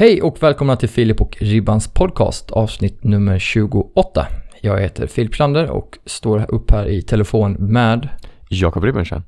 Hej 0.00 0.22
och 0.22 0.42
välkomna 0.42 0.76
till 0.76 0.88
Filip 0.88 1.20
och 1.20 1.36
Ribbans 1.40 1.88
podcast 1.88 2.50
avsnitt 2.50 3.04
nummer 3.04 3.38
28. 3.38 4.26
Jag 4.60 4.80
heter 4.80 5.06
Filip 5.06 5.34
Schlander 5.34 5.70
och 5.70 5.98
står 6.06 6.54
upp 6.54 6.70
här 6.70 6.88
i 6.88 7.02
telefon 7.02 7.52
med 7.52 8.08
Jakob 8.48 8.84
Ribbenstein. 8.84 9.22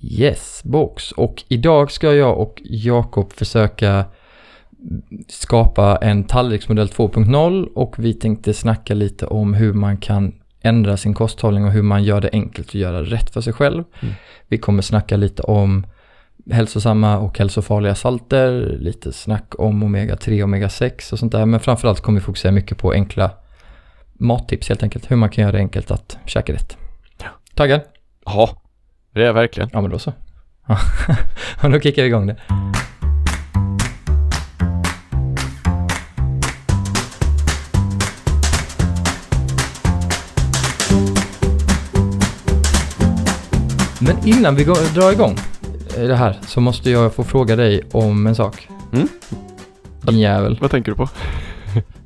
Yes 0.00 0.60
Box. 0.64 1.12
Och 1.12 1.42
idag 1.48 1.90
ska 1.90 2.14
jag 2.14 2.38
och 2.38 2.62
Jakob 2.64 3.32
försöka 3.32 4.04
skapa 5.28 5.98
en 6.02 6.24
tallriksmodell 6.24 6.88
2.0 6.88 7.68
och 7.74 7.94
vi 7.98 8.14
tänkte 8.14 8.54
snacka 8.54 8.94
lite 8.94 9.26
om 9.26 9.54
hur 9.54 9.72
man 9.72 9.96
kan 9.96 10.34
ändra 10.60 10.96
sin 10.96 11.14
kosthållning 11.14 11.64
och 11.64 11.72
hur 11.72 11.82
man 11.82 12.04
gör 12.04 12.20
det 12.20 12.30
enkelt 12.32 12.68
att 12.68 12.74
göra 12.74 13.02
rätt 13.02 13.30
för 13.30 13.40
sig 13.40 13.52
själv. 13.52 13.84
Mm. 14.00 14.14
Vi 14.48 14.58
kommer 14.58 14.82
snacka 14.82 15.16
lite 15.16 15.42
om 15.42 15.86
hälsosamma 16.50 17.18
och 17.18 17.38
hälsofarliga 17.38 17.94
salter, 17.94 18.76
lite 18.78 19.12
snack 19.12 19.54
om 19.58 19.82
omega-3 19.82 20.42
och 20.42 20.48
omega-6 20.48 21.12
och 21.12 21.18
sånt 21.18 21.32
där. 21.32 21.46
Men 21.46 21.60
framförallt 21.60 22.00
kommer 22.00 22.20
vi 22.20 22.24
fokusera 22.24 22.52
mycket 22.52 22.78
på 22.78 22.92
enkla 22.92 23.30
mattips 24.12 24.68
helt 24.68 24.82
enkelt. 24.82 25.10
Hur 25.10 25.16
man 25.16 25.30
kan 25.30 25.42
göra 25.42 25.52
det 25.52 25.58
enkelt 25.58 25.90
att 25.90 26.18
käka 26.26 26.52
rätt. 26.52 26.76
Ja. 27.18 27.26
Taggad? 27.54 27.80
Ja, 28.24 28.62
det 29.14 29.20
är 29.20 29.24
jag 29.24 29.34
verkligen. 29.34 29.70
Ja 29.72 29.80
men 29.80 29.90
då 29.90 29.98
så. 29.98 30.12
Ja, 30.66 30.78
då 31.68 31.80
kickar 31.80 32.02
vi 32.02 32.08
igång 32.08 32.26
det. 32.26 32.36
Men 44.00 44.28
innan 44.28 44.54
vi 44.54 44.64
går, 44.64 44.94
drar 44.94 45.12
igång 45.12 45.36
det 45.96 46.14
här 46.14 46.36
så 46.42 46.60
måste 46.60 46.90
jag 46.90 47.14
få 47.14 47.24
fråga 47.24 47.56
dig 47.56 47.82
om 47.92 48.26
en 48.26 48.34
sak. 48.34 48.68
Mm? 48.92 49.08
Din 50.02 50.18
jävel. 50.18 50.58
Vad 50.60 50.70
tänker 50.70 50.90
du 50.90 50.96
på? 50.96 51.08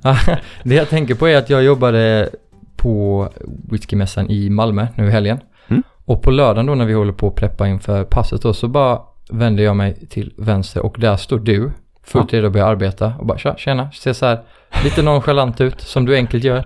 det 0.64 0.74
jag 0.74 0.88
tänker 0.88 1.14
på 1.14 1.28
är 1.28 1.36
att 1.36 1.50
jag 1.50 1.64
jobbade 1.64 2.30
på 2.76 3.28
whiskymässan 3.70 4.30
i 4.30 4.50
Malmö 4.50 4.86
nu 4.94 5.06
i 5.06 5.10
helgen. 5.10 5.38
Mm. 5.68 5.82
Och 6.04 6.22
på 6.22 6.30
lördagen 6.30 6.66
då 6.66 6.74
när 6.74 6.84
vi 6.84 6.92
håller 6.92 7.12
på 7.12 7.28
att 7.28 7.34
preppa 7.34 7.68
inför 7.68 8.04
passet 8.04 8.42
då 8.42 8.54
så 8.54 8.68
bara 8.68 9.00
vänder 9.30 9.64
jag 9.64 9.76
mig 9.76 10.06
till 10.10 10.34
vänster 10.36 10.86
och 10.86 10.96
där 10.98 11.16
står 11.16 11.38
du 11.38 11.72
fullt 12.04 12.32
redo 12.32 12.46
att 12.46 12.52
börja 12.52 12.66
arbeta 12.66 13.14
och 13.18 13.26
bara 13.26 13.38
tja, 13.38 13.54
tjena, 13.58 13.90
ser 13.90 14.12
så 14.12 14.26
här 14.26 14.40
lite 14.84 15.02
nonchalant 15.02 15.60
ut 15.60 15.80
som 15.80 16.06
du 16.06 16.16
enkelt 16.16 16.44
gör. 16.44 16.64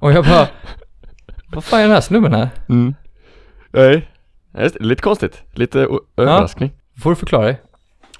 Och 0.00 0.12
jag 0.12 0.24
bara, 0.24 0.46
vad 1.48 1.64
fan 1.64 1.78
är 1.78 1.82
den 1.82 1.92
här 1.92 2.00
snubben 2.00 2.34
här? 2.34 2.48
Mm. 2.68 2.94
Nej, 3.70 4.08
Det, 4.52 4.80
lite 4.80 5.02
konstigt. 5.02 5.42
Lite 5.52 5.86
o- 5.86 6.00
överraskning. 6.16 6.70
Får 7.02 7.10
du 7.10 7.16
förklara 7.16 7.44
dig? 7.44 7.60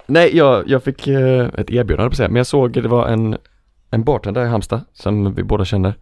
Nej, 0.05 0.37
jag, 0.37 0.67
jag 0.69 0.83
fick 0.83 1.07
eh, 1.07 1.45
ett 1.57 1.69
erbjudande 1.71 2.09
på 2.09 2.15
säga, 2.15 2.29
men 2.29 2.35
jag 2.35 2.47
såg 2.47 2.71
det 2.71 2.87
var 2.87 3.07
en, 3.07 3.37
en 3.91 4.03
bartender 4.03 4.45
i 4.45 4.47
Halmstad 4.47 4.81
som 4.93 5.33
vi 5.33 5.43
båda 5.43 5.65
känner 5.65 5.93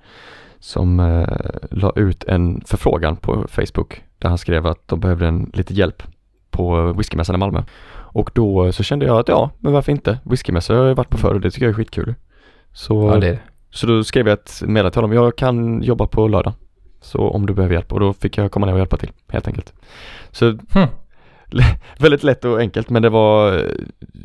som 0.59 1.00
eh, 1.00 1.28
la 1.72 1.92
ut 1.95 2.23
en 2.23 2.61
förfrågan 2.66 3.16
på 3.16 3.45
Facebook 3.50 4.03
där 4.19 4.30
han 4.30 4.38
skrev 4.38 4.67
att 4.67 4.88
de 4.88 5.00
behövde 5.00 5.28
en, 5.28 5.52
lite 5.53 5.73
hjälp 5.73 6.03
på 6.52 6.94
whiskymässan 6.94 7.36
i 7.36 7.39
Malmö. 7.39 7.64
Och 7.94 8.31
då 8.34 8.66
eh, 8.66 8.72
så 8.72 8.84
kände 8.84 9.06
jag 9.06 9.17
att 9.19 9.28
ja, 9.28 9.52
men 9.59 9.73
varför 9.73 9.91
inte? 9.91 10.19
Whiskymässor 10.23 10.75
har 10.75 10.86
jag 10.86 10.95
varit 10.95 11.09
på 11.09 11.17
förr 11.17 11.34
och 11.34 11.41
det 11.41 11.52
tycker 11.52 11.66
jag 11.66 11.69
är 11.72 11.75
skitkul. 11.78 12.16
Så, 12.73 13.08
Ja, 13.14 13.17
det 13.19 13.28
är 13.28 13.31
det. 13.31 13.39
så 13.69 13.88
då 13.88 14.03
skrev 14.03 14.28
jag 14.28 14.34
ett 14.34 14.62
meddelande 14.62 14.91
till 14.91 15.02
honom, 15.02 15.16
jag 15.16 15.36
kan 15.36 15.84
jobba 15.84 16.08
på 16.08 16.28
lördag. 16.28 16.53
Så 17.02 17.30
om 17.30 17.45
du 17.45 17.53
behöver 17.53 17.76
hjälp 17.76 17.94
och 17.94 18.00
då 18.00 18.14
fick 18.14 18.38
jag 18.38 18.52
komma 18.52 18.66
ner 18.66 18.73
och 18.73 18.80
hjälpa 18.80 18.98
till 18.98 19.12
helt 19.28 19.48
enkelt. 19.48 19.73
Så 20.31 20.45
Hm. 20.73 20.88
väldigt 22.00 22.23
lätt 22.23 22.45
och 22.45 22.59
enkelt 22.59 22.90
men 22.90 23.02
det 23.02 23.09
var 23.09 23.58
eh, 23.58 23.72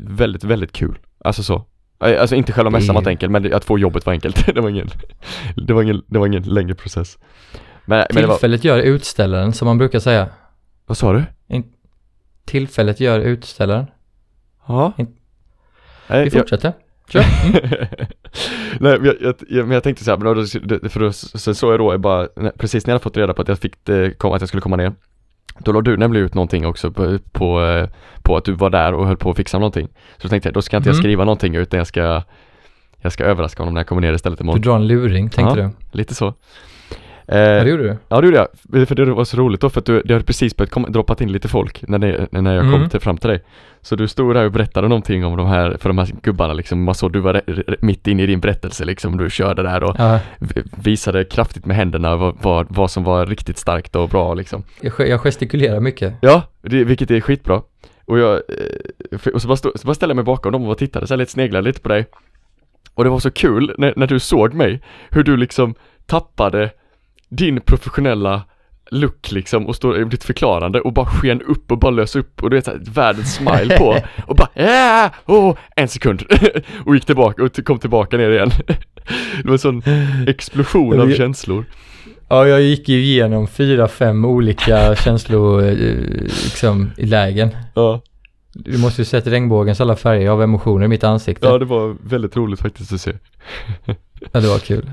väldigt, 0.07 0.43
väldigt 0.43 0.71
kul. 0.71 0.97
Alltså 1.19 1.43
så. 1.43 1.65
Alltså 1.97 2.35
inte 2.35 2.51
själva 2.53 2.69
mässan 2.69 2.95
var 2.95 3.07
enkelt 3.07 3.31
men 3.31 3.53
att 3.53 3.65
få 3.65 3.79
jobbet 3.79 4.05
var 4.05 4.13
enkelt. 4.13 4.45
det 4.55 4.61
var 4.61 4.69
ingen, 4.69 4.89
det 5.67 5.73
var 5.73 5.81
ingen, 5.83 6.01
det 6.07 6.19
var 6.19 6.27
ingen 6.27 6.43
längre 6.43 6.75
process. 6.75 7.17
Men, 7.85 8.05
men 8.13 8.21
det 8.21 8.27
var, 8.27 8.35
Tillfället 8.35 8.63
gör 8.63 8.79
utställaren 8.79 9.53
som 9.53 9.65
man 9.65 9.77
brukar 9.77 9.99
säga. 9.99 10.27
vad 10.85 10.97
sa 10.97 11.13
du? 11.13 11.23
Tillfället 12.45 12.99
gör 12.99 13.19
utställaren. 13.19 13.85
Ja. 14.67 14.93
In- 14.97 15.15
Vi 16.09 16.29
fortsätter. 16.31 16.73
Kör. 17.13 17.23
Mm. 17.45 17.61
Nej 18.79 18.97
men 18.99 19.05
jag, 19.05 19.15
jag, 19.21 19.35
jag, 19.49 19.65
men 19.67 19.71
jag 19.73 19.83
tänkte 19.83 20.03
så 20.03 20.11
här, 20.11 20.17
men 20.17 20.25
då, 20.35 20.89
för 20.89 20.99
då, 20.99 21.11
så 21.13 21.53
såg 21.53 21.73
jag 21.73 21.79
då, 21.79 21.93
jag 21.93 22.01
bara, 22.01 22.27
precis 22.57 22.87
när 22.87 22.91
jag 22.91 22.95
hade 22.95 23.03
fått 23.03 23.17
reda 23.17 23.33
på 23.33 23.41
att 23.41 23.47
jag 23.47 23.59
fick 23.59 23.85
det, 23.85 24.17
kom, 24.17 24.33
att 24.33 24.41
jag 24.41 24.47
skulle 24.47 24.61
komma 24.61 24.75
ner 24.75 24.93
Då 25.59 25.71
la 25.71 25.81
du 25.81 25.97
nämligen 25.97 26.25
ut 26.25 26.33
någonting 26.33 26.65
också 26.65 26.91
på, 26.91 27.17
på, 27.31 27.61
eh, 27.65 27.89
på 28.23 28.37
att 28.37 28.45
du 28.45 28.51
var 28.53 28.69
där 28.69 28.93
och 28.93 29.07
höll 29.07 29.17
på 29.17 29.29
att 29.31 29.37
fixa 29.37 29.59
någonting 29.59 29.87
Så 30.17 30.23
då 30.23 30.29
tänkte 30.29 30.47
jag, 30.49 30.53
då 30.53 30.61
ska 30.61 30.77
inte 30.77 30.89
jag 30.89 30.93
Mm. 30.95 31.03
skriva 31.03 31.23
någonting 31.25 31.55
utan 31.55 31.77
jag 31.77 31.87
ska 31.87 32.21
Jag 33.01 33.11
ska 33.11 33.23
överraska 33.23 33.61
honom 33.63 33.73
när 33.73 33.79
jag 33.81 33.87
kommer 33.87 34.01
ner 34.01 34.13
istället 34.13 34.39
Du 34.39 34.43
imorgon 34.43 34.61
drar 34.61 34.75
en 34.75 34.87
luring, 34.87 35.29
tänkte 35.29 35.59
Ja. 35.59 35.65
du. 35.91 35.97
Lite 35.97 36.15
så 36.15 36.33
Ja, 37.27 37.33
eh, 37.35 37.63
det 37.63 37.69
gjorde 37.69 37.83
du. 37.83 37.97
Ja 38.09 38.21
det 38.21 38.27
gjorde 38.27 38.37
jag, 38.71 38.87
för 38.87 38.95
det 38.95 39.05
var 39.05 39.23
så 39.23 39.37
roligt 39.37 39.61
då 39.61 39.69
för 39.69 39.79
att 39.79 39.85
du, 39.85 40.01
det 40.05 40.13
hade 40.13 40.25
precis 40.25 40.57
börjat 40.57 40.71
komma, 40.71 40.87
droppat 40.89 41.21
in 41.21 41.31
lite 41.31 41.47
folk 41.47 41.83
när, 41.87 41.97
det, 41.99 42.27
när 42.31 42.53
jag 42.55 42.63
kom 42.63 42.73
Mm. 42.73 42.89
till, 42.89 42.99
fram 42.99 43.17
till 43.17 43.29
dig 43.29 43.43
Så 43.81 43.95
du 43.95 44.07
stod 44.07 44.35
där 44.35 44.45
och 44.45 44.51
berättade 44.51 44.87
någonting 44.87 45.25
om 45.25 45.37
de 45.37 45.47
här, 45.47 45.77
för 45.79 45.89
de 45.89 45.97
här 45.97 46.07
gubbarna 46.21 46.53
liksom, 46.53 46.83
man 46.83 46.95
såg 46.95 47.13
du 47.13 47.19
var 47.19 47.33
re- 47.33 47.63
re- 47.65 47.75
mitt 47.81 48.07
inne 48.07 48.23
i 48.23 48.25
din 48.25 48.39
berättelse 48.39 48.85
liksom, 48.85 49.17
du 49.17 49.29
körde 49.29 49.63
där 49.63 49.83
och 49.83 49.95
Ja, 49.99 50.19
visade 50.83 51.23
kraftigt 51.23 51.65
med 51.65 51.75
händerna 51.75 52.15
vad, 52.15 52.35
vad, 52.41 52.65
vad 52.69 52.91
som 52.91 53.03
var 53.03 53.25
riktigt 53.25 53.57
starkt 53.57 53.95
och 53.95 54.09
bra 54.09 54.33
liksom 54.33 54.63
jag, 54.81 55.07
jag 55.09 55.19
gestikulerar 55.21 55.79
mycket. 55.79 56.13
Ja, 56.21 56.41
det, 56.61 56.83
vilket 56.83 57.11
är 57.11 57.21
skitbra 57.21 57.61
Och 58.05 58.19
jag, 58.19 58.33
eh, 58.33 59.29
och 59.33 59.41
så 59.41 59.47
bara, 59.47 59.57
stod, 59.57 59.79
så 59.79 59.87
bara 59.87 59.93
ställde 59.95 60.11
jag 60.11 60.15
mig 60.15 60.25
bakom 60.25 60.51
dem 60.51 60.67
och 60.67 60.77
tittade 60.77 61.07
så 61.07 61.13
här 61.13 61.17
lite 61.19 61.31
sneglade 61.31 61.65
lite 61.67 61.79
på 61.81 61.89
dig 61.89 62.05
Och 62.93 63.03
det 63.03 63.09
var 63.09 63.19
så 63.19 63.31
kul 63.31 63.75
när, 63.77 63.93
när 63.95 64.07
du 64.07 64.19
såg 64.19 64.53
mig, 64.53 64.81
hur 65.09 65.23
du 65.23 65.37
liksom 65.37 65.75
tappade 66.05 66.69
din 67.35 67.61
professionella 67.61 68.41
look 68.91 69.31
liksom 69.31 69.67
och 69.67 69.75
stod 69.75 69.97
i 69.97 70.03
ditt 70.03 70.23
förklarande 70.23 70.81
och 70.81 70.93
bara 70.93 71.05
sken 71.05 71.41
upp 71.41 71.71
och 71.71 71.79
bara 71.79 71.91
lös 71.91 72.15
upp 72.15 72.43
och 72.43 72.49
du 72.49 72.55
vet 72.55 72.65
såhär 72.65 72.81
världens 72.93 73.35
smile 73.35 73.77
på 73.77 73.97
och 74.27 74.35
bara 74.35 74.49
ja, 74.53 75.09
oh, 75.25 75.57
en 75.75 75.87
sekund. 75.87 76.23
Och 76.85 76.95
gick 76.95 77.05
tillbaka 77.05 77.43
och 77.43 77.65
kom 77.65 77.79
tillbaka 77.79 78.17
ner 78.17 78.29
igen. 78.29 78.51
Det 79.43 79.45
var 79.45 79.53
en 79.53 79.59
sån 79.59 79.83
explosion 80.27 81.01
av 81.01 81.13
känslor. 81.13 81.65
Ja, 82.29 82.47
jag 82.47 82.61
gick 82.61 82.89
ju 82.89 83.03
igenom 83.03 83.47
fyra, 83.47 83.87
fem 83.87 84.25
olika 84.25 84.95
känslor, 84.95 85.63
eh, 85.63 85.73
liksom, 86.21 86.91
i 86.97 87.05
lägen. 87.05 87.49
Ja, 87.73 88.01
Du 88.53 88.77
måste 88.77 89.01
ju 89.01 89.05
sett 89.05 89.27
regnbågens 89.27 89.81
alla 89.81 89.95
färger 89.95 90.29
av 90.29 90.43
emotioner 90.43 90.85
i 90.85 90.87
mitt 90.87 91.03
ansikte. 91.03 91.47
ja 91.47 91.57
det 91.57 91.65
var 91.65 91.95
väldigt 92.03 92.35
roligt 92.37 92.59
faktiskt 92.59 92.93
att 92.93 93.01
se 93.01 93.11
Ja, 94.31 94.39
det 94.39 94.47
var 94.47 94.59
kul. 94.59 94.91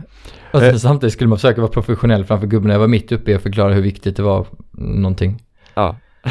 Och 0.53 0.62
Eh. 0.62 0.71
sen, 0.71 0.81
samtidigt 0.81 1.12
skulle 1.12 1.28
man 1.28 1.38
försöka 1.38 1.60
vara 1.60 1.71
professionell 1.72 2.25
framför 2.25 2.47
gubben. 2.47 2.71
Jag 2.71 2.78
var 2.78 2.88
mitt 2.88 3.12
uppe 3.12 3.31
i 3.31 3.34
att 3.34 3.43
förklara 3.43 3.75
hur 3.75 3.82
viktigt 3.82 4.16
det 4.16 4.22
var, 4.22 4.47
någonting. 4.72 5.43
Ja. 5.75 5.97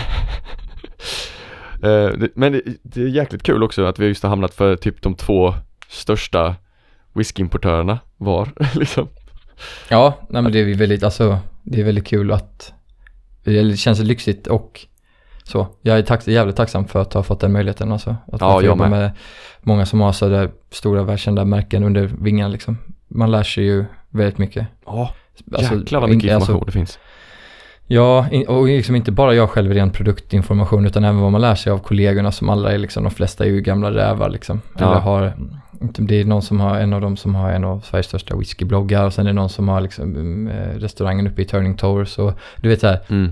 Eh, 1.84 2.08
det- 2.18 2.30
Men 2.36 2.52
det, 2.52 2.62
det 2.84 3.02
är 3.02 3.08
jäkligt 3.08 3.44
kul 3.44 3.64
också 3.64 3.86
att 3.86 4.00
vi 4.00 4.06
just 4.08 4.24
har 4.24 4.30
hamnat 4.30 4.54
för 4.54 4.76
typ 4.76 5.02
de 5.02 5.16
två 5.16 5.54
största 5.90 6.56
whiskyimportörerna 7.14 8.00
var 8.18 8.50
liksom. 8.76 9.08
Ja, 9.90 10.20
nej 10.30 10.42
men 10.42 10.52
det 10.52 10.60
är 10.60 10.76
väldigt, 10.76 11.04
alltså, 11.04 11.40
det 11.64 11.80
är 11.80 11.84
väldigt 11.84 12.08
kul 12.08 12.32
att, 12.32 12.74
det 13.44 13.80
känns 13.80 14.00
lyxigt 14.00 14.48
och 14.48 14.86
så. 15.50 15.68
Jag 15.82 15.98
är 15.98 16.02
tack, 16.04 16.28
jävligt 16.28 16.56
tacksam 16.56 16.86
för 16.88 17.02
att 17.02 17.14
ha 17.14 17.24
fått 17.24 17.40
den 17.40 17.52
möjligheten 17.52 17.92
alltså. 17.92 18.10
Att 18.10 18.42
Ja, 18.42 18.48
man 18.48 18.52
får 18.54 18.64
jag 18.64 18.68
jobba 18.68 18.90
med. 18.90 19.00
med 19.00 19.12
många 19.62 19.86
som 19.86 20.02
har 20.02 20.12
sådär 20.12 20.50
stora 20.72 21.04
välkända 21.04 21.46
märken 21.46 21.84
under 21.84 22.12
vingarna 22.22 22.50
liksom. 22.50 22.78
Man 23.08 23.32
lär 23.32 23.44
sig 23.44 23.64
ju 23.64 23.86
väldigt 24.10 24.38
mycket. 24.38 24.68
Ja, 24.86 25.14
Alltså, 25.56 25.76
jäklar 25.76 26.00
vad 26.00 26.10
mycket 26.10 26.24
in- 26.30 26.36
alltså, 26.36 26.52
information 26.52 26.66
det 26.66 26.72
finns. 26.72 27.00
Ja, 27.92 28.26
och 28.48 28.66
liksom 28.68 28.96
inte 28.96 29.12
bara 29.12 29.34
jag 29.34 29.50
själv 29.50 29.74
ren 29.74 29.92
produktinformation 29.92 30.86
utan 30.86 31.04
även 31.04 31.20
vad 31.22 31.32
man 31.32 31.42
lär 31.42 31.56
sig 31.56 31.72
av 31.72 31.78
kollegorna 31.80 32.32
som 32.32 32.50
alla 32.50 32.72
är 32.74 32.78
liksom, 32.78 33.04
de 33.04 33.10
flesta 33.12 33.46
är 33.46 33.50
ju 33.50 33.62
gamla 33.62 33.92
rävar 33.92 34.30
liksom. 34.30 34.62
Ja. 34.78 34.86
Eller 34.92 35.00
har, 35.02 35.34
det 35.80 36.16
är 36.22 36.26
någon 36.26 36.42
som 36.42 36.60
har, 36.60 36.80
en 36.80 36.94
av 36.94 37.02
dem 37.02 37.18
som 37.18 37.36
har 37.36 37.52
en 37.52 37.64
av 37.64 37.80
Sveriges 37.80 38.06
största 38.08 38.36
whiskybloggar 38.36 39.06
och 39.06 39.14
sen 39.14 39.26
är 39.26 39.30
det 39.30 39.34
någon 39.34 39.50
som 39.50 39.68
har 39.68 39.82
liksom 39.82 40.48
eh, 40.48 40.80
restaurangen 40.80 41.28
uppe 41.28 41.42
i 41.42 41.46
Turning 41.46 41.78
Towers 41.78 42.18
och 42.20 42.34
du 42.62 42.70
vet 42.70 42.80
så 42.80 42.88
här, 42.88 43.00
Mm. 43.10 43.32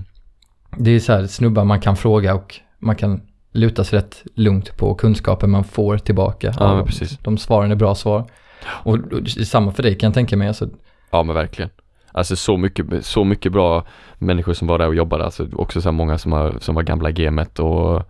Det 0.76 0.90
är 0.90 1.00
så 1.00 1.12
här 1.12 1.26
snubbar 1.26 1.64
man 1.64 1.80
kan 1.80 1.96
fråga 1.96 2.34
och 2.34 2.54
man 2.78 2.96
kan 2.96 3.20
luta 3.52 3.84
sig 3.84 3.98
rätt 3.98 4.22
lugnt 4.34 4.76
på 4.76 4.94
kunskapen 4.94 5.50
man 5.50 5.64
får 5.64 5.98
tillbaka. 5.98 6.54
Ja, 6.58 6.74
men 6.76 6.84
precis. 6.84 7.18
De 7.22 7.38
svaren 7.38 7.70
är 7.70 7.74
bra 7.76 7.94
svar. 7.94 8.24
Och, 8.66 8.94
och 8.94 9.28
samma 9.28 9.72
för 9.72 9.82
dig 9.82 9.94
kan 9.98 10.06
jag 10.08 10.14
tänka 10.14 10.36
mig. 10.36 10.48
Alltså, 10.48 10.68
Ja 11.10 11.22
men 11.22 11.34
verkligen. 11.34 11.70
Alltså 12.12 12.36
så 12.36 12.56
mycket, 12.56 13.06
så 13.06 13.24
mycket 13.24 13.52
bra 13.52 13.84
människor 14.18 14.52
som 14.54 14.68
var 14.68 14.78
där 14.78 14.86
och 14.88 14.94
jobbade, 14.94 15.24
alltså 15.24 15.46
också 15.52 15.80
så 15.80 15.88
här 15.88 15.92
många 15.92 16.18
som, 16.18 16.32
har, 16.32 16.54
som 16.60 16.74
var 16.74 16.82
gamla 16.82 17.10
i 17.10 17.12
gamet 17.12 17.58
och, 17.58 17.94
och 17.94 18.02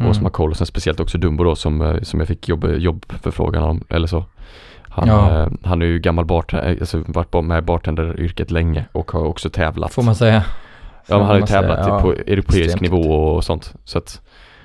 Mm. 0.00 0.14
som 0.14 0.24
har 0.24 0.30
koll 0.30 0.50
och 0.50 0.56
sen 0.56 0.66
speciellt 0.66 1.00
också 1.00 1.18
Dumbo 1.18 1.44
då 1.44 1.56
som, 1.56 1.80
eh, 1.82 2.00
som 2.02 2.20
jag 2.20 2.28
fick 2.28 2.48
jobb, 2.48 2.64
jobbförfrågan 2.78 3.62
om, 3.62 3.84
eller 3.88 4.06
så. 4.06 4.24
Han, 4.82 5.08
Ja. 5.08 5.42
eh, 5.42 5.48
han 5.64 5.82
är 5.82 5.86
ju 5.86 5.98
gammal 5.98 6.24
bartender, 6.24 6.76
alltså 6.80 7.02
varit 7.06 7.44
med 7.44 7.58
i 7.58 7.62
bartenderyrket 7.62 8.50
länge 8.50 8.84
och 8.92 9.10
har 9.10 9.24
också 9.24 9.50
tävlat. 9.50 9.92
får 9.92 10.02
man 10.02 10.14
säga. 10.14 10.44
Ja, 11.06 11.16
han 11.18 11.26
har 11.26 11.34
ju 11.36 11.42
tävlat 11.46 11.84
säga, 11.84 11.98
på 12.00 12.12
europeisk 12.12 12.64
extremt. 12.64 12.80
nivå 12.80 13.12
och 13.12 13.44
sånt. 13.44 13.74
Så 13.84 13.98
att, 13.98 14.20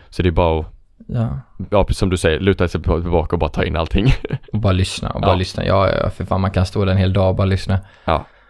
så 0.10 0.24
det 0.24 0.30
är 0.30 0.32
bara 0.32 0.60
att 0.60 0.66
Ja. 1.08 1.40
Ja, 1.70 1.86
som 1.90 2.10
du 2.10 2.18
säger, 2.18 2.40
luta 2.40 2.68
sig 2.68 2.82
tillbaka 2.84 3.36
och 3.36 3.40
bara 3.40 3.50
ta 3.50 3.64
in 3.64 3.76
allting. 3.76 4.14
Och 4.54 4.60
bara 4.60 4.74
lyssna 4.74 5.10
och 5.10 5.22
bara 5.22 5.32
Ja. 5.32 5.36
lyssna. 5.36 5.66
Ja, 5.66 5.90
ja, 5.92 6.10
för 6.10 6.26
fan 6.26 6.42
man 6.42 6.52
kan 6.52 6.66
stå 6.66 6.86
där 6.86 6.92
en 6.92 6.98
hel 6.98 7.14
dag 7.14 7.30
och 7.30 7.36
bara 7.36 7.46
lyssna. 7.46 7.80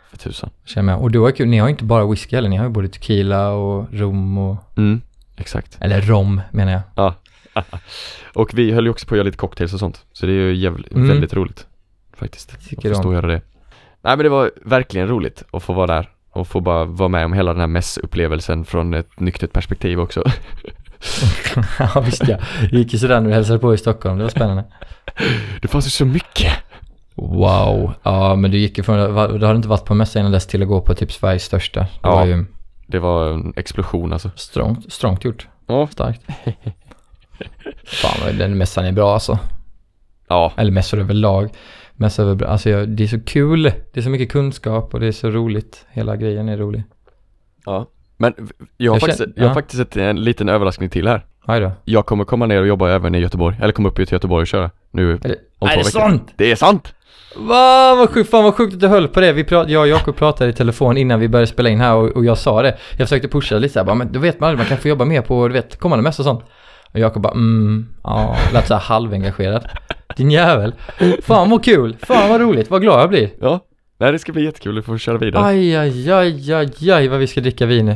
För 0.09 0.17
tusan. 0.17 0.49
Känner 0.65 0.93
jag. 0.93 1.01
Och 1.01 1.11
då 1.11 1.27
är 1.27 1.31
kul, 1.31 1.47
ni 1.47 1.57
har 1.57 1.67
ju 1.67 1.71
inte 1.71 1.83
bara 1.83 2.05
whisky 2.05 2.35
heller, 2.35 2.49
ni 2.49 2.55
har 2.57 2.65
ju 2.65 2.71
både 2.71 2.87
tequila 2.87 3.49
och 3.49 3.87
rom 3.93 4.37
och, 4.37 4.57
Mm, 4.77 5.01
exakt. 5.37 5.77
eller 5.81 6.01
rom 6.01 6.41
menar 6.51 6.81
jag. 6.95 7.13
Och 8.33 8.49
vi 8.53 8.71
höll 8.71 8.83
ju 8.85 8.89
också 8.91 9.07
på 9.07 9.13
att 9.15 9.17
göra 9.17 9.25
lite 9.25 9.37
cocktails 9.37 9.73
och 9.73 9.79
sånt. 9.79 10.05
Så 10.13 10.25
det 10.25 10.31
är 10.31 10.35
ju 10.35 10.55
jävligt, 10.55 10.91
Mm. 10.93 11.07
väldigt 11.07 11.33
roligt. 11.33 11.67
Faktiskt. 12.17 12.69
Tycker 12.69 12.89
att 12.91 12.95
få 12.97 13.01
stå 13.01 13.09
och 13.09 13.15
göra 13.15 13.27
det. 13.27 13.41
Nej 14.01 14.17
men 14.17 14.19
det 14.19 14.29
var 14.29 14.51
verkligen 14.65 15.07
roligt 15.07 15.43
att 15.53 15.63
få 15.63 15.73
vara 15.73 15.87
där. 15.87 16.09
Och 16.35 16.47
få 16.47 16.59
bara 16.59 16.85
vara 16.85 17.09
med 17.09 17.25
om 17.25 17.33
hela 17.33 17.51
den 17.51 17.59
här 17.59 17.67
mässupplevelsen 17.67 18.65
från 18.65 18.93
ett 18.93 19.19
nyktert 19.19 19.53
perspektiv 19.53 19.99
också. 19.99 20.23
ja 21.79 22.01
visst 22.05 22.27
ja. 22.27 22.37
Det 22.71 22.77
gick 22.77 22.93
ju 22.93 22.99
sådär 22.99 23.21
när 23.21 23.29
du 23.29 23.35
hälsade 23.35 23.59
på 23.59 23.73
i 23.73 23.77
Stockholm, 23.77 24.17
det 24.17 24.23
var 24.23 24.29
spännande. 24.29 24.63
Det 25.61 25.67
fanns 25.67 25.85
ju 25.85 25.89
så 25.89 26.05
mycket. 26.05 26.53
Wow. 27.15 27.93
Ja 28.03 28.35
men 28.35 28.51
du 28.51 28.57
gick 28.57 28.77
ju 28.77 28.83
från, 28.83 29.13
va- 29.13 29.27
du 29.27 29.45
hade 29.45 29.55
inte 29.57 29.67
varit 29.67 29.85
på 29.85 29.93
en 29.93 29.97
mässa 29.97 30.19
innan 30.19 30.31
dess 30.31 30.47
till 30.47 30.61
att 30.61 30.67
gå 30.67 30.81
på 30.81 30.95
typ 30.95 31.11
Sveriges 31.11 31.43
största. 31.43 31.79
Det 31.79 31.87
Ja. 32.03 32.15
var 32.15 32.25
ju 32.25 32.45
Det 32.87 32.99
var 32.99 33.27
en 33.31 33.53
explosion 33.55 34.13
alltså. 34.13 34.29
strångt, 34.35 34.93
strångt 34.93 35.23
gjort. 35.23 35.47
Ja. 35.67 35.87
Starkt. 35.91 36.21
Fan 37.85 38.37
den 38.37 38.57
mässan 38.57 38.85
är 38.85 38.91
bra 38.91 39.13
alltså. 39.13 39.39
Ja, 40.27 40.53
Eller 40.57 40.71
mässor 40.71 40.99
överlag. 40.99 41.49
Mässor 41.97 42.23
över, 42.29 42.45
alltså 42.45 42.69
jag, 42.69 42.89
det 42.89 43.03
är 43.03 43.07
så 43.07 43.19
kul. 43.19 43.63
Det 43.63 43.99
är 43.99 44.01
så 44.01 44.09
mycket 44.09 44.31
kunskap 44.31 44.93
och 44.93 44.99
det 44.99 45.07
är 45.07 45.11
så 45.11 45.29
roligt. 45.29 45.85
Hela 45.91 46.15
grejen 46.15 46.49
är 46.49 46.57
rolig. 46.57 46.83
ja. 47.65 47.85
Men 48.17 48.33
jag 48.77 48.91
har 48.91 48.95
Jag 48.95 49.01
faktiskt, 49.01 49.19
känner- 49.19 49.33
jag 49.35 49.43
har 49.43 49.49
ja. 49.49 49.53
faktiskt 49.53 49.81
ett, 49.81 49.97
en 49.97 50.23
liten 50.23 50.49
överraskning 50.49 50.89
till 50.89 51.07
här. 51.07 51.25
Då. 51.61 51.71
Jag 51.85 52.05
kommer 52.05 52.23
komma 52.25 52.45
ner 52.45 52.61
och 52.61 52.67
jobba 52.67 52.89
även 52.91 53.15
i 53.15 53.19
Göteborg. 53.19 53.57
Eller 53.61 53.73
komma 53.73 53.89
upp 53.89 53.95
till 53.95 54.07
Göteborg 54.11 54.41
och 54.41 54.47
köra. 54.47 54.71
Nu 54.91 55.11
Är 55.11 55.17
det, 55.17 55.35
om 55.59 55.67
är 55.67 55.77
det 55.77 55.83
sant? 55.83 56.33
Det 56.37 56.51
är 56.51 56.55
sant! 56.55 56.93
Va, 57.37 57.95
vad 57.95 58.09
sjukt, 58.09 58.29
fan 58.29 58.43
vad 58.43 58.53
sjukt 58.55 58.73
att 58.73 58.79
du 58.79 58.87
höll 58.87 59.07
på 59.07 59.19
det. 59.19 59.33
Vi 59.33 59.43
prat, 59.43 59.69
jag 59.69 59.81
och 59.81 59.87
Jakob 59.87 60.15
pratade 60.15 60.49
i 60.49 60.53
telefon 60.53 60.97
innan 60.97 61.19
vi 61.19 61.27
började 61.27 61.47
spela 61.47 61.69
in 61.69 61.79
här 61.79 61.95
och, 61.95 62.09
och 62.09 62.25
jag 62.25 62.37
sa 62.37 62.61
det. 62.61 62.77
Jag 62.97 63.07
försökte 63.07 63.27
pusha 63.27 63.55
lite 63.57 63.73
såhär, 63.73 63.85
bara, 63.85 63.95
men 63.95 64.11
då 64.11 64.19
vet 64.19 64.39
man 64.39 64.49
aldrig, 64.49 64.57
man 64.59 64.67
kan 64.67 64.77
få 64.77 64.87
jobba 64.87 65.05
mer 65.05 65.21
på, 65.21 65.47
du 65.47 65.53
vet, 65.53 65.79
kommande 65.79 66.03
mässor 66.03 66.23
och 66.23 66.25
sånt. 66.25 66.43
Och 66.93 66.99
Jakob 66.99 67.21
bara, 67.23 67.33
mm, 67.33 67.87
ja, 68.03 68.35
lät 68.53 68.67
såhär 68.67 68.81
halvengagerad. 68.81 69.67
Din 70.15 70.31
jävel. 70.31 70.73
Fan 71.21 71.49
vad 71.49 71.63
kul, 71.63 71.97
fan 72.01 72.29
vad 72.29 72.41
roligt, 72.41 72.69
vad 72.69 72.81
glad 72.81 72.99
jag 73.01 73.09
blir. 73.09 73.29
Ja. 73.41 73.59
Nej 73.97 74.11
det 74.11 74.19
ska 74.19 74.31
bli 74.31 74.43
jättekul 74.43 74.77
att 74.79 74.85
få 74.85 74.97
köra 74.97 75.17
vidare. 75.17 75.45
Aj, 75.45 75.75
aj, 75.75 76.11
aj, 76.11 76.53
aj, 76.53 76.91
aj, 76.91 77.07
vad 77.07 77.19
vi 77.19 77.27
ska 77.27 77.41
dricka 77.41 77.65
vin 77.65 77.95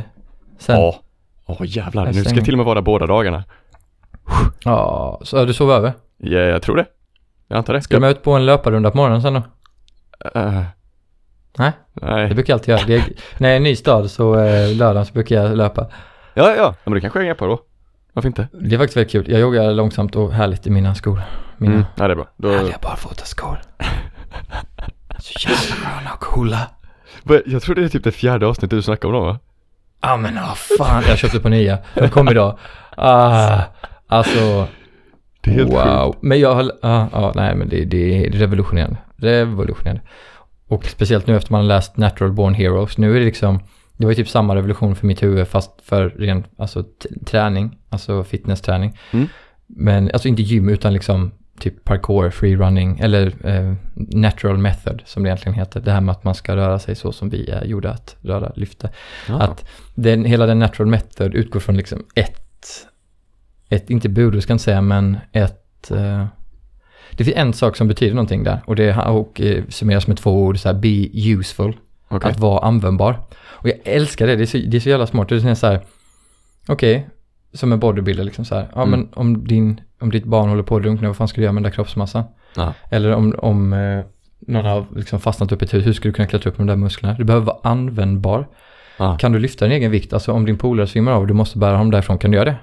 sen. 0.58 0.76
Ja. 0.80 1.00
Åh 1.46 1.56
jävlar, 1.60 2.06
Jag 2.06 2.14
nu 2.14 2.24
ska 2.24 2.34
jag 2.34 2.44
till 2.44 2.54
och 2.54 2.58
med 2.58 2.66
vara 2.66 2.74
där 2.74 2.82
båda 2.82 3.06
dagarna. 3.06 3.44
Ja, 4.64 5.20
så 5.24 5.44
du 5.44 5.54
sov 5.54 5.70
över? 5.72 5.92
Ja, 6.18 6.38
jag 6.38 6.62
tror 6.62 6.76
det. 6.76 6.86
Jag 7.48 7.56
antar 7.56 7.74
det. 7.74 7.82
Ska 7.82 7.94
du 7.96 8.00
med 8.00 8.10
ut 8.10 8.22
på 8.22 8.32
en 8.32 8.46
löparrunda 8.46 8.90
på 8.90 8.96
morgonen 8.96 9.22
sen 9.22 9.34
då? 9.34 9.42
Eh, 10.34 10.62
Nej, 11.58 11.72
det 11.94 12.06
nej. 12.06 12.34
brukar 12.34 12.52
jag 12.52 12.58
alltid 12.58 12.68
göra. 12.68 12.86
Det 12.86 12.94
är, 12.94 13.02
när 13.38 13.48
jag 13.48 13.56
är 13.56 13.60
i 13.60 13.62
ny 13.62 13.76
stad 13.76 14.10
så 14.10 14.38
eh, 14.38 14.76
lördagen 14.76 15.06
så 15.06 15.12
brukar 15.12 15.36
jag 15.36 15.56
löpa. 15.56 15.86
Ja, 16.34 16.54
ja, 16.56 16.74
men 16.84 16.94
det 16.94 17.00
kanske 17.00 17.18
jag 17.18 17.28
är 17.28 17.34
på 17.34 17.46
då. 17.46 17.60
Varför 18.12 18.26
inte? 18.26 18.48
Det 18.52 18.74
är 18.74 18.78
faktiskt 18.78 18.96
väldigt 18.96 19.12
kul. 19.12 19.30
Jag 19.30 19.40
joggar 19.40 19.72
långsamt 19.72 20.16
och 20.16 20.32
härligt 20.32 20.66
i 20.66 20.70
mina 20.70 20.94
skor. 20.94 21.20
Mina 21.60 21.74
Mm. 21.74 21.84
Ja, 21.96 22.06
det 22.06 22.12
är 22.12 22.16
bra. 22.16 22.28
Då, 22.36 22.52
härliga 22.52 22.78
barfotaskor. 22.82 23.62
Så 25.18 25.48
jävla 25.48 25.74
sköna 25.74 26.12
och 26.14 26.20
coola. 26.20 26.70
Jag 27.46 27.62
tror 27.62 27.74
det 27.74 27.84
är 27.84 27.88
typ 27.88 28.04
det 28.04 28.12
fjärde 28.12 28.46
avsnittet 28.46 28.70
du 28.70 28.82
snackar 28.82 29.08
om 29.08 29.14
då 29.14 29.20
va? 29.20 29.38
Ja 30.00 30.16
men 30.16 30.34
vad 30.34 30.58
fan, 30.58 31.02
jag 31.08 31.18
köpte 31.18 31.40
på 31.40 31.48
nya. 31.48 31.78
De 31.94 32.08
kom 32.08 32.28
idag. 32.28 32.58
Ah, 32.96 33.60
alltså, 34.06 34.66
Det 35.40 35.50
är 35.50 35.54
helt 35.54 35.72
wow. 35.72 36.06
sjukt. 36.06 36.22
Men 36.22 36.40
jag 36.40 36.54
har, 36.54 36.72
ja, 36.82 37.08
ja, 37.12 37.32
nej 37.34 37.54
men 37.54 37.68
det, 37.68 37.84
det 37.84 38.26
är 38.26 38.30
revolutionerande. 38.30 38.96
Revolutionerande. 39.16 40.02
Och 40.68 40.84
speciellt 40.84 41.26
nu 41.26 41.36
efter 41.36 41.52
man 41.52 41.60
har 41.60 41.68
läst 41.68 41.96
Natural 41.96 42.32
Born 42.32 42.54
Heroes. 42.54 42.98
Nu 42.98 43.16
är 43.16 43.20
det 43.20 43.26
liksom, 43.26 43.60
det 43.96 44.04
var 44.04 44.10
ju 44.10 44.16
typ 44.16 44.28
samma 44.28 44.56
revolution 44.56 44.96
för 44.96 45.06
mitt 45.06 45.22
huvud 45.22 45.48
fast 45.48 45.70
för 45.82 46.08
ren, 46.08 46.44
alltså 46.58 46.84
träning, 47.26 47.78
alltså 47.88 48.24
fitnessträning. 48.24 48.98
Mm. 49.10 49.26
Men, 49.66 50.10
alltså 50.12 50.28
inte 50.28 50.42
gym 50.42 50.68
utan 50.68 50.92
liksom 50.92 51.32
typ 51.60 51.84
parkour, 51.84 52.30
freerunning 52.30 52.98
eller 52.98 53.46
eh, 53.46 53.74
natural 53.94 54.58
method 54.58 55.02
som 55.06 55.22
det 55.22 55.28
egentligen 55.28 55.54
heter. 55.54 55.80
Det 55.80 55.92
här 55.92 56.00
med 56.00 56.12
att 56.12 56.24
man 56.24 56.34
ska 56.34 56.56
röra 56.56 56.78
sig 56.78 56.94
så 56.94 57.12
som 57.12 57.30
vi 57.30 57.50
är 57.50 57.64
gjorda 57.64 57.90
att 57.90 58.16
röra, 58.20 58.52
lyfta. 58.56 58.88
Ja. 59.28 59.40
Att 59.40 59.64
den, 59.94 60.24
hela 60.24 60.46
den 60.46 60.58
natural 60.58 60.86
method 60.86 61.34
utgår 61.34 61.60
från 61.60 61.76
liksom 61.76 62.04
ett, 62.14 62.86
ett 63.68 63.90
inte 63.90 64.08
bud 64.08 64.42
ska 64.42 64.50
jag 64.50 64.54
inte 64.54 64.64
säga, 64.64 64.80
men 64.80 65.18
ett, 65.32 65.90
eh, 65.90 66.26
det 67.10 67.24
finns 67.24 67.36
en 67.36 67.52
sak 67.52 67.76
som 67.76 67.88
betyder 67.88 68.14
någonting 68.14 68.44
där 68.44 68.60
och 68.66 68.76
det 68.76 68.96
och, 68.96 69.40
eh, 69.40 69.64
summeras 69.68 70.06
med 70.06 70.16
två 70.16 70.42
ord, 70.42 70.58
så 70.58 70.68
här 70.68 70.78
be 70.78 71.08
useful, 71.12 71.76
Okej. 72.08 72.30
att 72.30 72.38
vara 72.38 72.66
användbar. 72.66 73.20
Och 73.42 73.68
jag 73.68 73.78
älskar 73.84 74.26
det, 74.26 74.36
det 74.36 74.42
är 74.42 74.46
så, 74.46 74.58
det 74.58 74.76
är 74.76 74.80
så 74.80 74.88
jävla 74.88 75.06
smart. 75.06 75.28
Det 75.28 75.34
är 75.44 75.54
så 75.54 75.66
här, 75.66 75.80
okej, 76.68 77.08
som 77.52 77.72
en 77.72 77.78
bodybuilder 77.80 78.24
liksom 78.24 78.44
så 78.44 78.54
här, 78.54 78.68
ja 78.74 78.82
Mm. 78.82 78.90
men 78.90 79.08
om, 79.14 79.44
din, 79.46 79.80
om 80.00 80.10
ditt 80.10 80.24
barn 80.24 80.48
håller 80.48 80.62
på 80.62 80.76
att 80.76 80.82
drunkna, 80.82 81.06
vad 81.08 81.16
fan 81.16 81.28
ska 81.28 81.36
du 81.36 81.42
göra 81.42 81.52
med 81.52 81.62
den 81.62 81.70
där 81.70 81.74
kroppsmassan? 81.76 82.24
Ja. 82.56 82.74
Eller 82.90 83.14
om, 83.14 83.34
om 83.38 83.72
eh, 83.72 84.04
någon 84.46 84.64
har 84.64 84.86
liksom 84.96 85.20
fastnat 85.20 85.52
upp 85.52 85.62
i 85.62 85.64
ett 85.64 85.74
hus, 85.74 85.86
hur 85.86 85.92
ska 85.92 86.08
du 86.08 86.12
kunna 86.12 86.28
klättra 86.28 86.50
upp 86.50 86.58
med 86.58 86.66
de 86.66 86.72
där 86.72 86.76
musklerna? 86.76 87.14
Du 87.18 87.24
behöver 87.24 87.46
vara 87.46 87.56
användbar. 87.62 88.48
Ja. 88.98 89.16
Kan 89.18 89.32
du 89.32 89.38
lyfta 89.38 89.64
din 89.64 89.72
egen 89.74 89.90
vikt? 89.90 90.12
Alltså 90.12 90.32
om 90.32 90.46
din 90.46 90.58
polare 90.58 90.86
svimmar 90.86 91.12
av 91.12 91.20
och 91.20 91.26
du 91.26 91.34
måste 91.34 91.58
bära 91.58 91.72
honom 91.76 91.90
därifrån, 91.90 92.18
kan 92.18 92.30
du 92.30 92.36
göra 92.36 92.44
det? 92.50 92.56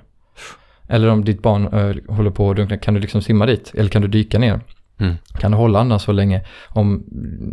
Eller 0.88 1.08
om 1.10 1.26
ditt 1.26 1.42
barn 1.42 1.68
eh, 1.68 2.16
håller 2.16 2.32
på 2.32 2.50
att 2.50 2.56
drunkna, 2.56 2.78
kan 2.78 2.94
du 2.94 3.00
liksom 3.00 3.22
simma 3.22 3.46
dit? 3.46 3.72
Eller 3.76 3.90
kan 3.90 4.02
du 4.02 4.08
dyka 4.08 4.40
ner? 4.40 4.60
Mm. 5.00 5.16
Kan 5.40 5.52
du 5.52 5.58
hålla 5.58 5.80
andan 5.80 6.00
så 6.00 6.12
länge? 6.12 6.42
Om 6.68 7.04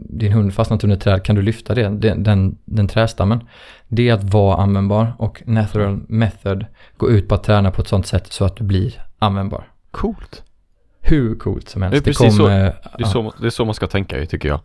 din 0.09 0.33
hund 0.33 0.55
fastnat 0.55 0.85
under 0.85 0.97
ett 0.97 1.03
träd, 1.03 1.25
kan 1.25 1.37
du 1.37 1.43
lyfta 1.43 1.75
det? 1.75 1.83
Den, 1.89 2.23
den, 2.23 2.59
den 2.65 2.89
trästammen. 2.89 3.41
Det 3.89 4.09
är 4.09 4.15
att 4.15 4.25
vara 4.25 4.57
användbar 4.63 5.15
och 5.19 5.43
natural 5.47 6.01
method 6.09 6.67
går 6.97 7.11
ut 7.11 7.29
på 7.29 7.35
att 7.35 7.45
träna 7.45 7.71
på 7.71 7.83
ett 7.83 7.89
sånt 7.89 8.07
sätt 8.07 8.33
så 8.33 8.45
att 8.45 8.57
du 8.57 8.65
blir 8.65 9.03
användbar. 9.19 9.69
Coolt. 9.91 10.43
Hur 11.01 11.35
coolt 11.35 11.69
som 11.69 11.83
helst. 11.83 11.93
Det 11.93 12.11
är 12.11 12.15
precis 12.15 12.37
så. 12.37 12.49
eh, 12.49 12.55
Det 12.55 12.55
är, 12.61 12.75
ja. 12.99 13.07
så, 13.07 13.33
det 13.41 13.47
är 13.47 13.51
så 13.51 13.65
man 13.65 13.75
ska 13.75 13.87
tänka 13.87 14.19
ju, 14.19 14.27
tycker 14.27 14.49
jag. 14.49 14.61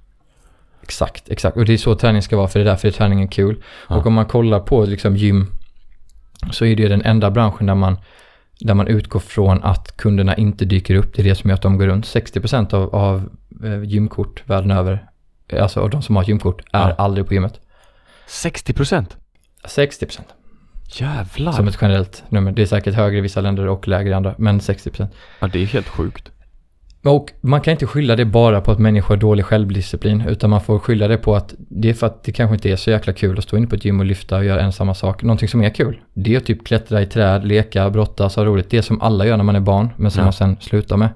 Exakt, 0.83 1.29
exakt. 1.29 1.57
Och 1.57 1.65
det 1.65 1.73
är 1.73 1.77
så 1.77 1.95
träning 1.95 2.21
ska 2.21 2.37
vara, 2.37 2.47
för 2.47 2.59
det 2.59 2.63
är 2.63 2.69
därför 2.69 3.01
är 3.01 3.27
kul. 3.27 3.63
Ja. 3.89 3.95
Och 3.95 4.05
om 4.05 4.13
man 4.13 4.25
kollar 4.25 4.59
på 4.59 4.85
liksom 4.85 5.15
gym 5.15 5.47
så 6.51 6.65
är 6.65 6.75
det 6.75 6.87
den 6.87 7.01
enda 7.01 7.31
branschen 7.31 7.65
där 7.65 7.75
man, 7.75 7.97
där 8.59 8.73
man 8.73 8.88
utgår 8.88 9.19
från 9.19 9.63
att 9.63 9.97
kunderna 9.97 10.35
inte 10.35 10.65
dyker 10.65 10.95
upp. 10.95 11.13
Det 11.15 11.21
är 11.21 11.23
det 11.23 11.35
som 11.35 11.50
gör 11.50 11.56
att 11.56 11.61
de 11.61 11.77
går 11.77 11.88
runt. 11.88 12.06
60% 12.06 12.73
av, 12.73 12.95
av 12.95 13.29
eh, 13.63 13.83
gymkort 13.83 14.44
världen 14.45 14.71
över, 14.71 15.07
eh, 15.47 15.63
alltså 15.63 15.80
av 15.80 15.89
de 15.89 16.01
som 16.01 16.16
har 16.16 16.23
gymkort, 16.23 16.61
är 16.73 16.89
Ja. 16.89 16.95
aldrig 16.97 17.28
på 17.28 17.33
gymmet. 17.33 17.59
60 18.28 18.73
procent? 18.73 19.18
60% 19.63 20.19
Jävlar. 20.92 21.51
som 21.51 21.68
ett 21.68 21.78
generellt 21.81 22.23
nummer. 22.30 22.51
Det 22.51 22.61
är 22.61 22.66
säkert 22.66 22.94
högre 22.95 23.18
i 23.18 23.21
vissa 23.21 23.42
länder 23.42 23.68
och 23.68 23.87
lägre 23.87 24.09
i 24.09 24.13
andra, 24.13 24.35
men 24.37 24.59
60%. 24.59 25.07
Ja, 25.39 25.47
det 25.47 25.59
är 25.61 25.66
helt 25.66 25.87
sjukt. 25.87 26.31
Och 27.03 27.31
man 27.41 27.61
kan 27.61 27.71
inte 27.71 27.85
skylla 27.85 28.15
det 28.15 28.25
bara 28.25 28.61
på 28.61 28.71
att 28.71 28.79
människor 28.79 29.15
har 29.15 29.21
dålig 29.21 29.45
självdisciplin, 29.45 30.21
utan 30.27 30.49
man 30.49 30.61
får 30.61 30.79
skylla 30.79 31.07
det 31.07 31.18
på 31.18 31.35
att 31.35 31.53
det 31.57 31.89
är 31.89 31.94
för 31.94 32.07
att 32.07 32.23
det 32.23 32.31
kanske 32.31 32.53
inte 32.56 32.69
är 32.69 32.75
så 32.75 32.89
jäkla 32.91 33.13
kul 33.13 33.37
att 33.37 33.44
stå 33.44 33.57
inne 33.57 33.68
på 33.68 33.75
ett 33.75 33.85
gym 33.85 33.99
och 33.99 34.06
lyfta 34.06 34.37
och 34.37 34.45
göra 34.45 34.61
en 34.61 34.71
samma 34.71 34.94
sak. 34.94 35.23
Någonting 35.23 35.47
som 35.49 35.61
är 35.61 35.69
kul, 35.69 35.99
det 36.13 36.33
är 36.33 36.37
att 36.37 36.45
typ 36.45 36.65
klättra 36.65 37.01
i 37.01 37.06
träd, 37.06 37.45
leka, 37.47 37.89
brottas, 37.89 38.35
ha 38.35 38.45
roligt. 38.45 38.69
Det 38.69 38.81
som 38.81 39.01
alla 39.01 39.25
gör 39.25 39.37
när 39.37 39.44
man 39.44 39.56
är 39.56 39.59
barn, 39.59 39.89
men 39.97 40.11
som 40.11 40.19
Ja. 40.19 40.25
man 40.25 40.33
sen 40.33 40.57
slutar 40.61 40.97
med. 40.97 41.09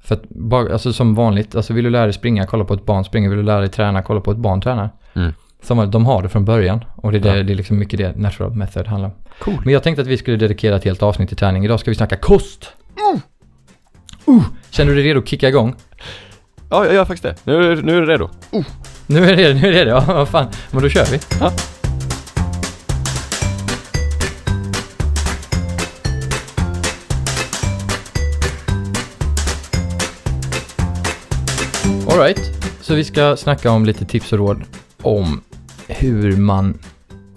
För 0.00 0.14
att, 0.14 0.28
bara, 0.28 0.72
alltså 0.72 0.92
som 0.92 1.14
vanligt, 1.14 1.54
alltså 1.54 1.72
vill 1.72 1.84
du 1.84 1.90
lära 1.90 2.04
dig 2.04 2.12
springa, 2.12 2.46
kolla 2.46 2.64
på 2.64 2.74
ett 2.74 2.86
barn 2.86 3.04
springa. 3.04 3.28
Vill 3.28 3.38
du 3.38 3.44
lära 3.44 3.60
dig 3.60 3.68
träna, 3.68 4.02
kolla 4.02 4.20
på 4.20 4.30
ett 4.30 4.36
barn 4.38 4.60
träna. 4.60 4.90
Mm. 5.14 5.32
Som 5.62 5.90
de 5.90 6.06
har 6.06 6.22
det 6.22 6.28
från 6.28 6.44
början. 6.44 6.84
Och 6.96 7.12
det 7.12 7.18
är, 7.18 7.22
det, 7.22 7.36
Ja. 7.36 7.42
det 7.42 7.52
är 7.52 7.56
liksom 7.56 7.78
mycket 7.78 7.98
det 7.98 8.16
natural 8.16 8.54
method 8.54 8.86
handlar 8.86 9.08
om. 9.08 9.14
Cool. 9.38 9.60
Men 9.64 9.72
jag 9.74 9.82
tänkte 9.82 10.02
att 10.02 10.08
vi 10.08 10.16
skulle 10.16 10.36
dedikera 10.36 10.76
ett 10.76 10.84
helt 10.84 11.02
avsnitt 11.02 11.28
till 11.28 11.36
träning. 11.36 11.64
Idag 11.64 11.80
ska 11.80 11.90
vi 11.90 11.94
snacka 11.94 12.16
kost. 12.16 12.72
Uh, 14.32 14.42
känner 14.70 14.90
du 14.90 14.96
dig 14.96 15.04
redo 15.08 15.18
att 15.20 15.28
kicka 15.28 15.48
igång? 15.48 15.74
Ja, 16.70 16.84
jag 16.84 16.94
gör 16.94 17.04
faktiskt 17.04 17.22
det. 17.22 17.52
Nu, 17.52 17.72
är- 17.72 17.76
nu 17.82 17.96
är 17.96 18.00
det 18.00 18.12
redo. 18.12 18.28
Nu 19.06 19.24
är 19.30 19.36
det 19.36 19.54
nu 19.54 19.74
är 19.74 19.84
det, 19.84 19.90
ja 19.90 20.04
vad 20.06 20.28
fan. 20.28 20.46
Men 20.70 20.82
då 20.82 20.88
kör 20.88 21.04
vi. 21.04 21.20
Ja. 21.40 21.52
Alright, 32.10 32.40
så 32.80 32.94
vi 32.94 33.04
ska 33.04 33.36
snacka 33.36 33.70
om 33.70 33.84
lite 33.84 34.04
tips 34.04 34.32
och 34.32 34.38
råd 34.38 34.62
om 35.02 35.40
hur 35.88 36.36
man 36.36 36.78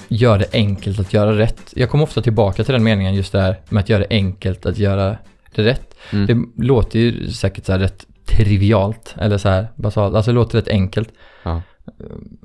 gör 0.07 0.37
det 0.39 0.45
enkelt 0.53 0.99
att 0.99 1.13
göra 1.13 1.37
rätt. 1.37 1.61
Jag 1.75 1.89
kommer 1.89 2.03
ofta 2.03 2.21
tillbaka 2.21 2.63
till 2.63 2.73
den 2.73 2.83
meningen 2.83 3.13
just 3.15 3.31
där 3.31 3.59
med 3.69 3.81
att 3.81 3.89
göra 3.89 3.99
det 3.99 4.07
enkelt 4.09 4.65
att 4.65 4.77
göra 4.77 5.17
det 5.55 5.63
rätt. 5.63 5.94
Mm. 6.13 6.27
Det 6.57 6.63
låter 6.65 6.99
ju 6.99 7.31
säkert 7.31 7.65
så 7.65 7.71
här 7.71 7.79
rätt 7.79 8.05
trivialt 8.25 9.15
eller 9.17 9.37
så 9.37 9.49
här 9.49 9.67
basalt, 9.75 10.15
alltså 10.15 10.31
det 10.31 10.35
låter 10.35 10.57
rätt 10.57 10.67
enkelt. 10.67 11.09
Ja. 11.43 11.61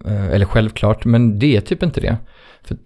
Eh, 0.06 0.26
Eller 0.26 0.46
självklart, 0.46 1.04
men 1.04 1.38
det 1.38 1.56
är 1.56 1.60
typ 1.60 1.82
inte 1.82 2.00
det. 2.00 2.16
För 2.62 2.76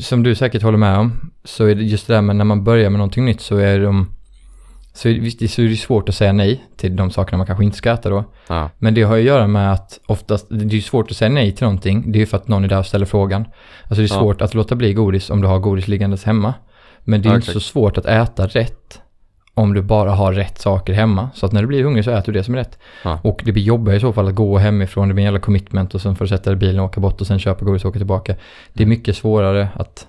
som 0.00 0.22
du 0.22 0.34
säkert 0.34 0.62
håller 0.62 0.78
med 0.78 0.98
om, 0.98 1.30
så 1.44 1.66
är 1.66 1.74
det 1.74 1.82
just 1.82 2.06
det 2.06 2.14
där 2.14 2.22
med 2.22 2.36
när 2.36 2.44
man 2.44 2.64
börjar 2.64 2.90
med 2.90 2.98
någonting 2.98 3.24
nytt 3.24 3.40
så 3.40 3.56
är 3.56 3.80
de, 3.80 4.08
så 4.94 5.08
är, 5.08 5.20
visst, 5.20 5.54
så 5.54 5.62
är 5.62 5.68
det 5.68 5.76
svårt 5.76 6.08
att 6.08 6.14
säga 6.14 6.32
nej 6.32 6.64
till 6.76 6.96
de 6.96 7.10
sakerna 7.10 7.38
man 7.38 7.46
kanske 7.46 7.64
inte 7.64 7.76
ska 7.76 7.90
äta 7.92 8.10
då. 8.10 8.24
Ja. 8.48 8.70
Men 8.78 8.94
det 8.94 9.02
har 9.02 9.16
att 9.16 9.22
göra 9.22 9.46
med 9.46 9.72
att 9.72 10.00
oftast, 10.06 10.46
det 10.50 10.76
är 10.76 10.80
svårt 10.80 11.10
att 11.10 11.16
säga 11.16 11.28
nej 11.28 11.52
till 11.52 11.64
någonting, 11.64 12.12
det 12.12 12.18
är 12.18 12.20
ju 12.20 12.26
för 12.26 12.36
att 12.36 12.48
någon 12.48 12.64
är 12.64 12.68
där 12.68 12.78
och 12.78 12.86
ställer 12.86 13.06
frågan. 13.06 13.44
Alltså 13.82 13.94
det 14.02 14.06
är 14.06 14.14
Ja. 14.14 14.20
svårt 14.20 14.42
att 14.42 14.54
låta 14.54 14.74
bli 14.74 14.92
godis 14.94 15.30
om 15.30 15.40
du 15.40 15.48
har 15.48 15.58
godis 15.58 15.88
liggandes 15.88 16.24
hemma. 16.24 16.54
Men 17.04 17.22
det 17.22 17.28
är 17.28 17.30
ju 17.30 17.36
inte 17.36 17.52
så 17.52 17.60
svårt 17.60 17.98
att 17.98 18.06
äta 18.06 18.46
rätt 18.46 19.00
om 19.54 19.74
du 19.74 19.82
bara 19.82 20.10
har 20.10 20.32
rätt 20.32 20.58
saker 20.58 20.92
hemma. 20.92 21.30
Så 21.34 21.46
att 21.46 21.52
när 21.52 21.60
du 21.60 21.66
blir 21.66 21.84
hungrig 21.84 22.04
så 22.04 22.10
äter 22.10 22.32
du 22.32 22.38
det 22.38 22.44
som 22.44 22.54
är 22.54 22.58
rätt. 22.58 22.78
Ja. 23.04 23.20
Och 23.22 23.42
det 23.44 23.52
blir 23.52 23.62
jobbigare 23.62 23.96
i 23.96 24.00
så 24.00 24.12
fall 24.12 24.28
att 24.28 24.34
gå 24.34 24.58
hemifrån, 24.58 25.08
det 25.08 25.14
blir 25.14 25.22
en 25.22 25.24
jävla 25.24 25.40
commitment 25.40 25.94
och 25.94 26.00
sen 26.00 26.16
får 26.16 26.24
du 26.24 26.28
sätta 26.28 26.50
dig 26.50 26.52
i 26.52 26.56
bilen 26.56 26.80
och 26.80 26.86
åka 26.86 27.00
bort 27.00 27.20
och 27.20 27.26
sen 27.26 27.38
köpa 27.38 27.64
godis 27.64 27.84
och 27.84 27.88
åka 27.88 27.98
tillbaka. 27.98 28.34
Det 28.72 28.82
är 28.82 28.86
mycket 28.86 29.16
svårare 29.16 29.68
att, 29.74 30.06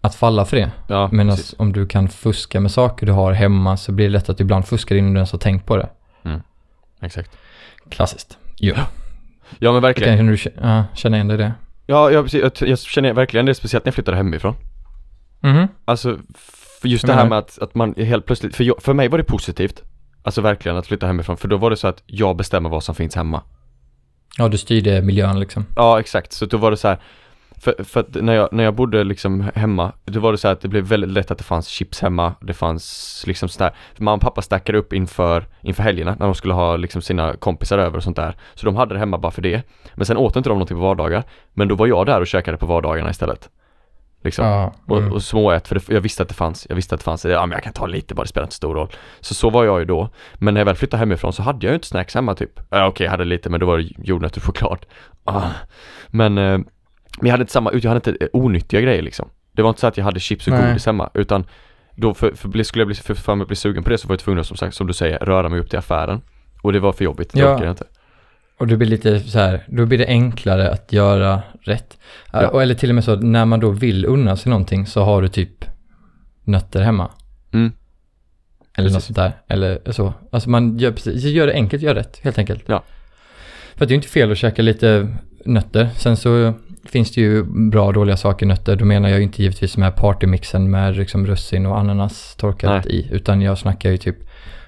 att 0.00 0.14
falla 0.14 0.44
för 0.44 0.56
det. 0.56 0.70
Ja, 0.86 1.10
alltså, 1.20 1.56
om 1.58 1.72
du 1.72 1.86
kan 1.86 2.08
fuska 2.08 2.60
med 2.60 2.70
saker 2.70 3.06
du 3.06 3.12
har 3.12 3.32
hemma 3.32 3.76
så 3.76 3.92
blir 3.92 4.06
det 4.06 4.12
lätt 4.12 4.28
att 4.28 4.38
du 4.38 4.44
ibland 4.44 4.66
fuskar 4.66 4.96
innan 4.96 5.14
du 5.14 5.18
ens 5.18 5.32
har 5.32 5.38
tänkt 5.38 5.66
på 5.66 5.76
det. 5.76 5.88
Exakt. 7.00 7.30
Klassiskt. 7.88 8.38
Jo. 8.56 8.74
Ja 9.58 9.72
men 9.72 9.82
verkligen. 9.82 10.16
Kan 10.16 10.26
du 10.26 10.36
ja, 10.62 10.84
känna 10.94 11.16
igen 11.16 11.28
dig 11.28 11.34
i 11.34 11.38
det? 11.38 11.52
Ja, 11.86 12.10
ja 12.10 12.22
precis. 12.22 12.40
Jag, 12.40 12.68
jag 12.68 12.78
känner 12.78 13.12
verkligen 13.12 13.46
det, 13.46 13.54
speciellt 13.54 13.84
när 13.84 13.88
jag 13.88 13.94
flyttade 13.94 14.16
hemifrån. 14.16 14.54
Mhm. 15.40 15.68
Alltså, 15.84 16.18
för 16.84 16.88
just 16.88 17.06
det 17.06 17.12
här 17.12 17.28
med 17.28 17.38
att, 17.38 17.58
att 17.58 17.74
man 17.74 17.94
helt 17.94 18.26
plötsligt, 18.26 18.56
för, 18.56 18.64
jag, 18.64 18.82
för 18.82 18.94
mig 18.94 19.08
var 19.08 19.18
det 19.18 19.24
positivt. 19.24 19.82
Alltså 20.22 20.40
verkligen 20.40 20.76
att 20.76 20.86
flytta 20.86 21.06
hemifrån, 21.06 21.36
för 21.36 21.48
då 21.48 21.56
var 21.56 21.70
det 21.70 21.76
så 21.76 21.88
att 21.88 22.02
jag 22.06 22.36
bestämmer 22.36 22.70
vad 22.70 22.84
som 22.84 22.94
finns 22.94 23.14
hemma. 23.14 23.42
Ja, 24.38 24.48
du 24.48 24.58
styrde 24.58 25.02
miljön 25.02 25.40
liksom. 25.40 25.66
Ja, 25.76 26.00
exakt. 26.00 26.32
Så 26.32 26.46
då 26.46 26.56
var 26.56 26.70
det 26.70 26.76
så 26.76 26.88
här, 26.88 26.98
för, 27.58 27.84
för 27.84 28.00
att 28.00 28.14
när 28.14 28.34
jag, 28.34 28.48
när 28.52 28.64
jag 28.64 28.74
bodde 28.74 29.04
liksom 29.04 29.50
hemma, 29.54 29.92
då 30.04 30.20
var 30.20 30.32
det 30.32 30.38
så 30.38 30.48
här 30.48 30.52
att 30.52 30.60
det 30.60 30.68
blev 30.68 30.84
väldigt 30.84 31.10
lätt 31.10 31.30
att 31.30 31.38
det 31.38 31.44
fanns 31.44 31.68
chips 31.68 32.00
hemma, 32.00 32.34
det 32.40 32.54
fanns 32.54 33.24
liksom 33.26 33.48
sådär, 33.48 33.74
mamma 33.98 34.14
och 34.14 34.20
pappa 34.20 34.42
stackade 34.42 34.78
upp 34.78 34.92
inför, 34.92 35.46
inför 35.62 35.82
helgerna 35.82 36.16
när 36.18 36.26
de 36.26 36.34
skulle 36.34 36.54
ha 36.54 36.76
liksom 36.76 37.02
sina 37.02 37.36
kompisar 37.36 37.78
över 37.78 37.96
och 37.96 38.02
sånt 38.02 38.16
där. 38.16 38.36
Så 38.54 38.66
de 38.66 38.76
hade 38.76 38.94
det 38.94 38.98
hemma 38.98 39.18
bara 39.18 39.32
för 39.32 39.42
det. 39.42 39.62
Men 39.94 40.06
sen 40.06 40.16
åt 40.16 40.36
inte 40.36 40.48
de 40.48 40.54
någonting 40.54 40.76
på 40.76 40.82
vardagar, 40.82 41.24
men 41.52 41.68
då 41.68 41.74
var 41.74 41.86
jag 41.86 42.06
där 42.06 42.20
och 42.20 42.26
käkade 42.26 42.56
på 42.56 42.66
vardagarna 42.66 43.10
istället. 43.10 43.50
Liksom. 44.24 44.46
Ja. 44.46 44.72
Och, 44.86 44.98
Mm. 44.98 45.12
och 45.12 45.22
småät, 45.22 45.68
för 45.68 45.74
det, 45.74 45.88
jag 45.88 46.00
visste 46.00 46.22
att 46.22 46.28
det 46.28 46.34
fanns, 46.34 46.66
jag 46.68 46.76
visste 46.76 46.94
att 46.94 47.00
det 47.00 47.04
fanns, 47.04 47.24
ja 47.24 47.46
men 47.46 47.56
jag 47.56 47.62
kan 47.62 47.72
ta 47.72 47.86
lite 47.86 48.14
bara, 48.14 48.22
det 48.22 48.28
spelar 48.28 48.46
inte 48.46 48.56
stor 48.56 48.74
roll. 48.74 48.88
Så 49.20 49.34
så 49.34 49.50
var 49.50 49.64
jag 49.64 49.78
ju 49.78 49.84
då. 49.84 50.08
Men 50.34 50.54
när 50.54 50.60
jag 50.60 50.66
väl 50.66 50.74
flyttade 50.76 50.98
hemifrån 50.98 51.32
så 51.32 51.42
hade 51.42 51.66
jag 51.66 51.70
ju 51.70 51.74
inte 51.74 51.86
snacks 51.86 52.14
hemma 52.14 52.34
typ. 52.34 52.60
Ja 52.70 52.86
okej, 52.86 53.04
jag 53.04 53.10
hade 53.10 53.24
lite 53.24 53.50
men 53.50 53.60
då 53.60 53.66
var 53.66 53.78
det 53.78 53.88
jordnötter 53.98 54.40
och 54.40 54.44
choklad. 54.46 54.86
Ah. 55.24 55.42
Men, 56.08 56.38
eh, 56.38 56.44
men 56.54 56.64
jag 57.22 57.30
hade 57.30 57.40
inte 57.42 57.52
samma, 57.52 57.72
jag 57.72 57.90
hade 57.90 58.10
inte 58.10 58.24
eh, 58.24 58.28
onyttiga 58.32 58.80
grejer 58.80 59.02
liksom. 59.02 59.28
Det 59.52 59.62
var 59.62 59.68
inte 59.68 59.80
så 59.80 59.86
att 59.86 59.96
jag 59.96 60.04
hade 60.04 60.20
chips 60.20 60.46
och 60.46 60.52
Nej. 60.52 60.66
godis 60.66 60.86
hemma, 60.86 61.10
utan 61.14 61.44
då 61.96 62.14
för, 62.14 62.32
för, 62.34 62.62
skulle 62.62 62.80
jag 62.80 62.86
bli, 62.88 62.94
för, 62.96 63.14
för 63.14 63.34
mig 63.34 63.46
bli 63.46 63.56
sugen 63.56 63.82
på 63.84 63.90
det 63.90 63.98
så 63.98 64.08
var 64.08 64.12
jag 64.12 64.20
tvungen 64.20 64.44
som 64.44 64.56
sagt, 64.56 64.74
som 64.76 64.86
du 64.86 64.92
säger, 64.92 65.18
röra 65.18 65.48
mig 65.48 65.60
upp 65.60 65.70
till 65.70 65.78
affären. 65.78 66.20
Och 66.62 66.72
det 66.72 66.80
var 66.80 66.92
för 66.92 67.04
jobbigt, 67.04 67.32
det 67.32 67.40
Ja. 67.40 67.46
orkade 67.50 67.64
jag 67.64 67.72
inte. 67.72 67.84
Och 68.58 68.66
det 68.66 68.76
blir 68.76 68.88
lite 68.88 69.20
så 69.20 69.38
här, 69.38 69.64
då 69.68 69.86
blir 69.86 69.98
det 69.98 70.06
enklare 70.06 70.70
att 70.70 70.92
göra 70.92 71.42
rätt. 71.62 71.98
Ja. 72.32 72.48
Och 72.48 72.62
Eller 72.62 72.74
till 72.74 72.88
och 72.88 72.94
med 72.94 73.04
så 73.04 73.16
när 73.16 73.44
man 73.44 73.60
då 73.60 73.70
vill 73.70 74.06
unna 74.06 74.36
sig 74.36 74.50
någonting 74.50 74.86
så 74.86 75.02
har 75.02 75.22
du 75.22 75.28
typ 75.28 75.64
nötter 76.44 76.82
hemma. 76.82 77.10
Mm. 77.52 77.72
Eller 78.76 78.88
något 78.88 78.96
Precis. 78.96 79.06
sånt 79.06 79.16
där. 79.16 79.32
Eller 79.48 79.92
så. 79.92 80.14
Alltså 80.32 80.50
man 80.50 80.78
gör 80.78 80.92
precis, 80.92 81.24
gör 81.24 81.46
det 81.46 81.52
enkelt, 81.52 81.82
gör 81.82 81.94
rätt 81.94 82.20
helt 82.22 82.38
enkelt. 82.38 82.62
Ja. 82.66 82.82
För 83.74 83.84
att 83.84 83.88
det 83.88 83.92
är 83.92 83.96
inte 83.96 84.08
fel 84.08 84.32
att 84.32 84.38
käka 84.38 84.62
lite 84.62 85.08
nötter. 85.44 85.88
Sen 85.96 86.16
så 86.16 86.52
finns 86.84 87.12
det 87.12 87.20
ju 87.20 87.44
bra 87.70 87.86
och 87.86 87.92
dåliga 87.92 88.16
saker 88.16 88.46
i 88.46 88.48
nötter. 88.48 88.76
Då 88.76 88.84
menar 88.84 89.08
jag 89.08 89.18
ju 89.18 89.24
inte 89.24 89.42
givetvis 89.42 89.76
med 89.76 89.96
partymixen 89.96 90.70
med 90.70 90.96
liksom 90.96 91.26
russin 91.26 91.66
och 91.66 91.78
ananas 91.78 92.36
torkat 92.36 92.86
i. 92.86 93.08
Utan 93.12 93.40
jag 93.40 93.58
snackar 93.58 93.90
ju 93.90 93.96
typ 93.96 94.16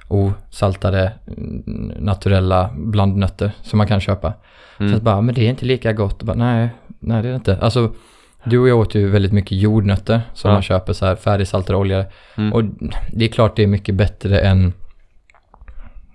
osaltade, 0.08 1.12
naturella 1.96 2.70
blandnötter 2.76 3.52
som 3.62 3.78
man 3.78 3.86
kan 3.86 4.00
köpa. 4.00 4.32
Mm. 4.80 4.92
Så 4.92 4.96
att 4.96 5.02
bara, 5.02 5.20
men 5.20 5.34
det 5.34 5.46
är 5.46 5.50
inte 5.50 5.66
lika 5.66 5.92
gott. 5.92 6.22
Bara, 6.22 6.36
nej, 6.36 6.68
nej 7.00 7.22
det 7.22 7.28
är 7.28 7.32
det 7.32 7.36
inte. 7.36 7.58
Alltså, 7.58 7.94
du 8.44 8.58
och 8.58 8.68
jag 8.68 8.78
åt 8.78 8.94
ju 8.94 9.08
väldigt 9.08 9.32
mycket 9.32 9.58
jordnötter 9.58 10.20
som 10.34 10.48
Ja. 10.48 10.54
man 10.54 10.62
köper 10.62 10.92
så 10.92 11.06
här 11.06 11.16
färdigsaltade 11.16 11.78
oljor. 11.78 12.04
Mm. 12.36 12.52
Och 12.52 12.64
det 13.12 13.24
är 13.24 13.28
klart 13.28 13.56
det 13.56 13.62
är 13.62 13.66
mycket 13.66 13.94
bättre 13.94 14.40
än, 14.40 14.72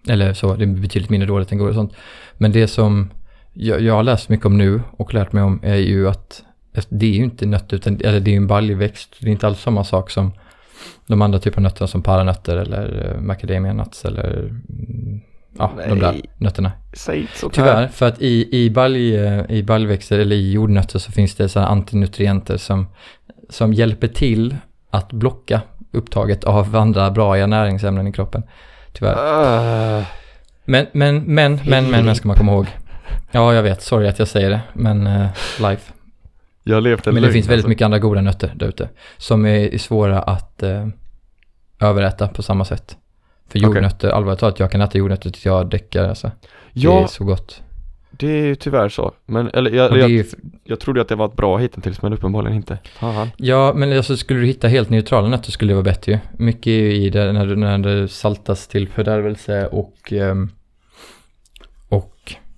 eller 0.10 0.34
så, 0.34 0.56
det 0.56 0.64
är 0.64 0.68
betydligt 0.68 1.10
mindre 1.10 1.28
dåligt 1.28 1.52
än 1.52 1.58
godis 1.58 1.78
och 1.78 1.82
sånt. 1.82 1.94
Men 2.38 2.52
det 2.52 2.68
som 2.68 3.10
jag, 3.54 3.82
jag 3.82 3.94
har 3.94 4.04
läst 4.04 4.30
mycket 4.30 4.46
om 4.46 4.58
nu 4.58 4.82
och 4.98 5.14
lärt 5.14 5.32
mig 5.32 5.44
om 5.44 5.60
är 5.64 5.76
ju 5.76 6.10
att 6.10 6.44
det 6.90 7.06
är 7.06 7.14
ju 7.14 7.24
inte 7.24 7.46
nötter, 7.46 7.78
utan, 7.78 7.96
eller 7.96 8.20
det 8.20 8.30
är 8.30 8.34
ju 8.34 8.38
en 8.38 8.48
baljväxt. 8.48 9.16
Det 9.20 9.28
är 9.28 9.32
inte 9.32 9.48
alls 9.48 9.62
samma 9.62 9.84
sak 9.84 10.10
som 10.10 10.32
de 11.08 11.22
andra 11.22 11.40
typerna 11.40 11.68
av 11.68 11.72
nötter 11.72 11.86
som 11.86 12.02
paranötter 12.02 12.58
eller 12.58 13.14
uh, 13.16 13.22
macadamia 13.22 13.74
nuts 13.74 14.06
eller 14.06 14.38
mm, 14.40 15.22
ja, 15.58 15.72
de 15.90 16.00
där 16.00 16.12
Nej. 16.12 16.22
nötterna. 16.38 16.72
Säg 16.94 17.22
inte 17.22 17.38
sånt 17.38 17.58
här. 17.58 17.64
Tyvärr, 17.64 17.88
för 17.88 18.08
att 18.08 18.22
i, 18.22 18.58
i, 18.58 18.70
balj, 18.70 19.16
i 19.50 19.64
baljväxter 19.64 20.20
eller 20.20 20.36
i 20.36 20.52
jordnötter 20.52 21.00
så 21.00 21.12
finns 21.12 21.36
det 21.36 21.50
sådana 21.50 21.72
antinutrienter 21.72 22.58
som, 22.58 22.88
som 23.50 23.74
hjälper 23.74 24.08
till 24.08 24.56
att 24.90 25.12
blocka 25.14 25.62
upptaget 25.92 26.44
av 26.44 26.76
andra 26.76 27.12
bra 27.12 27.46
näringsämnen 27.46 28.08
i 28.08 28.12
kroppen. 28.12 28.44
Tyvärr. 28.94 29.98
Uh, 30.00 30.06
Men, 30.66 30.86
men, 30.92 31.24
men, 31.24 31.60
men, 31.66 31.92
men, 31.92 32.06
men 32.06 32.16
ska 32.16 32.28
man 32.28 32.38
komma 32.38 32.52
ihåg. 32.52 32.68
Ja, 33.32 33.54
jag 33.54 33.64
vet. 33.64 33.82
Sorry 33.82 34.08
att 34.08 34.20
jag 34.20 34.28
säger 34.28 34.50
det. 34.50 34.62
Men 34.74 35.08
uh, 35.08 35.28
life. 35.62 35.94
Jag 36.64 36.76
har 36.76 36.82
levt 36.82 37.00
ett 37.00 37.06
Men 37.06 37.16
det 37.16 37.22
lögn, 37.22 37.34
finns 37.34 37.46
väldigt 37.46 37.58
alltså. 37.58 37.70
mycket 37.70 37.86
andra 37.86 38.00
goda 38.00 38.22
nötter 38.22 38.54
där 38.56 38.68
ute. 38.68 38.90
Som 39.18 39.46
är 39.46 39.78
svåra 39.78 40.22
att 40.22 40.64
uh, 40.64 40.88
överäta 41.80 42.28
på 42.28 42.44
samma 42.44 42.66
sätt. 42.66 42.98
För 43.48 43.60
jordnötter, 43.60 44.10
allvarligt 44.10 44.40
talat, 44.40 44.60
jag 44.60 44.72
kan 44.72 44.82
äta 44.82 44.98
jordnötter 44.98 45.30
tills 45.30 45.46
jag 45.46 45.70
däckar 45.70 46.04
alltså. 46.10 46.32
Det 46.74 46.80
är 46.80 46.84
Ja, 46.84 47.08
så 47.08 47.24
gott. 47.24 47.62
det 48.12 48.28
är 48.28 48.46
ju 48.46 48.56
tyvärr 48.56 48.90
så. 48.90 49.12
Men, 49.26 49.50
eller 49.54 49.72
jag, 49.72 49.98
jag, 49.98 50.10
ju, 50.10 50.26
jag 50.64 50.80
trodde 50.80 51.02
att 51.02 51.08
det 51.08 51.16
var 51.16 51.26
ett 51.26 51.36
bra 51.36 51.58
hittills 51.58 52.02
men 52.02 52.14
uppenbarligen 52.14 52.56
inte. 52.58 52.78
Fan. 53.00 53.30
Ja, 53.38 53.74
men 53.76 53.98
alltså 53.98 54.18
skulle 54.18 54.40
du 54.40 54.46
hitta 54.46 54.68
helt 54.68 54.90
neutrala 54.90 55.28
nötter 55.28 55.52
skulle 55.52 55.72
det 55.72 55.76
vara 55.76 55.84
bättre 55.84 56.12
ju. 56.12 56.20
Mycket 56.46 56.68
är 56.68 56.72
ju 56.72 56.94
i 56.94 57.10
det 57.10 57.32
när, 57.32 57.56
när 57.56 57.78
det 57.78 58.08
saltas 58.08 58.68
till 58.68 58.88
fördärvelse 58.88 59.68
och 59.68 59.94
och 60.12 60.14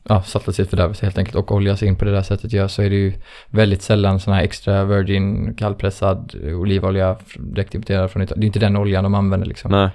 ja, 0.03 0.21
saltas 0.23 0.55
till 0.55 0.65
fördärvelse 0.65 1.05
helt 1.05 1.17
enkelt 1.17 1.35
och 1.35 1.51
oljas 1.51 1.83
in 1.83 1.95
på 1.95 2.05
det 2.05 2.11
där 2.11 2.21
sättet 2.21 2.53
gör 2.53 2.67
så 2.67 2.81
är 2.81 2.89
det 2.89 2.95
ju 2.95 3.13
väldigt 3.49 3.81
sällan 3.81 4.19
sån 4.19 4.33
här 4.33 4.41
extra 4.43 4.85
virgin 4.85 5.55
kallpressad 5.55 6.35
olivolja 6.43 7.17
direkt 7.39 7.75
importerad 7.75 8.11
från 8.11 8.21
Italien. 8.23 8.39
Det 8.39 8.45
är 8.45 8.47
inte 8.47 8.59
den 8.59 8.77
oljan 8.77 9.03
de 9.03 9.13
använder 9.15 9.47
liksom. 9.47 9.71
Nej. 9.71 9.89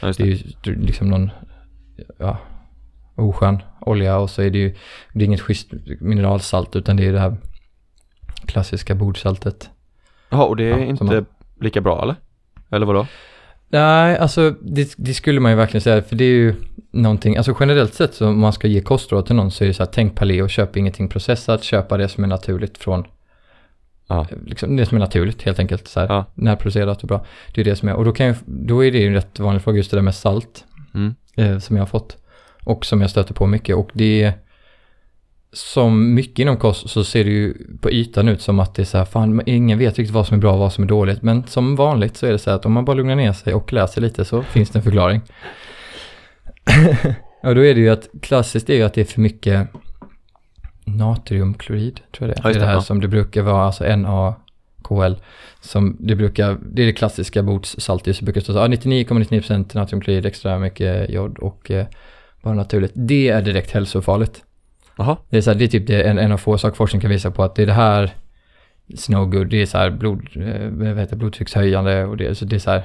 Ja, 0.00 0.06
just 0.06 0.18
Det 0.18 0.24
är 0.24 0.38
det. 0.62 0.70
ju 0.70 0.80
liksom 0.80 1.08
någon 1.08 1.30
ja, 2.18 2.38
oskön 3.14 3.58
olja 3.80 4.18
och 4.18 4.30
så 4.30 4.42
är 4.42 4.50
det 4.50 4.58
ju 4.58 4.74
det 5.12 5.20
är 5.24 5.26
inget 5.26 5.40
schysst 5.40 5.68
mineralsalt 6.00 6.76
utan 6.76 6.96
det 6.96 7.04
är 7.06 7.12
det 7.12 7.20
här 7.20 7.36
klassiska 8.46 8.94
bordsaltet. 8.94 9.70
Jaha, 10.30 10.44
och 10.44 10.56
det 10.56 10.64
är 10.64 10.70
Ja, 10.78 10.84
inte 10.84 11.04
man- 11.04 11.26
lika 11.60 11.80
bra 11.80 12.02
eller? 12.02 12.14
Eller 12.70 12.86
vadå? 12.86 13.06
Nej, 13.68 14.18
alltså 14.18 14.54
det, 14.62 14.94
det 14.96 15.14
skulle 15.14 15.40
man 15.40 15.52
ju 15.52 15.56
verkligen 15.56 15.82
säga, 15.82 16.02
för 16.02 16.16
det 16.16 16.24
är 16.24 16.28
ju 16.28 16.54
någonting, 16.90 17.36
alltså 17.36 17.56
generellt 17.60 17.94
sett 17.94 18.14
så 18.14 18.28
om 18.28 18.40
man 18.40 18.52
ska 18.52 18.68
ge 18.68 18.80
kostråd 18.80 19.26
till 19.26 19.34
någon 19.36 19.50
så 19.50 19.64
är 19.64 19.68
det 19.68 19.74
så 19.74 19.82
här, 19.82 19.90
tänk 19.92 20.14
paleo, 20.14 20.48
köp 20.48 20.76
ingenting 20.76 21.08
processat, 21.08 21.62
köpa 21.62 21.96
det 21.96 22.08
som 22.08 22.24
är 22.24 22.28
naturligt 22.28 22.78
från, 22.78 23.04
Ja. 24.08 24.26
liksom 24.46 24.76
det 24.76 24.86
som 24.86 24.96
är 24.96 25.00
naturligt 25.00 25.42
helt 25.42 25.58
enkelt, 25.58 25.88
så 25.88 26.00
här, 26.00 26.06
Ja. 26.06 26.24
närproducerat 26.34 27.02
och 27.02 27.08
bra. 27.08 27.24
Det 27.54 27.60
är 27.60 27.64
det 27.64 27.76
som 27.76 27.88
är, 27.88 27.94
och 27.94 28.04
då 28.04 28.12
kan 28.12 28.26
ju, 28.26 28.34
då 28.46 28.84
är 28.84 28.92
det 28.92 28.98
ju 28.98 29.06
en 29.06 29.14
rätt 29.14 29.38
vanlig 29.38 29.62
fråga 29.62 29.76
just 29.76 29.90
det 29.90 29.96
där 29.96 30.02
med 30.02 30.14
salt, 30.14 30.64
Mm. 30.94 31.14
eh, 31.36 31.58
som 31.58 31.76
jag 31.76 31.82
har 31.82 31.86
fått, 31.88 32.16
och 32.64 32.86
som 32.86 33.00
jag 33.00 33.10
stöter 33.10 33.34
på 33.34 33.46
mycket, 33.46 33.76
och 33.76 33.90
det 33.92 34.22
är, 34.22 34.32
som 35.56 36.14
mycket 36.14 36.38
inom 36.38 36.56
kost 36.56 36.90
så 36.90 37.04
ser 37.04 37.24
det 37.24 37.30
ju 37.30 37.54
på 37.80 37.90
ytan 37.90 38.28
ut 38.28 38.42
som 38.42 38.60
att 38.60 38.74
det 38.74 38.82
är 38.82 38.84
så 38.84 38.98
här, 38.98 39.04
fan 39.04 39.42
ingen 39.46 39.78
vet 39.78 39.98
riktigt 39.98 40.14
vad 40.14 40.26
som 40.26 40.36
är 40.36 40.40
bra 40.40 40.52
och 40.52 40.58
vad 40.58 40.72
som 40.72 40.84
är 40.84 40.88
dåligt. 40.88 41.22
Men 41.22 41.46
som 41.46 41.76
vanligt 41.76 42.16
så 42.16 42.26
är 42.26 42.32
det 42.32 42.38
så 42.38 42.50
här 42.50 42.56
att 42.56 42.66
om 42.66 42.72
man 42.72 42.84
bara 42.84 42.96
lugnar 42.96 43.16
ner 43.16 43.32
sig 43.32 43.54
och 43.54 43.72
läser 43.72 44.00
lite 44.00 44.24
så 44.24 44.42
finns 44.42 44.70
det 44.70 44.78
en 44.78 44.82
förklaring. 44.82 45.20
och 47.42 47.54
då 47.54 47.64
är 47.64 47.74
det 47.74 47.80
ju 47.80 47.88
att 47.88 48.08
klassiskt 48.22 48.70
är 48.70 48.74
ju 48.74 48.82
att 48.82 48.94
det 48.94 49.00
är 49.00 49.04
för 49.04 49.20
mycket 49.20 49.68
natriumklorid, 50.84 52.00
tror 52.12 52.28
jag 52.28 52.36
det 52.36 52.40
är. 52.40 52.48
Ja, 52.48 52.52
det 52.54 52.60
det 52.60 52.66
här 52.66 52.74
ja. 52.74 52.80
som 52.80 53.00
det 53.00 53.08
brukar 53.08 53.42
vara, 53.42 53.64
alltså 53.64 53.96
NaKL. 53.96 55.20
Som 55.60 55.96
det 56.00 56.14
brukar, 56.14 56.58
det 56.72 56.82
är 56.82 56.86
det 56.86 56.92
klassiska 56.92 57.42
bordssaltet, 57.42 58.16
så 58.16 58.24
brukar 58.24 58.40
det 58.40 58.44
stå 58.44 58.52
så 58.52 58.58
här, 58.58 58.66
ah, 58.66 58.68
99,99% 58.68 59.76
natriumklorid, 59.76 60.26
extra 60.26 60.58
mycket 60.58 61.10
jod 61.10 61.38
och 61.38 61.70
eh, 61.70 61.86
bara 62.42 62.54
naturligt. 62.54 62.92
Det 62.94 63.28
är 63.28 63.42
direkt 63.42 63.70
hälsofarligt. 63.70 64.42
Jaha. 64.96 65.16
Det 65.30 65.36
är, 65.36 65.40
så 65.40 65.50
här, 65.50 65.58
det 65.58 65.64
är 65.64 65.68
typ 65.68 65.86
det, 65.86 66.02
en, 66.02 66.18
en 66.18 66.32
av 66.32 66.36
få 66.36 66.58
saker 66.58 66.76
forskning 66.76 67.00
kan 67.00 67.10
visa 67.10 67.30
på 67.30 67.42
att 67.42 67.54
det 67.54 67.62
är 67.62 67.66
det 67.66 67.72
här 67.72 68.14
it's 68.88 69.10
no 69.10 69.24
good. 69.24 69.48
Det 69.48 69.62
är 69.62 69.66
så 69.66 69.78
här 69.78 69.90
blod, 69.90 70.28
eh, 70.36 70.68
vad 70.70 70.98
heter 70.98 71.16
blodtryckshöjande 71.16 72.04
och 72.04 72.16
det, 72.16 72.34
så 72.34 72.44
det 72.44 72.56
är 72.56 72.60
så 72.60 72.70
här, 72.70 72.82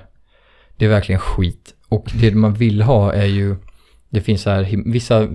det 0.77 0.85
är 0.85 0.89
verkligen 0.89 1.19
skit. 1.19 1.75
Och 1.89 2.11
det 2.13 2.35
man 2.35 2.53
vill 2.53 2.81
ha 2.81 3.13
är 3.13 3.25
ju, 3.25 3.55
det 4.09 4.21
finns 4.21 4.41
så 4.41 4.49
här, 4.49 4.91
vissa, 4.91 5.27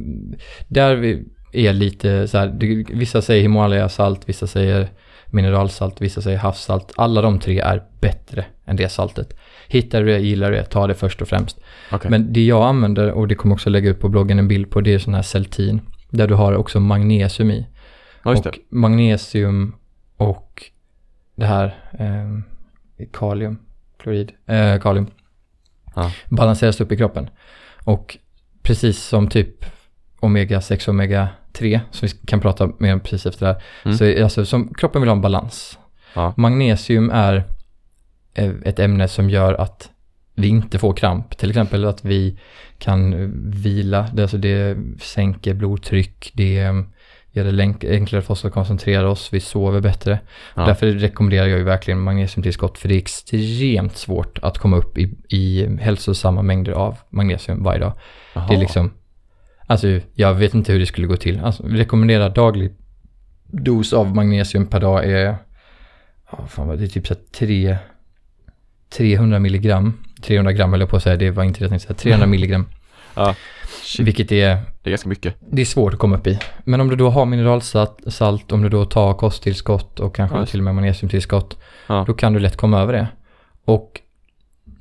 där 0.69 1.23
är 1.53 1.73
lite 1.73 2.29
så 2.29 2.39
här, 2.39 2.47
det, 2.47 2.85
vissa 2.95 3.23
säger 3.23 3.43
Himalaya 3.43 3.89
salt, 3.89 4.29
vissa 4.29 4.47
säger 4.47 4.89
mineralsalt, 5.27 6.01
vissa 6.01 6.23
säger 6.23 6.39
havssalt. 6.39 6.93
Alla 6.97 7.23
de 7.23 7.39
tre 7.39 7.59
är 7.61 7.83
bättre 8.01 8.45
än 8.67 8.77
det 8.77 8.89
saltet. 8.89 9.37
Hittar 9.69 10.03
du 10.03 10.07
det, 10.07 10.19
gillar 10.19 10.51
du 10.51 10.57
det, 10.57 10.65
ta 10.65 10.87
det 10.87 10.95
först 10.95 11.23
och 11.23 11.29
främst. 11.29 11.61
Okej. 11.93 12.11
Men 12.11 12.33
det 12.33 12.45
jag 12.45 12.63
använder, 12.63 13.11
och 13.11 13.29
det 13.29 13.35
kommer 13.35 13.55
också 13.55 13.71
lägga 13.71 13.91
ut 13.91 14.01
på 14.01 14.09
bloggen 14.09 14.39
en 14.39 14.49
bild 14.49 14.71
på, 14.71 14.81
det 14.81 14.95
är 14.95 14.99
sån 14.99 15.15
här 15.15 15.23
Celtin. 15.23 15.81
Där 16.17 16.29
du 16.29 16.35
har 16.35 16.53
också 16.53 16.81
magnesium 16.81 17.51
i. 17.51 17.67
Ja, 18.25 18.31
just 18.31 18.43
det. 18.45 18.51
och 18.51 18.57
magnesium 18.71 19.75
och 20.17 20.63
det 21.35 21.47
här 21.47 21.67
eh, 21.99 23.07
kalium, 23.13 23.59
klorid, 23.99 24.33
eh, 24.47 24.81
kalium 24.81 25.07
Ja. 25.95 26.13
balanseras 26.29 26.81
upp 26.81 26.93
i 26.93 26.97
kroppen. 26.97 27.31
Och 27.85 28.17
precis 28.63 29.03
som 29.03 29.29
typ 29.29 29.65
omega 30.21 30.61
6 30.61 30.89
och 30.89 30.93
omega 30.95 31.29
3, 31.53 31.81
som 31.91 32.09
vi 32.09 32.27
kan 32.27 32.41
prata 32.41 32.71
mer 32.79 32.93
om 32.93 33.01
precis 33.01 33.27
efter 33.27 33.47
det 33.47 33.53
här, 33.53 33.63
Mm. 33.85 33.97
så 33.99 34.05
är 34.05 34.23
alltså 34.23 34.45
som 34.45 34.75
kroppen 34.75 35.03
vill 35.03 35.09
ha 35.09 35.17
en 35.17 35.21
balans. 35.23 35.79
Ja. 36.15 36.35
Magnesium 36.37 37.11
är 37.11 37.45
eh, 38.35 38.53
ett 38.65 38.79
ämne 38.79 39.09
som 39.09 39.31
gör 39.31 39.55
att 39.55 39.91
vi 40.37 40.49
inte 40.49 40.79
får 40.79 40.93
kramp. 40.93 41.37
Till 41.39 41.49
exempel 41.49 41.85
att 41.85 42.05
vi 42.05 42.39
kan 42.79 43.33
vila, 43.51 44.11
det, 44.13 44.23
alltså 44.23 44.39
det 44.39 44.77
sänker 45.01 45.55
blodtryck, 45.55 46.31
det 46.35 46.73
gör 47.31 47.45
det 47.45 47.63
enklare 47.91 48.23
för 48.23 48.33
oss 48.33 48.45
att 48.45 48.53
koncentrera 48.53 49.11
oss, 49.11 49.29
vi 49.33 49.41
sover 49.41 49.81
bättre. 49.81 50.21
Ja. 50.55 50.67
Därför 50.67 50.87
rekommenderar 50.87 51.47
jag 51.47 51.59
ju 51.59 51.65
verkligen 51.65 52.01
magnesiumtillskott 52.01 52.79
för 52.79 52.89
det 52.89 52.95
är 52.95 52.99
extremt 52.99 53.97
svårt 53.97 54.39
att 54.43 54.59
komma 54.59 54.77
upp 54.77 54.99
i, 54.99 55.15
i 55.29 55.77
hälsosamma 55.81 56.43
mängder 56.43 56.73
av 56.73 56.99
magnesium 57.11 57.63
varje 57.63 57.81
dag. 57.81 57.93
Jaha. 58.35 58.49
Det 58.49 58.55
är 58.55 58.59
liksom, 58.59 58.91
alltså 59.67 60.01
jag 60.15 60.35
vet 60.35 60.55
inte 60.55 60.73
hur 60.73 60.79
det 60.79 60.87
skulle 60.87 61.07
gå 61.07 61.17
till. 61.17 61.41
Alltså, 61.41 61.67
vi 61.67 61.79
rekommenderar 61.79 62.31
daglig 62.31 62.73
dos 63.47 63.93
av 63.93 64.15
magnesium 64.15 64.67
per 64.67 64.81
dag 64.81 65.05
är, 65.05 65.37
ja 66.31 66.47
fan 66.49 66.69
vad 66.69 66.79
det 66.79 66.85
är 66.85 66.89
typ 66.89 67.07
så 67.07 67.15
här 67.15 67.21
tre, 67.33 67.77
300 68.89 69.39
milligram. 69.39 69.93
300 70.23 70.53
gram 70.53 70.73
jag 70.75 70.89
på 70.89 70.97
att 70.97 71.03
säga, 71.03 71.17
det 71.17 71.31
var 71.31 71.45
inte 71.45 71.59
det 71.61 71.63
jag 71.65 71.71
tänkte 71.71 71.87
säga. 71.87 71.97
300 71.99 72.27
milligram, 72.31 72.67
Ja. 73.15 73.35
Shit, 73.83 74.07
vilket 74.07 74.33
är, 74.33 74.49
det 74.83 74.89
är 74.89 74.91
ganska 74.91 75.09
mycket. 75.09 75.35
det 75.51 75.61
är 75.63 75.67
svårt 75.67 75.93
att 75.93 75.99
komma 75.99 76.17
upp 76.17 76.27
i. 76.27 76.39
Men 76.65 76.81
om 76.81 76.89
du 76.89 76.97
då 76.97 77.11
har 77.11 77.27
mineralsalt, 77.27 77.99
salt, 78.07 78.53
om 78.53 78.63
du 78.63 78.69
då 78.69 78.85
tar 78.85 79.15
kosttillskott 79.15 80.01
och 80.01 80.15
kanske 80.15 80.37
Ja, 80.39 80.47
till 80.47 80.61
och 80.61 80.65
med 80.65 80.75
magnesiumtillskott, 80.75 81.59
Ja. 81.87 82.05
då 82.07 82.15
kan 82.15 82.33
du 82.33 82.39
lätt 82.39 82.57
komma 82.57 82.81
över 82.81 82.93
det. 82.93 83.07
Och 83.65 84.01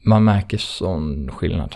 man 0.04 0.24
märker 0.24 0.58
sån 0.58 1.30
skillnad. 1.32 1.76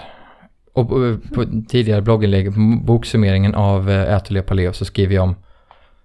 Och 0.74 0.90
på, 0.90 1.18
på 1.34 1.46
tidigare 1.70 2.02
blogginlägg, 2.02 2.48
m- 2.48 2.86
boksummeringen 2.86 3.56
av 3.56 3.90
eh, 3.90 4.14
Ät 4.16 4.26
och 4.26 4.32
le 4.32 4.42
paleo, 4.42 4.74
så 4.74 4.86
skriver 4.86 5.16
jag 5.16 5.24
om 5.24 5.36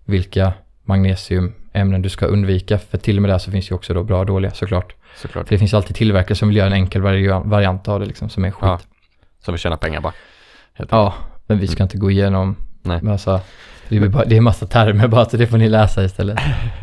vilka 0.05 0.53
magnesiumämnen 0.85 2.03
du 2.03 2.09
ska 2.09 2.27
undvika. 2.27 2.79
För 2.79 2.99
till 2.99 3.17
och 3.19 3.23
med 3.23 3.31
där 3.31 3.39
så 3.39 3.51
finns 3.51 3.71
ju 3.71 3.75
också 3.75 3.95
då 3.95 4.03
bra 4.05 4.19
och 4.21 4.27
dåliga 4.27 4.51
såklart. 4.51 4.95
Såklart. 5.17 5.49
För 5.49 5.55
det 5.55 5.59
finns 5.59 5.75
alltid 5.75 5.97
tillverkare 5.97 6.35
som 6.35 6.49
vill 6.49 6.57
göra 6.57 6.67
en 6.67 6.73
enkel 6.73 7.03
vari- 7.03 7.43
variant 7.49 7.89
av 7.89 8.01
det 8.01 8.07
liksom, 8.07 8.29
som 8.29 8.45
är 8.45 8.51
skit. 8.51 8.63
Ja. 8.63 8.81
Som 9.45 9.53
vill 9.55 9.61
tjäna 9.61 9.77
pengar 9.77 10.01
bara. 10.01 10.13
Ja, 10.91 11.15
men 11.47 11.59
vi 11.59 11.67
ska 11.67 11.83
inte 11.83 11.97
gå 11.99 12.11
igenom 12.11 12.57
Nej. 12.83 13.03
massa, 13.03 13.41
det 13.89 13.97
är, 13.97 14.09
bara, 14.09 14.25
det 14.25 14.37
är 14.37 14.41
massa 14.41 14.67
termer 14.67 15.09
bara, 15.09 15.25
så 15.25 15.37
det 15.37 15.47
får 15.47 15.59
ni 15.59 15.69
läsa 15.69 16.05
istället. 16.05 16.39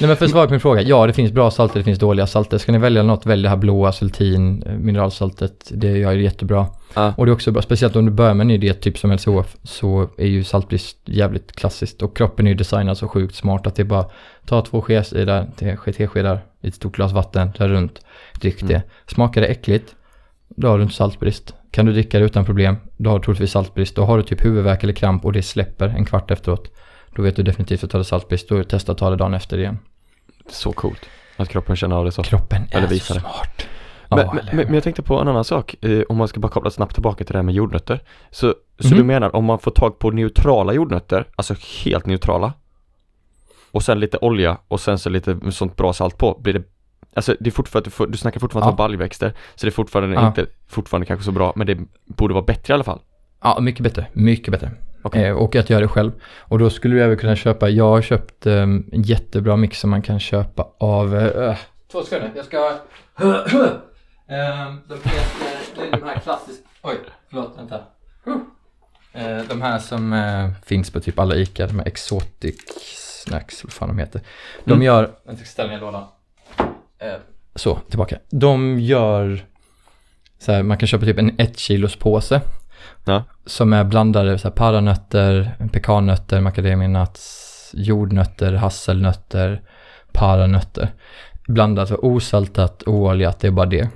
Nej 0.00 0.08
men 0.08 0.16
för 0.16 0.24
att 0.24 0.30
svara 0.30 0.44
på 0.46 0.50
min 0.50 0.60
fråga, 0.60 0.82
ja 0.82 1.06
det 1.06 1.12
finns 1.12 1.32
bra 1.32 1.50
salter, 1.50 1.78
det 1.78 1.84
finns 1.84 1.98
dåliga 1.98 2.26
salter. 2.26 2.58
Ska 2.58 2.72
ni 2.72 2.78
välja 2.78 3.02
något, 3.02 3.26
välj 3.26 3.42
det 3.42 3.48
här 3.48 3.56
blåa 3.56 3.92
Sultin, 3.92 4.62
eh, 4.62 4.72
mineralsaltet, 4.72 5.70
det 5.74 5.98
gör 5.98 6.14
det 6.14 6.22
jättebra. 6.22 6.66
Ja. 6.94 7.14
Och 7.16 7.26
det 7.26 7.30
är 7.30 7.34
också 7.34 7.52
bra, 7.52 7.62
speciellt 7.62 7.96
om 7.96 8.04
du 8.06 8.12
börjar 8.12 8.34
med 8.34 8.44
en 8.44 8.48
ny 8.48 8.58
diet, 8.58 8.80
typ 8.80 8.98
som 8.98 9.12
LCHF, 9.12 9.56
så 9.62 10.08
är 10.18 10.26
ju 10.26 10.44
saltbrist 10.44 10.96
jävligt 11.04 11.52
klassiskt. 11.52 12.02
Och 12.02 12.16
kroppen 12.16 12.46
är 12.46 12.50
ju 12.50 12.56
designad 12.56 12.98
så 12.98 13.08
sjukt 13.08 13.34
smart 13.34 13.66
att 13.66 13.74
det 13.74 13.82
är 13.82 13.84
bara, 13.84 14.04
ta 14.46 14.62
två 14.62 14.82
skedar, 14.82 15.46
te- 15.56 15.76
teskedar 15.92 16.40
i 16.62 16.68
ett 16.68 16.74
stort 16.74 16.96
glas 16.96 17.12
vatten, 17.12 17.52
rör 17.56 17.68
runt, 17.68 18.00
drick 18.40 18.62
Mm. 18.62 18.72
det. 18.74 18.82
Smakar 19.06 19.40
det 19.40 19.46
äckligt, 19.46 19.94
då 20.48 20.68
har 20.68 20.76
du 20.78 20.82
inte 20.82 20.94
saltbrist. 20.94 21.54
Kan 21.70 21.86
du 21.86 21.92
dricka 21.92 22.18
det 22.18 22.24
utan 22.24 22.44
problem, 22.44 22.76
då 22.96 23.10
har 23.10 23.18
du 23.18 23.24
troligtvis 23.24 23.50
saltbrist. 23.50 23.96
Då 23.96 24.04
har 24.04 24.16
du 24.16 24.22
typ 24.22 24.44
huvudvärk 24.44 24.82
eller 24.82 24.92
kramp 24.92 25.24
och 25.24 25.32
det 25.32 25.42
släpper 25.42 25.88
en 25.88 26.04
kvart 26.04 26.30
efteråt. 26.30 26.70
Då 27.16 27.22
vet 27.22 27.36
du 27.36 27.42
definitivt 27.42 27.84
att 27.84 27.90
du 27.90 27.96
har 27.96 28.02
saltbrist. 28.04 28.48
Då 28.48 28.64
testa 28.64 28.92
att 28.92 28.98
ta 28.98 29.10
det 29.10 29.16
dagen 29.16 29.34
efter 29.34 29.58
igen. 29.58 29.78
Så 30.50 30.72
coolt. 30.72 31.00
Att 31.36 31.48
kroppen 31.48 31.76
känner 31.76 31.96
av 31.96 32.04
det 32.04 32.12
så. 32.12 32.22
Kroppen 32.22 32.62
är 32.70 32.76
Eller 32.76 32.86
så 32.88 32.94
visar 32.94 33.14
det. 33.14 33.20
smart. 33.20 33.66
Men, 34.10 34.18
Ja, 34.18 34.34
men, 34.52 34.56
men, 34.66 34.74
jag 34.74 34.82
tänkte 34.84 35.02
på 35.02 35.20
en 35.20 35.28
annan 35.28 35.44
sak, 35.44 35.84
eh, 35.84 36.00
om 36.08 36.16
man 36.16 36.28
ska 36.28 36.40
bara 36.40 36.48
koppla 36.52 36.70
snabbt 36.70 36.94
tillbaka 36.94 37.24
till 37.24 37.32
det 37.32 37.38
här 37.38 37.42
med 37.42 37.54
jordnötter. 37.54 38.00
Så, 38.30 38.54
så 38.78 38.88
Mhm. 38.88 38.96
du 38.98 39.04
menar 39.04 39.36
om 39.36 39.44
man 39.44 39.58
får 39.58 39.70
tag 39.70 39.98
på 39.98 40.10
neutrala 40.10 40.72
jordnötter, 40.72 41.28
alltså 41.36 41.54
helt 41.84 42.06
neutrala, 42.06 42.52
och 43.72 43.82
sen 43.82 44.00
lite 44.00 44.18
olja 44.18 44.58
och 44.68 44.80
sen 44.80 44.98
så 44.98 45.10
lite 45.10 45.38
sånt 45.50 45.76
bra 45.76 45.92
salt 45.92 46.18
på, 46.18 46.38
blir 46.42 46.52
det 46.54 46.62
Alltså 47.16 47.36
det 47.40 47.48
är 47.48 47.52
fortfarande, 47.52 47.90
du, 48.08 48.16
snackar 48.18 48.40
fortfarande 48.40 48.66
Ja. 48.66 48.70
om 48.70 48.76
baljväxter, 48.76 49.34
så 49.54 49.66
det 49.66 49.68
är 49.68 49.72
fortfarande 49.72 50.14
Ja. 50.14 50.26
inte, 50.28 50.46
fortfarande 50.68 51.06
kanske 51.06 51.24
så 51.24 51.32
bra, 51.32 51.52
men 51.56 51.66
det 51.66 51.78
borde 52.04 52.34
vara 52.34 52.44
bättre 52.44 52.72
i 52.72 52.74
alla 52.74 52.84
fall. 52.84 53.00
Ja, 53.42 53.58
mycket 53.60 53.82
bättre. 53.82 54.06
Mycket 54.12 54.52
bättre. 54.52 54.70
Okej. 55.02 55.24
Eh, 55.24 55.36
och 55.36 55.56
att 55.56 55.70
göra 55.70 55.80
det 55.80 55.88
själv. 55.88 56.12
Och 56.40 56.58
då 56.58 56.70
skulle 56.70 56.94
du 56.94 57.02
även 57.02 57.16
kunna 57.16 57.36
köpa, 57.36 57.68
jag 57.68 57.88
har 57.88 58.02
köpt 58.02 58.46
eh, 58.46 58.54
en 58.62 58.84
jättebra 58.92 59.56
mix 59.56 59.80
som 59.80 59.90
man 59.90 60.02
kan 60.02 60.20
köpa 60.20 60.68
av... 60.80 61.16
Eh, 61.16 61.56
två 61.92 62.02
sekunder, 62.02 62.32
jag 62.36 62.44
ska... 62.44 62.78
Ehm, 64.28 64.80
de 64.88 64.94
heter, 64.94 65.56
det 65.76 65.82
är 65.96 66.00
de 66.00 66.02
här 66.06 66.18
klassiska... 66.20 66.62
Oj, 66.82 66.96
förlåt, 67.30 67.54
vänta. 67.58 67.80
Eh, 69.12 69.38
de 69.48 69.62
här 69.62 69.78
som 69.78 70.12
eh, 70.12 70.50
finns 70.64 70.90
på 70.90 71.00
typ 71.00 71.18
alla 71.18 71.34
ICA, 71.36 71.66
de 71.66 71.78
här 71.78 71.86
Exotic 71.86 72.56
Snacks, 73.26 73.64
vad 73.64 73.72
fan 73.72 73.88
de 73.88 73.98
heter. 73.98 74.20
De 74.64 74.72
Mm. 74.72 74.82
gör... 74.82 75.10
Jag 75.26 75.36
ska 75.36 75.44
ställa 75.46 75.70
ner 75.72 75.80
lådan. 75.80 76.04
Eh, 76.98 77.20
så, 77.54 77.78
tillbaka. 77.88 78.18
De 78.30 78.80
gör... 78.80 79.44
Så 80.38 80.52
här, 80.52 80.62
man 80.62 80.78
kan 80.78 80.86
köpa 80.86 81.04
typ 81.04 81.18
en 81.18 81.34
ett 81.38 81.58
kilos 81.58 81.96
påse. 81.96 82.40
Ja. 83.04 83.24
Som 83.46 83.72
är 83.72 83.84
blandade 83.84 84.38
så 84.38 84.48
här, 84.48 84.54
paranötter, 84.54 85.56
pekannötter, 85.72 86.40
macadamia 86.40 86.88
nuts, 86.88 87.70
jordnötter, 87.74 88.52
hasselnötter, 88.52 89.62
paranötter. 90.12 90.88
Blandat 91.48 91.90
och 91.90 92.04
osaltat, 92.04 92.82
ooljat, 92.86 93.40
det 93.40 93.46
är 93.46 93.52
bara 93.52 93.66
det. 93.66 93.88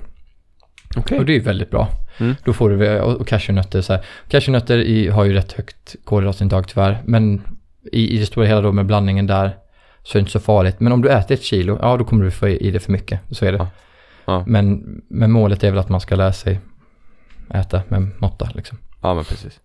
Okej. 0.97 1.19
Och 1.19 1.25
det 1.25 1.35
är 1.35 1.39
väldigt 1.39 1.71
bra. 1.71 1.87
Mm. 2.17 2.35
Då 2.45 2.53
får 2.53 2.69
du, 2.69 2.99
och 2.99 3.21
och 3.21 3.27
cashewnötter 3.27 3.81
så 3.81 3.93
här. 3.93 4.05
Cashewnötter 4.27 4.77
i, 4.77 5.07
har 5.07 5.23
ju 5.23 5.33
rätt 5.33 5.53
högt 5.53 5.95
kolhydratintag 6.03 6.67
tyvärr, 6.67 7.01
men 7.05 7.41
i, 7.91 8.15
i 8.15 8.17
det 8.17 8.25
stora 8.25 8.45
hela 8.45 8.61
då 8.61 8.71
med 8.71 8.85
blandningen 8.85 9.27
där 9.27 9.57
så 10.03 10.17
är 10.17 10.19
det 10.19 10.21
inte 10.21 10.31
så 10.31 10.39
farligt. 10.39 10.79
Men 10.79 10.91
om 10.93 11.01
du 11.01 11.09
äter 11.09 11.33
ett 11.35 11.43
kilo, 11.43 11.79
ja 11.81 11.97
då 11.97 12.03
kommer 12.03 12.25
du 12.25 12.31
få 12.31 12.47
i 12.47 12.71
det 12.71 12.79
för 12.79 12.91
mycket. 12.91 13.19
Så 13.29 13.45
är 13.45 13.51
det. 13.51 13.57
Ja. 13.57 13.67
Ja. 14.25 14.43
Men, 14.47 14.83
men 15.09 15.31
målet 15.31 15.63
är 15.63 15.69
väl 15.69 15.79
att 15.79 15.89
man 15.89 16.01
ska 16.01 16.15
lära 16.15 16.33
sig 16.33 16.59
äta 17.53 17.81
med 17.87 18.11
måtta 18.17 18.49
liksom. 18.55 18.77
Ja 19.01 19.13
men 19.13 19.23
precis. 19.23 19.59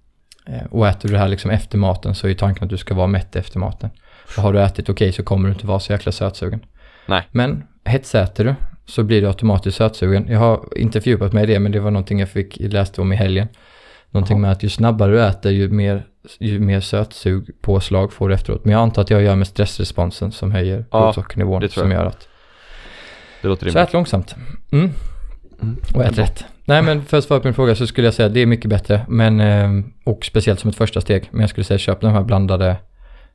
Eh, 0.47 0.67
Och 0.71 0.89
äter 0.89 1.09
du 1.09 1.15
det 1.15 1.21
här 1.21 1.29
liksom 1.29 1.51
efter 1.51 1.79
maten 1.79 2.15
så 2.15 2.27
är 2.27 2.29
ju 2.29 2.35
tanken 2.35 2.65
att 2.65 2.71
du 2.71 2.77
ska 2.77 2.95
vara 2.95 3.07
mätt 3.07 3.37
efter 3.37 3.59
maten. 3.59 3.91
För 4.27 4.43
har 4.43 4.53
du 4.53 4.61
ätit 4.63 4.89
okej 4.89 5.13
så 5.13 5.23
kommer 5.23 5.49
du 5.49 5.55
inte 5.55 5.67
vara 5.67 5.81
så 5.81 5.93
jäkla 5.93 6.13
sötsugen. 6.13 6.61
Nej. 7.07 7.23
Men 7.33 7.63
hetsäter 7.85 8.45
du 8.45 8.55
så 8.87 9.03
blir 9.03 9.21
du 9.21 9.27
automatiskt 9.29 9.77
sötsugen. 9.77 10.27
Jag 10.29 10.39
har 10.39 10.69
inte 10.77 11.01
fördjupat 11.01 11.33
mig 11.33 11.43
i 11.45 11.47
det 11.47 11.59
men 11.59 11.73
det 11.73 11.81
var 11.81 11.91
någonting 11.91 12.21
jag 12.21 12.29
fick 12.29 12.57
läste 12.61 13.01
om 13.01 13.13
i 13.13 13.17
helgen. 13.17 13.49
Någonting 14.11 14.35
Jaha. 14.37 14.43
med 14.43 14.53
att 14.53 14.63
ju 14.63 14.69
snabbare 14.69 15.13
du 15.13 15.23
äter 15.25 15.53
ju 15.53 15.69
mer, 15.69 16.07
ju 16.41 16.61
mer 16.61 16.81
sötsug 16.81 17.51
påslag 17.63 18.13
får 18.13 18.29
du 18.29 18.35
efteråt. 18.35 18.65
Men 18.65 18.73
jag 18.73 18.81
antar 18.83 19.03
att 19.03 19.11
jag 19.11 19.23
gör 19.23 19.37
med 19.37 19.47
stressresponsen 19.47 20.33
som 20.33 20.51
höjer 20.53 20.85
Ja, 20.91 21.01
blodsockernivån 21.03 21.61
det 21.61 21.69
tror 21.69 21.83
som 21.85 21.91
jag. 21.91 22.01
gör 22.01 22.07
att 22.07 22.29
Det 23.43 23.49
låter 23.49 23.61
så 23.63 23.67
rimligt. 23.79 23.89
ät 23.89 23.93
långsamt. 23.93 24.35
Mm. 24.73 24.91
Mm. 25.63 25.77
Och 25.95 26.05
ät 26.05 26.19
rätt. 26.19 26.45
Nej 26.65 26.83
men 26.83 27.05
för 27.05 27.17
att 27.17 27.25
svara 27.25 27.41
på 27.41 27.47
din 27.49 27.55
fråga 27.55 27.75
så 27.75 27.87
skulle 27.87 28.07
jag 28.07 28.15
säga 28.15 28.27
att 28.27 28.35
det 28.35 28.41
är 28.41 28.47
mycket 28.47 28.71
bättre. 28.71 29.07
Men, 29.09 29.41
eh, 29.41 29.71
och 30.05 30.25
speciellt 30.25 30.61
som 30.61 30.71
ett 30.71 30.77
första 30.77 31.01
steg. 31.01 31.29
Men 31.31 31.41
jag 31.41 31.51
skulle 31.51 31.65
säga 31.65 31.79
köp 31.79 32.01
de 32.01 32.13
här 32.13 32.23
blandade 32.23 32.77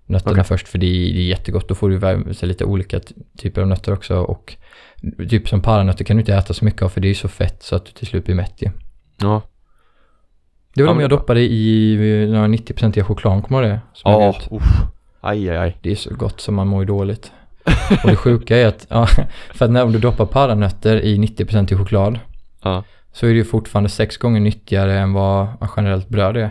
nötterna 0.06 0.32
Okej. 0.32 0.44
först 0.44 0.68
för 0.68 0.78
det 0.78 0.86
är, 0.86 1.14
det 1.14 1.20
är 1.20 1.24
jättegott. 1.28 1.68
Då 1.68 1.76
får 1.76 1.90
du 1.90 2.34
så 2.34 2.46
lite 2.46 2.66
olika 2.66 3.00
ty- 3.00 3.14
typer 3.38 3.62
av 3.62 3.68
nötter 3.68 3.94
också. 3.94 4.18
Och 4.18 4.56
typ 5.30 5.50
som 5.50 5.62
paranötter 5.62 6.06
kan 6.06 6.18
du 6.18 6.22
inte 6.22 6.34
äta 6.36 6.54
så 6.54 6.66
mycket 6.66 6.82
av 6.82 6.90
för 6.90 7.02
det 7.02 7.08
är 7.08 7.10
ju 7.10 7.16
så 7.16 7.28
fett 7.28 7.64
så 7.64 7.76
att 7.76 7.86
du 7.86 7.92
till 7.92 8.08
slut 8.08 8.26
blir 8.26 8.36
mätt 8.36 8.54
ju. 8.62 8.70
Ja. 9.18 9.42
Det 10.74 10.84
var 10.84 10.90
Ja, 10.90 10.94
de 10.94 11.02
jag 11.02 11.10
doppade 11.10 11.42
i 11.42 11.94
eh, 12.24 12.30
några 12.30 12.48
90% 12.48 13.04
choklad, 13.04 13.44
kommer 13.44 13.62
du 13.62 13.68
det? 13.68 13.80
Som 13.94 14.12
Ja, 14.12 14.36
uff. 14.52 14.64
Aj, 15.22 15.50
aj, 15.50 15.58
aj. 15.58 15.78
Det 15.82 15.92
är 15.92 15.96
så 15.96 16.16
gott 16.16 16.42
som 16.42 16.56
man 16.56 16.68
mår 16.68 16.82
ju 16.82 16.86
dåligt. 16.86 17.32
Och 18.04 18.10
det 18.10 18.16
sjuka 18.16 18.58
är 18.58 18.68
att, 18.68 18.88
ja, 18.90 19.06
för 19.54 19.66
att 19.66 19.72
när 19.72 19.86
du 19.86 20.00
doppar 20.00 20.26
paranötter 20.26 21.00
i 21.02 21.18
90% 21.18 21.78
choklad 21.78 22.20
Ja. 22.64 22.84
så 23.14 23.26
är 23.26 23.30
det 23.30 23.36
ju 23.36 23.44
fortfarande 23.44 23.90
sex 23.90 24.18
gånger 24.18 24.40
nyttigare 24.40 25.00
än 25.00 25.14
vad 25.14 25.48
generellt 25.78 26.10
bröd 26.10 26.38
är. 26.38 26.50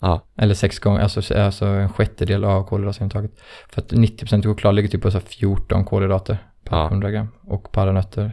Ja. 0.00 0.20
Eller 0.36 0.54
sex 0.54 0.78
gånger, 0.78 1.00
alltså, 1.00 1.34
alltså 1.38 1.66
en 1.66 1.88
sjättedel 1.88 2.44
av 2.44 2.64
kolhydratsintaget. 2.64 3.30
För 3.68 3.80
att 3.80 3.92
90% 3.92 4.42
choklad 4.42 4.74
ligger 4.74 4.88
typ 4.88 5.02
på 5.02 5.10
så 5.10 5.18
här 5.18 5.24
14 5.26 5.84
kolhydrater 5.84 6.38
per 6.64 6.76
Ja. 6.76 6.86
100 6.86 7.10
gram. 7.10 7.28
Och 7.46 7.72
paranötter, 7.72 8.32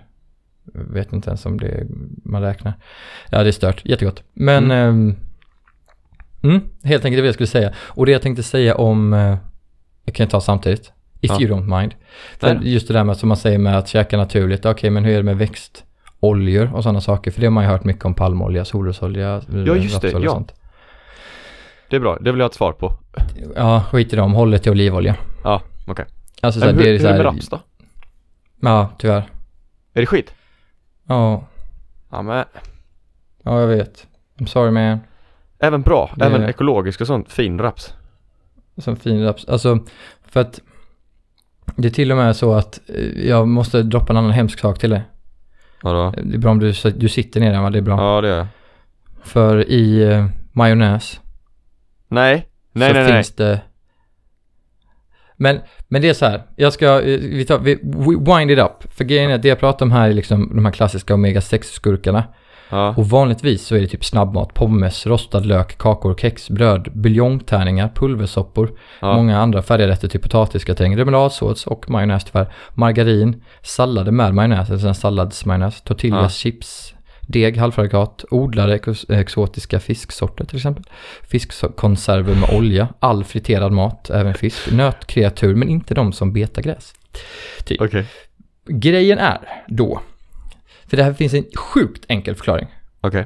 vet 0.73 1.13
inte 1.13 1.29
ens 1.29 1.45
om 1.45 1.59
det 1.59 1.87
man 2.23 2.41
räknar. 2.41 2.73
Ja, 3.29 3.43
det 3.43 3.49
är 3.49 3.51
stört. 3.51 3.85
Jättegott. 3.85 4.23
Men, 4.33 4.71
mm. 4.71 5.15
mm, 6.43 6.61
helt 6.83 7.05
enkelt 7.05 7.23
det 7.23 7.25
jag 7.25 7.33
skulle 7.33 7.47
säga. 7.47 7.73
Och 7.77 8.05
det 8.05 8.11
jag 8.11 8.21
tänkte 8.21 8.43
säga 8.43 8.75
om, 8.75 9.13
eh, 9.13 9.37
jag 10.05 10.15
kan 10.15 10.27
ta 10.27 10.41
samtidigt. 10.41 10.91
If 11.21 11.31
Ja. 11.31 11.41
you 11.41 11.53
don't 11.53 11.79
mind. 11.79 11.95
För 12.39 12.59
just 12.61 12.87
det 12.87 12.93
där 12.93 13.03
med 13.03 13.17
som 13.17 13.27
man 13.29 13.37
säger 13.37 13.57
med 13.57 13.77
att 13.77 13.87
käka 13.87 14.17
naturligt, 14.17 14.65
okej 14.65 14.89
men 14.89 15.05
hur 15.05 15.13
är 15.13 15.17
det 15.17 15.23
med 15.23 15.37
växtoljor 15.37 16.75
och 16.75 16.83
sådana 16.83 17.01
saker? 17.01 17.31
För 17.31 17.41
det 17.41 17.47
har 17.47 17.51
man 17.51 17.63
ju 17.63 17.69
hört 17.69 17.83
mycket 17.83 18.05
om 18.05 18.13
palmolja, 18.13 18.65
solrosolja, 18.65 19.41
Ja, 19.65 19.75
just 19.75 20.01
det, 20.01 20.11
ja. 20.11 20.31
sånt. 20.31 20.53
Det 21.89 21.95
är 21.95 21.99
bra, 21.99 22.17
det 22.21 22.31
vill 22.31 22.39
jag 22.39 22.45
ha 22.45 22.49
ett 22.49 22.55
svar 22.55 22.71
på. 22.71 22.93
Ja, 23.55 23.83
skit 23.91 24.13
i 24.13 24.15
dem, 24.15 24.33
håll 24.33 24.51
det 24.51 24.59
till 24.59 24.71
olivolja. 24.71 25.15
Ja, 25.43 25.61
okej. 25.87 26.05
Alltså 26.41 26.59
så 26.59 26.65
Men 26.65 26.75
här, 26.75 26.83
hur, 26.83 26.91
det 26.91 26.95
är 26.95 26.99
hur 26.99 27.07
är 27.07 27.11
det 27.11 27.23
med 27.23 27.25
raps 27.25 27.49
då? 27.49 27.59
Ja, 28.61 28.89
tyvärr. 28.97 29.29
Är 29.93 30.01
det 30.01 30.05
skit? 30.05 30.33
Ja, 31.07 31.43
Ja 32.09 32.21
men, 32.21 32.45
ja 33.43 33.59
jag 33.59 33.67
vet. 33.67 34.07
I'm 34.37 34.45
sorry 34.45 34.71
man. 34.71 34.99
även 35.59 35.81
bra, 35.81 36.11
Det- 36.15 36.25
även 36.25 36.43
ekologisk 36.43 37.01
och 37.01 37.07
sånt, 37.07 37.31
fin 37.31 37.59
raps. 37.59 37.93
Som 38.77 38.95
fin 38.95 39.23
raps. 39.23 39.45
Alltså, 39.45 39.79
för 40.23 40.39
att 40.41 40.59
det 41.75 41.87
är 41.87 41.91
till 41.91 42.11
och 42.11 42.17
med 42.17 42.35
så 42.35 42.53
att 42.53 42.79
eh, 42.89 43.27
jag 43.27 43.47
måste 43.47 43.83
droppa 43.83 44.13
en 44.13 44.17
annan 44.17 44.31
hemsk 44.31 44.59
sak 44.59 44.79
till 44.79 44.89
dig. 44.89 45.01
Vadå? 45.83 46.13
Det 46.23 46.35
är 46.35 46.39
bra 46.39 46.51
om 46.51 46.59
du, 46.59 46.73
du 46.95 47.09
sitter 47.09 47.39
ner 47.39 47.61
va? 47.61 47.69
Det 47.69 47.77
är 47.77 47.81
bra. 47.81 48.15
Ja 48.15 48.21
det 48.21 48.29
är 48.29 48.37
jag. 48.37 48.47
För 49.23 49.69
i 49.69 50.03
eh, 50.13 50.25
majonnäs 50.51 51.21
Nej, 52.07 52.47
nej 52.71 52.89
så 52.89 52.93
nej 52.93 53.03
nej. 53.03 53.13
finns 53.13 53.35
det... 53.35 53.61
Men, 55.37 55.59
men 55.87 56.01
det 56.01 56.09
är 56.09 56.13
så 56.13 56.25
här, 56.25 56.41
jag 56.55 56.73
ska, 56.73 56.85
eh, 57.01 57.19
vi 57.19 57.45
tar, 57.45 57.59
vi, 57.59 57.75
wind 58.35 58.51
it 58.51 58.59
up. 58.59 58.93
För 58.93 59.03
grejen 59.03 59.31
är 59.31 59.37
det 59.37 59.47
jag 59.47 59.59
pratar 59.59 59.85
om 59.85 59.91
här 59.91 60.09
är 60.09 60.13
liksom 60.13 60.51
de 60.55 60.65
här 60.65 60.71
klassiska 60.71 61.13
omega-6-skurkarna. 61.13 62.23
Ja, 62.69 62.93
Och 62.97 63.09
vanligtvis 63.09 63.65
så 63.65 63.75
är 63.75 63.79
det 63.81 63.87
typ 63.87 64.05
snabbmat, 64.05 64.53
pommes, 64.53 65.05
rostad 65.07 65.39
lök, 65.39 65.77
kakor, 65.77 66.15
kex, 66.15 66.49
bröd, 66.49 66.87
buljongtärningar, 66.93 67.91
pulversoppor, 67.95 68.71
ja. 68.99 69.13
många 69.15 69.39
andra 69.39 69.61
färdiga 69.61 69.87
rätter 69.87 70.07
till 70.07 70.19
potatisgratäng, 70.19 70.97
remouladsås 70.97 71.67
och 71.67 71.89
majonnäs 71.89 72.23
tyvärr, 72.23 72.47
margarin, 72.73 73.43
sallader 73.61 74.11
med 74.11 74.33
majonnäs, 74.33 74.69
eller 74.69 74.93
salladsmajonnäs, 74.93 75.81
tortillas, 75.81 76.21
Ja. 76.21 76.29
chips, 76.29 76.93
deg, 77.27 77.57
halvfabrikat, 77.57 78.25
odlade 78.31 78.75
ex- 78.75 79.05
exotiska 79.09 79.79
fisksorter 79.79 80.45
till 80.45 80.57
exempel, 80.57 80.83
fiskkonserver 81.23 82.35
med 82.35 82.49
olja, 82.49 82.87
all 82.99 83.23
friterad 83.23 83.71
mat, 83.71 84.09
även 84.09 84.33
fisk, 84.33 84.71
nötkreatur 84.71 85.55
men 85.55 85.69
inte 85.69 85.93
de 85.93 86.13
som 86.13 86.33
betar 86.33 86.61
gräs. 86.61 86.93
Typ. 87.65 87.81
Okej. 87.81 88.05
Grejen 88.65 89.17
är 89.17 89.63
då, 89.67 90.01
för 90.87 90.97
det 90.97 91.03
här 91.03 91.13
finns 91.13 91.33
en 91.33 91.45
sjukt 91.55 92.05
enkel 92.07 92.35
förklaring. 92.35 92.67
Okej. 93.01 93.25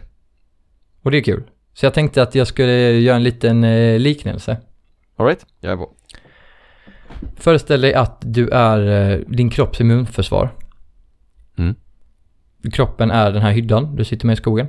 Och 1.01 1.11
det 1.11 1.17
är 1.17 1.23
kul. 1.23 1.43
Så 1.73 1.85
jag 1.85 1.93
tänkte 1.93 2.21
att 2.21 2.35
jag 2.35 2.47
skulle 2.47 2.91
göra 2.91 3.15
en 3.15 3.23
liten 3.23 3.63
eh, 3.63 3.99
liknelse. 3.99 4.57
Alright, 5.17 5.45
jag 5.59 5.73
är 5.73 5.77
på. 5.77 5.91
Föreställ 7.37 7.81
dig 7.81 7.93
att 7.93 8.17
du 8.21 8.49
är 8.49 9.11
eh, 9.11 9.19
din 9.27 9.49
kropps 9.49 9.81
immunförsvar. 9.81 10.49
Mm. 11.57 11.75
Kroppen 12.74 13.12
är 13.12 13.32
den 13.32 13.41
här 13.41 13.52
hyddan 13.52 13.95
du 13.95 14.04
sitter 14.04 14.28
med 14.28 14.34
i 14.34 14.38
skogen. 14.38 14.67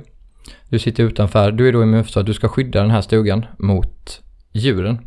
Du 0.69 0.79
sitter 0.79 1.03
utanför, 1.03 1.51
du 1.51 1.67
är 1.67 1.73
då 1.73 1.83
immunförsvar, 1.83 2.23
du 2.23 2.33
ska 2.33 2.47
skydda 2.47 2.81
den 2.81 2.91
här 2.91 3.01
stugan 3.01 3.45
mot 3.57 4.21
djuren 4.51 4.99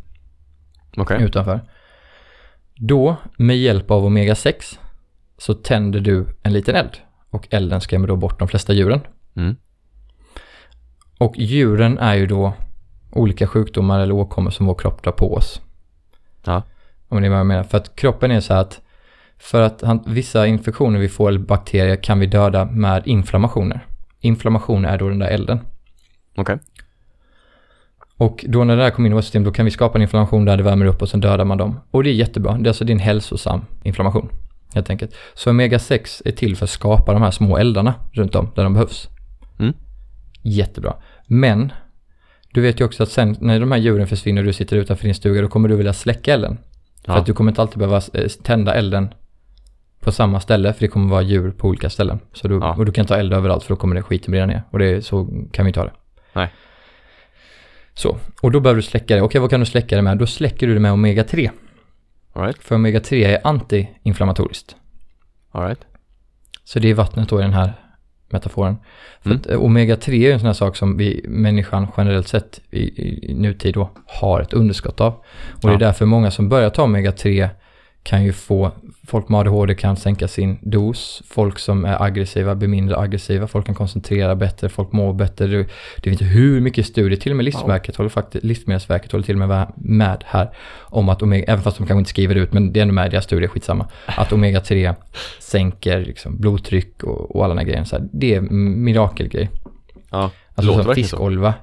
Okej. 0.96 1.22
utanför. 1.22 1.60
Då, 2.74 3.16
med 3.36 3.58
hjälp 3.58 3.90
av 3.90 4.04
omega-6, 4.04 4.78
så 5.38 5.54
tänder 5.54 6.00
du 6.00 6.26
en 6.42 6.52
liten 6.52 6.74
eld. 6.74 6.96
Och 7.30 7.48
elden 7.50 7.80
skrämmer 7.80 8.08
då 8.08 8.16
bort 8.16 8.38
de 8.38 8.48
flesta 8.48 8.72
djuren. 8.72 9.00
Mm. 9.36 9.56
Och 11.18 11.34
djuren 11.36 11.98
är 11.98 12.14
ju 12.14 12.26
då 12.26 12.52
olika 13.10 13.46
sjukdomar 13.46 14.00
eller 14.00 14.14
åkommor 14.14 14.50
som 14.50 14.66
vår 14.66 14.74
kropp 14.74 15.02
drar 15.02 15.12
på 15.12 15.34
oss. 15.34 15.60
Ja. 16.44 16.62
Om 17.08 17.20
ni 17.22 17.28
vad 17.28 17.38
jag 17.38 17.46
menar. 17.46 17.62
För 17.62 17.78
att 17.78 17.96
kroppen 17.96 18.30
är 18.30 18.40
så 18.40 18.54
här 18.54 18.60
att 18.60 18.80
för 19.38 19.62
att 19.62 19.82
han, 19.82 20.02
vissa 20.06 20.46
infektioner 20.46 20.98
vi 20.98 21.08
får 21.08 21.28
eller 21.28 21.38
bakterier 21.38 21.96
kan 21.96 22.18
vi 22.18 22.26
döda 22.26 22.64
med 22.64 23.02
inflammationer. 23.06 23.86
Inflammation 24.20 24.84
är 24.84 24.98
då 24.98 25.08
den 25.08 25.18
där 25.18 25.28
elden. 25.28 25.58
Okej. 26.36 26.58
Och 28.18 28.44
då 28.48 28.64
när 28.64 28.76
det 28.76 28.82
där 28.82 28.90
kommer 28.90 29.06
in 29.06 29.12
i 29.12 29.14
vårt 29.14 29.24
system 29.24 29.44
då 29.44 29.52
kan 29.52 29.64
vi 29.64 29.70
skapa 29.70 29.98
en 29.98 30.02
inflammation 30.02 30.44
där 30.44 30.56
det 30.56 30.62
värmer 30.62 30.86
upp 30.86 31.02
och 31.02 31.08
sen 31.08 31.20
dödar 31.20 31.44
man 31.44 31.58
dem. 31.58 31.80
Och 31.90 32.04
det 32.04 32.10
är 32.10 32.14
jättebra. 32.14 32.52
Det 32.52 32.66
är 32.66 32.68
alltså 32.68 32.84
din 32.84 32.98
hälsosam 32.98 33.60
inflammation. 33.82 34.28
Helt 34.74 34.90
enkelt. 34.90 35.14
Så 35.34 35.50
omega-6 35.50 36.22
är 36.24 36.32
till 36.32 36.56
för 36.56 36.64
att 36.64 36.70
skapa 36.70 37.12
de 37.12 37.22
här 37.22 37.30
små 37.30 37.56
eldarna 37.58 37.94
runt 38.12 38.34
om 38.34 38.50
där 38.54 38.64
de 38.64 38.72
behövs. 38.74 39.08
Mm. 39.58 39.72
Jättebra. 40.42 40.94
Men 41.26 41.72
du 42.52 42.60
vet 42.60 42.80
ju 42.80 42.84
också 42.84 43.02
att 43.02 43.08
sen 43.08 43.36
när 43.40 43.60
de 43.60 43.72
här 43.72 43.78
djuren 43.78 44.06
försvinner 44.06 44.40
och 44.42 44.46
du 44.46 44.52
sitter 44.52 44.76
utanför 44.76 45.04
din 45.04 45.14
stuga 45.14 45.42
då 45.42 45.48
kommer 45.48 45.68
du 45.68 45.76
vilja 45.76 45.92
släcka 45.92 46.34
elden. 46.34 46.58
För 47.04 47.12
Ja. 47.12 47.18
att 47.18 47.26
du 47.26 47.32
kommer 47.34 47.50
inte 47.50 47.60
alltid 47.62 47.78
behöva 47.78 47.96
eh, 48.12 48.28
tända 48.28 48.74
elden 48.74 49.08
på 50.00 50.12
samma 50.12 50.40
ställe 50.40 50.72
för 50.72 50.80
det 50.80 50.88
kommer 50.88 51.10
vara 51.10 51.22
djur 51.22 51.50
på 51.50 51.68
olika 51.68 51.90
ställen. 51.90 52.18
Så 52.32 52.48
du, 52.48 52.54
Ja. 52.54 52.74
Och 52.74 52.84
du 52.86 52.92
kan 52.92 53.06
ha 53.06 53.16
eld 53.16 53.32
överallt 53.32 53.62
för 53.64 53.74
då 53.74 53.76
kommer 53.80 53.94
det 53.94 54.02
skiten 54.02 54.30
brinna 54.30 54.46
ner. 54.46 54.62
Och 54.70 54.78
det, 54.78 55.02
så 55.04 55.28
kan 55.52 55.64
vi 55.64 55.68
inte 55.68 55.80
ha 55.80 55.84
det. 55.86 55.92
Nej. 56.32 56.52
Så, 57.94 58.16
och 58.42 58.50
då 58.52 58.60
behöver 58.60 58.76
du 58.76 58.82
släcka 58.82 59.16
det. 59.16 59.22
Okej, 59.22 59.40
vad 59.40 59.50
kan 59.50 59.60
du 59.60 59.66
släcka 59.66 59.96
det 59.96 60.02
med? 60.02 60.18
Då 60.18 60.26
släcker 60.26 60.66
du 60.66 60.74
det 60.74 60.80
med 60.80 60.92
omega-3. 60.92 61.50
Alright. 62.32 62.58
För 62.62 62.74
omega-3 62.76 63.14
är 63.26 63.46
antiinflammatoriskt. 63.46 64.76
Alright. 65.52 65.80
Så 66.64 66.78
det 66.78 66.90
är 66.90 66.94
vattnet 66.94 67.28
då 67.28 67.40
i 67.40 67.42
den 67.42 67.52
här 67.52 67.72
metaforen. 68.28 68.76
För 69.20 69.30
Mm. 69.30 69.40
att 69.40 69.46
eh, 69.46 69.58
omega-3 69.60 70.28
är 70.28 70.32
en 70.32 70.38
sån 70.38 70.46
här 70.46 70.52
sak 70.52 70.76
som 70.76 70.96
vi, 70.96 71.24
människan 71.28 71.88
generellt 71.96 72.28
sett 72.28 72.60
i, 72.70 72.80
i, 72.80 73.34
nutid 73.34 73.74
då 73.74 73.90
har 74.06 74.40
ett 74.40 74.52
underskott 74.52 75.00
av. 75.00 75.12
Och 75.12 75.60
det 75.60 75.68
Ja. 75.68 75.74
är 75.74 75.78
därför 75.78 76.06
många 76.06 76.30
som 76.30 76.48
börjar 76.48 76.70
ta 76.70 76.82
omega-3 76.86 77.48
kan 78.06 78.24
ju 78.24 78.32
få, 78.32 78.70
folk 79.06 79.28
med 79.28 79.40
ADHD 79.40 79.74
kan 79.74 79.96
sänka 79.96 80.28
sin 80.28 80.58
dos, 80.62 81.22
folk 81.28 81.58
som 81.58 81.84
är 81.84 82.02
aggressiva 82.02 82.54
blir 82.54 82.68
mindre 82.68 82.98
aggressiva, 82.98 83.46
folk 83.46 83.66
kan 83.66 83.74
koncentrera 83.74 84.36
bättre, 84.36 84.68
folk 84.68 84.92
mår 84.92 85.12
bättre. 85.12 85.46
Det, 85.46 85.66
finns 86.02 86.22
hur 86.22 86.60
mycket 86.60 86.86
studier, 86.86 87.20
till 87.20 87.32
och 87.32 87.36
med 87.36 87.44
Livsmedelsverket 87.44 87.96
håller, 87.96 88.10
faktiskt, 88.10 88.44
Livsmedelsverket 88.44 89.12
håller 89.12 89.24
till 89.24 89.42
och 89.42 89.48
med 89.48 89.72
med 89.76 90.24
här 90.26 90.50
om 90.80 91.08
att 91.08 91.22
omega, 91.22 91.44
även 91.52 91.62
fast 91.62 91.78
de 91.78 91.86
kanske 91.86 91.98
inte 91.98 92.10
skriver 92.10 92.34
ut, 92.34 92.52
men 92.52 92.72
det 92.72 92.80
är 92.80 92.82
ändå 92.82 92.94
med 92.94 93.06
i 93.06 93.10
deras 93.10 93.24
studier, 93.24 93.48
skitsamma, 93.48 93.88
att 94.06 94.32
omega-3 94.32 94.94
sänker 95.40 96.00
liksom 96.00 96.40
blodtryck 96.40 97.02
och, 97.02 97.36
och 97.36 97.44
alla 97.44 97.54
de 97.54 97.58
här 97.58 97.66
grejerna. 97.66 97.86
Så 97.86 97.96
här, 97.96 98.08
det 98.12 98.34
är 98.34 98.40
mirakelgrej. 98.40 99.50
Ja. 100.10 100.30
Alltså 100.54 100.72
som 100.72 100.76
verkligen 100.76 101.08
så. 101.08 101.16
fiskolva. 101.16 101.54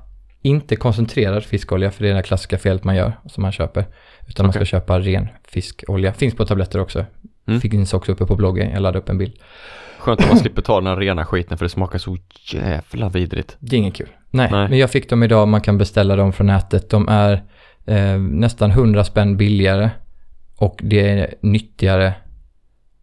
Inte 0.42 0.76
koncentrerad 0.76 1.44
fiskolja, 1.44 1.92
för 1.92 2.04
det 2.04 2.10
är 2.10 2.16
det 2.16 2.24
klassiska 2.24 2.58
felet 2.58 2.84
man 2.84 2.96
gör, 2.96 3.14
som 3.26 3.42
man 3.42 3.52
köper. 3.52 3.86
Utan 4.28 4.44
man 4.46 4.50
Okej. 4.50 4.66
ska 4.66 4.66
köpa 4.66 5.00
ren 5.00 5.28
fiskolja. 5.48 6.14
Finns 6.14 6.36
på 6.36 6.46
tabletter 6.46 6.80
också. 6.80 7.06
Mm. 7.48 7.62
Finns 7.62 7.94
också 7.94 8.12
uppe 8.12 8.26
på 8.26 8.36
bloggen, 8.36 8.70
jag 8.72 8.82
laddade 8.82 9.00
upp 9.00 9.10
en 9.10 9.18
bild. 9.18 9.34
Skönt 10.00 10.20
att 10.20 10.28
man 10.28 10.38
slipper 10.38 10.62
ta 10.62 10.76
den 10.76 10.88
här 10.88 10.96
rena 10.98 11.26
skiten 11.26 11.58
för 11.58 11.66
det 11.66 11.70
smakar 11.70 11.98
så 12.00 12.18
jävla 12.52 13.10
vidrigt. 13.10 13.58
Det 13.60 13.76
är 13.76 13.78
inget 13.78 13.96
kul. 13.96 14.10
Nej, 14.30 14.50
Nej. 14.52 14.70
men 14.70 14.80
jag 14.80 14.90
fick 14.92 15.10
dem 15.10 15.24
idag, 15.24 15.48
man 15.48 15.62
kan 15.62 15.78
beställa 15.78 16.16
dem 16.16 16.34
från 16.34 16.48
nätet. 16.48 16.90
De 16.90 17.08
är 17.10 17.44
eh, 17.86 18.18
nästan 18.20 18.72
100 18.72 19.04
spänn 19.04 19.38
billigare. 19.38 19.90
Och 20.56 20.80
det 20.84 21.10
är 21.10 21.36
nyttigare, 21.42 22.14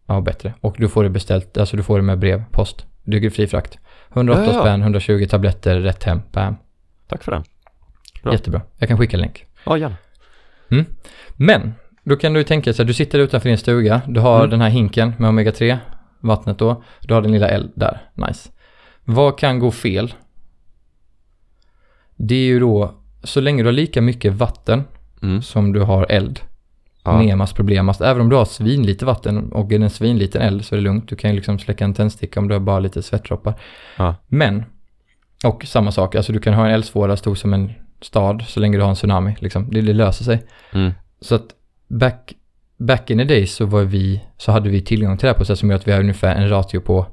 ja 0.07 0.21
bättre. 0.21 0.53
Och 0.61 0.75
du 0.79 0.89
får 0.89 1.03
det 1.03 1.09
beställt, 1.09 1.57
alltså 1.57 1.77
du 1.77 1.83
får 1.83 1.97
det 1.97 2.03
med 2.03 2.19
brev, 2.19 2.43
post. 2.51 2.85
Det 3.03 3.17
är 3.17 3.29
fri 3.29 3.47
frakt. 3.47 3.77
108 4.13 4.43
Ja, 4.45 4.53
ja. 4.53 4.59
spänn, 4.61 4.81
120 4.81 5.27
tabletter, 5.29 5.79
rätt 5.79 6.03
hem, 6.03 6.21
bam. 6.31 6.55
Tack 7.07 7.23
för 7.23 7.31
den. 7.31 7.43
Bra. 8.23 8.33
Jättebra. 8.33 8.61
Jag 8.77 8.89
kan 8.89 8.97
skicka 8.97 9.17
en 9.17 9.21
länk. 9.21 9.45
Ja, 9.65 9.77
gärna. 9.77 9.95
Men, 11.35 11.73
då 12.03 12.15
kan 12.15 12.33
du 12.33 12.43
tänka 12.43 12.73
så 12.73 12.81
här, 12.83 12.87
du 12.87 12.93
sitter 12.93 13.19
utanför 13.19 13.49
din 13.49 13.57
stuga, 13.57 14.01
du 14.07 14.19
har 14.19 14.37
Mm. 14.39 14.49
den 14.49 14.61
här 14.61 14.69
hinken 14.69 15.13
med 15.17 15.29
omega-3, 15.29 15.77
vattnet 16.19 16.57
då, 16.57 16.83
du 17.01 17.13
har 17.13 17.21
din 17.21 17.31
lilla 17.31 17.47
eld 17.49 17.71
där, 17.75 18.01
nice. 18.13 18.49
Vad 19.05 19.37
kan 19.39 19.59
gå 19.59 19.71
fel? 19.71 20.13
Det 22.15 22.35
är 22.35 22.45
ju 22.45 22.59
då, 22.59 22.93
så 23.23 23.41
länge 23.41 23.63
du 23.63 23.67
har 23.67 23.73
lika 23.73 24.01
mycket 24.01 24.33
vatten 24.33 24.83
Mm. 25.23 25.41
som 25.41 25.73
du 25.73 25.79
har 25.81 26.05
eld, 26.09 26.39
Ja. 27.03 27.21
nemas 27.21 27.53
problemast. 27.53 28.01
Även 28.01 28.21
om 28.21 28.29
du 28.29 28.35
har 28.35 28.45
svinlite 28.45 29.05
vatten 29.05 29.51
och 29.51 29.71
en 29.71 29.89
svinliten 29.89 30.41
eld 30.41 30.65
så 30.65 30.75
är 30.75 30.77
det 30.77 30.83
lugnt. 30.83 31.07
Du 31.09 31.15
kan 31.15 31.29
ju 31.29 31.35
liksom 31.35 31.59
släcka 31.59 31.85
en 31.85 31.93
tändsticka 31.93 32.39
om 32.39 32.47
du 32.47 32.55
har 32.55 32.59
bara 32.59 32.79
lite 32.79 33.01
svettdroppar. 33.03 33.53
Ja. 33.97 34.15
Men, 34.27 34.63
och 35.45 35.63
samma 35.65 35.91
sak, 35.91 36.15
alltså 36.15 36.33
du 36.33 36.39
kan 36.39 36.53
ha 36.53 36.65
en 36.67 36.73
eldsvåda 36.73 37.17
stor 37.17 37.35
som 37.35 37.53
en 37.53 37.71
stad 38.01 38.43
så 38.47 38.59
länge 38.59 38.77
du 38.77 38.83
har 38.83 38.89
en 38.89 38.95
tsunami. 38.95 39.35
Liksom. 39.39 39.67
Det, 39.71 39.81
det 39.81 39.93
löser 39.93 40.23
sig. 40.23 40.43
Mm. 40.73 40.91
Så 41.21 41.35
att 41.35 41.47
back, 41.87 42.33
back 42.77 43.09
in 43.09 43.17
the 43.17 43.23
days 43.23 43.55
så 43.55 43.65
var 43.65 43.83
vi, 43.83 44.21
så 44.37 44.51
hade 44.51 44.69
vi 44.69 44.81
tillgång 44.81 45.17
till 45.17 45.25
det 45.25 45.29
här 45.29 45.37
på 45.37 45.41
ett 45.41 45.47
sätt 45.47 45.59
som 45.59 45.69
gör 45.69 45.77
att 45.77 45.87
vi 45.87 45.91
har 45.91 45.99
ungefär 45.99 46.35
en 46.35 46.49
ratio 46.49 46.79
på 46.79 47.05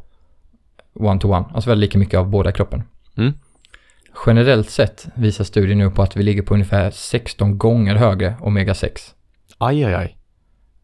one 0.94 1.20
to 1.20 1.28
one. 1.28 1.46
Alltså 1.54 1.70
har 1.70 1.76
lika 1.76 1.98
mycket 1.98 2.18
av 2.18 2.28
båda 2.28 2.52
kroppen. 2.52 2.82
Mm. 3.16 3.32
Generellt 4.26 4.70
sett 4.70 5.06
visar 5.14 5.44
studien 5.44 5.78
nu 5.78 5.90
på 5.90 6.02
att 6.02 6.16
vi 6.16 6.22
ligger 6.22 6.42
på 6.42 6.54
ungefär 6.54 6.90
16 6.90 7.58
gånger 7.58 7.94
högre 7.94 8.34
omega-6 8.40 8.90
Aj, 9.58 9.84
aj, 9.84 9.94
aj. 9.94 10.16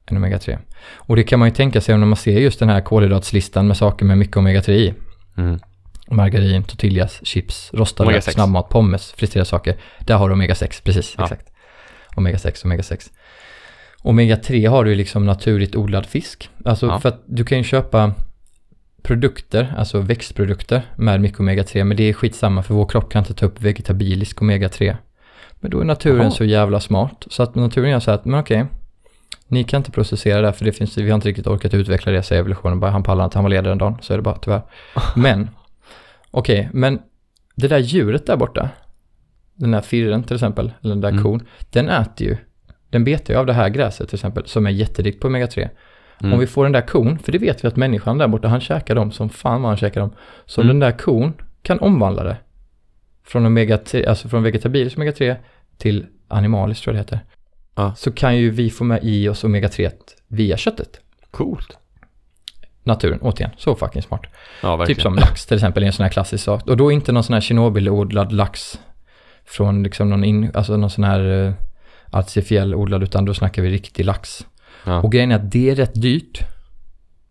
än 0.06 0.18
omega-3. 0.18 0.58
Och 0.96 1.16
det 1.16 1.22
kan 1.22 1.38
man 1.38 1.48
ju 1.48 1.54
tänka 1.54 1.80
sig 1.80 1.94
om 1.94 2.08
man 2.08 2.16
ser 2.16 2.40
just 2.40 2.58
den 2.58 2.68
här 2.68 2.80
kolhydratslistan 2.80 3.66
med 3.66 3.76
saker 3.76 4.04
med 4.04 4.18
mycket 4.18 4.36
omega-3 4.36 4.70
i. 4.70 4.94
Mm. 5.36 5.58
Margarin, 6.10 6.62
tortillas, 6.64 7.20
chips, 7.26 7.70
rostad 7.74 8.04
lök, 8.04 8.14
Omega-6. 8.16 8.30
snabbmat, 8.32 8.68
pommes, 8.68 9.12
friterade 9.12 9.44
saker. 9.48 9.76
Där 10.00 10.14
har 10.16 10.28
du 10.28 10.34
omega-6, 10.34 10.82
precis, 10.84 11.14
Ja. 11.18 11.22
exakt. 11.24 11.50
Omega-6, 12.16 12.64
omega-6. 12.64 13.10
Omega-3 14.02 14.68
har 14.70 14.84
du 14.84 14.90
ju 14.90 14.96
liksom 14.96 15.26
naturligt 15.26 15.76
odlad 15.76 16.06
fisk. 16.06 16.50
Alltså 16.64 16.86
Ja. 16.86 17.00
för 17.00 17.08
att 17.08 17.22
du 17.26 17.44
kan 17.44 17.58
ju 17.58 17.64
köpa 17.64 18.12
produkter, 19.02 19.74
alltså 19.78 20.00
växtprodukter 20.00 20.82
med 20.96 21.20
mycket 21.20 21.38
omega-3, 21.38 21.84
men 21.84 21.96
det 21.96 22.02
är 22.08 22.12
skitsamma 22.12 22.62
för 22.62 22.74
vår 22.74 22.86
kropp 22.88 23.12
kan 23.12 23.22
inte 23.22 23.34
ta 23.34 23.46
upp 23.46 23.60
vegetabilisk 23.60 24.40
omega-3. 24.42 24.96
Men 25.60 25.70
då 25.70 25.80
är 25.80 25.84
naturen 25.84 26.18
Jaha. 26.20 26.30
så 26.30 26.44
jävla 26.44 26.80
smart, 26.80 27.24
så 27.30 27.42
att 27.42 27.54
naturen 27.54 27.90
gör 27.90 28.00
så 28.00 28.10
här 28.10 28.18
att, 28.18 28.24
men 28.24 28.40
okej, 28.40 28.66
ni 29.48 29.64
kan 29.64 29.78
inte 29.80 29.90
processera 29.90 30.40
det 30.40 30.46
här 30.46 30.52
för 30.52 30.64
det 30.64 30.72
finns, 30.72 30.98
vi 30.98 31.10
har 31.10 31.14
inte 31.14 31.28
riktigt 31.28 31.46
orkat 31.46 31.74
utveckla 31.74 32.12
det, 32.12 32.22
säger 32.22 32.40
evolutionen, 32.40 32.80
bara 32.80 32.90
han 32.90 33.02
pallar 33.02 33.24
inte, 33.24 33.38
han 33.38 33.44
var 33.44 33.50
ledig 33.50 33.64
den 33.64 33.78
dagen, 33.78 33.96
så 34.00 34.12
är 34.12 34.16
det 34.16 34.22
bara 34.22 34.38
tyvärr. 34.38 34.62
Men, 35.16 35.50
okej, 36.38 36.68
men 36.72 36.98
det 37.54 37.68
där 37.68 37.78
djuret 37.78 38.26
där 38.26 38.36
borta, 38.36 38.68
den 39.54 39.70
där 39.70 39.80
firren 39.80 40.22
till 40.22 40.34
exempel, 40.36 40.72
eller 40.82 40.90
den 40.94 41.00
där 41.00 41.08
Mm. 41.10 41.22
kon, 41.22 41.42
den 41.70 41.88
äter 41.88 42.26
ju, 42.26 42.36
den 42.90 43.04
betar 43.04 43.34
ju 43.34 43.40
av 43.40 43.46
det 43.46 43.52
här 43.52 43.68
gräset 43.68 44.08
till 44.08 44.16
exempel, 44.16 44.46
som 44.46 44.66
är 44.66 44.70
jätterikt 44.70 45.20
på 45.20 45.28
omega-3. 45.28 45.68
Mm. 46.20 46.32
Om 46.32 46.38
vi 46.40 46.46
får 46.46 46.62
den 46.64 46.72
där 46.72 46.80
kon, 46.86 47.18
för 47.18 47.32
det 47.32 47.38
vet 47.38 47.64
vi 47.64 47.68
att 47.68 47.76
människan 47.76 48.18
där 48.18 48.28
borta, 48.28 48.48
han 48.48 48.60
käkar 48.60 48.94
dem 48.94 49.12
som 49.12 49.28
fan 49.30 49.62
vad 49.62 49.70
han 49.70 49.76
käkar 49.76 50.00
dem. 50.00 50.10
Så 50.46 50.60
Mm. 50.60 50.68
den 50.68 50.78
där 50.80 50.98
kon 50.98 51.32
kan 51.62 51.78
omvandla 51.80 52.24
det 52.24 52.36
från, 53.24 53.46
omega 53.46 53.78
alltså 54.08 54.28
från 54.28 54.42
vegetabilisk 54.42 54.96
omega-3 54.98 55.36
till 55.78 56.06
animaliskt 56.28 56.84
tror 56.84 56.96
jag 56.96 57.06
det 57.06 57.16
heter. 57.16 57.26
Ja. 57.74 57.94
Så 57.96 58.12
kan 58.12 58.36
ju 58.36 58.50
vi 58.50 58.70
få 58.70 58.84
med 58.84 59.00
i 59.02 59.28
oss 59.28 59.44
omega-3 59.44 59.90
via 60.28 60.56
köttet. 60.56 61.00
Coolt. 61.30 61.78
Naturen, 62.86 63.18
återigen, 63.22 63.50
så 63.56 63.74
fucking 63.74 64.02
smart. 64.02 64.22
Ja. 64.62 64.86
Typ 64.86 65.00
som 65.00 65.14
lax 65.14 65.46
till 65.46 65.54
exempel 65.54 65.82
är 65.82 65.86
en 65.86 65.92
sån 65.92 66.04
här 66.04 66.10
klassisk 66.10 66.44
sak. 66.44 66.66
Och 66.66 66.76
då 66.76 66.92
inte 66.92 67.12
någon 67.12 67.24
sån 67.24 67.34
här 67.34 67.40
Tjernobyl-odlad 67.40 68.32
lax 68.32 68.78
från 69.44 69.82
liksom 69.82 70.10
någon, 70.10 70.24
in, 70.24 70.50
alltså 70.54 70.76
någon 70.76 70.90
sån 70.90 71.04
här 71.04 71.20
uh, 71.20 71.52
artificiell 72.10 72.74
odlad, 72.74 73.02
utan 73.02 73.24
då 73.24 73.34
snackar 73.34 73.62
vi 73.62 73.70
riktig 73.70 74.04
lax. 74.04 74.46
Ja. 74.84 75.00
Och 75.00 75.12
grejen 75.12 75.30
är 75.30 75.36
att 75.36 75.50
det 75.50 75.70
är 75.70 75.74
rätt 75.74 76.02
dyrt. 76.02 76.40